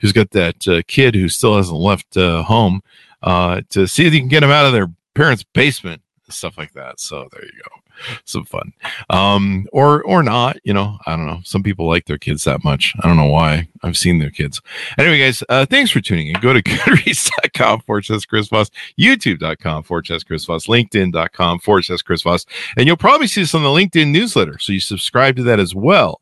who's 0.00 0.12
got 0.12 0.30
that 0.30 0.84
kid 0.88 1.14
who 1.14 1.28
still 1.28 1.56
hasn't 1.56 1.78
left 1.78 2.14
home 2.14 2.82
to 3.22 3.86
see 3.86 4.06
if 4.06 4.14
you 4.14 4.20
can 4.20 4.28
get 4.28 4.40
them 4.40 4.50
out 4.50 4.66
of 4.66 4.72
their 4.72 4.90
parents' 5.14 5.44
basement 5.52 6.02
stuff 6.34 6.58
like 6.58 6.72
that. 6.72 7.00
So 7.00 7.28
there 7.32 7.44
you 7.44 7.52
go. 7.64 7.82
Some 8.24 8.44
fun. 8.44 8.72
Um, 9.10 9.66
or 9.72 10.02
or 10.04 10.22
not, 10.22 10.58
you 10.64 10.72
know, 10.72 10.98
I 11.06 11.16
don't 11.16 11.26
know. 11.26 11.40
Some 11.44 11.62
people 11.62 11.88
like 11.88 12.06
their 12.06 12.18
kids 12.18 12.44
that 12.44 12.64
much. 12.64 12.94
I 13.00 13.08
don't 13.08 13.16
know 13.16 13.26
why. 13.26 13.68
I've 13.82 13.96
seen 13.96 14.18
their 14.18 14.30
kids. 14.30 14.60
Anyway, 14.98 15.18
guys, 15.18 15.42
uh, 15.48 15.66
thanks 15.66 15.90
for 15.90 16.00
tuning 16.00 16.28
in. 16.28 16.40
Go 16.40 16.52
to 16.52 16.62
goodreads.com 16.62 17.80
forward 17.80 18.04
slash 18.04 18.24
Chris 18.26 18.48
Voss, 18.48 18.70
youtube.com 18.98 19.82
forward 19.82 20.06
slash 20.06 20.24
Chris 20.24 20.44
Voss, 20.44 20.66
linkedin.com 20.66 21.58
forward 21.60 21.82
slash 21.82 22.02
Chris 22.02 22.22
Voss. 22.22 22.46
And 22.76 22.86
you'll 22.86 22.96
probably 22.96 23.26
see 23.26 23.42
this 23.42 23.54
on 23.54 23.62
the 23.62 23.68
LinkedIn 23.68 24.10
newsletter. 24.10 24.58
So 24.58 24.72
you 24.72 24.80
subscribe 24.80 25.36
to 25.36 25.42
that 25.44 25.60
as 25.60 25.74
well. 25.74 26.20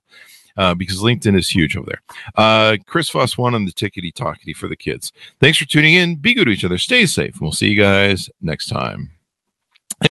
Uh, 0.56 0.74
because 0.74 1.00
LinkedIn 1.00 1.38
is 1.38 1.48
huge 1.48 1.76
over 1.76 1.86
there. 1.86 2.02
Uh, 2.36 2.76
Chris 2.84 3.08
Voss 3.08 3.38
one 3.38 3.54
on 3.54 3.64
the 3.64 3.72
tickety 3.72 4.12
talkety 4.12 4.54
for 4.54 4.68
the 4.68 4.76
kids. 4.76 5.12
Thanks 5.38 5.56
for 5.56 5.64
tuning 5.64 5.94
in. 5.94 6.16
Be 6.16 6.34
good 6.34 6.46
to 6.46 6.50
each 6.50 6.64
other. 6.64 6.76
Stay 6.76 7.06
safe. 7.06 7.34
And 7.34 7.40
we'll 7.40 7.52
see 7.52 7.68
you 7.68 7.80
guys 7.80 8.28
next 8.42 8.66
time. 8.66 9.10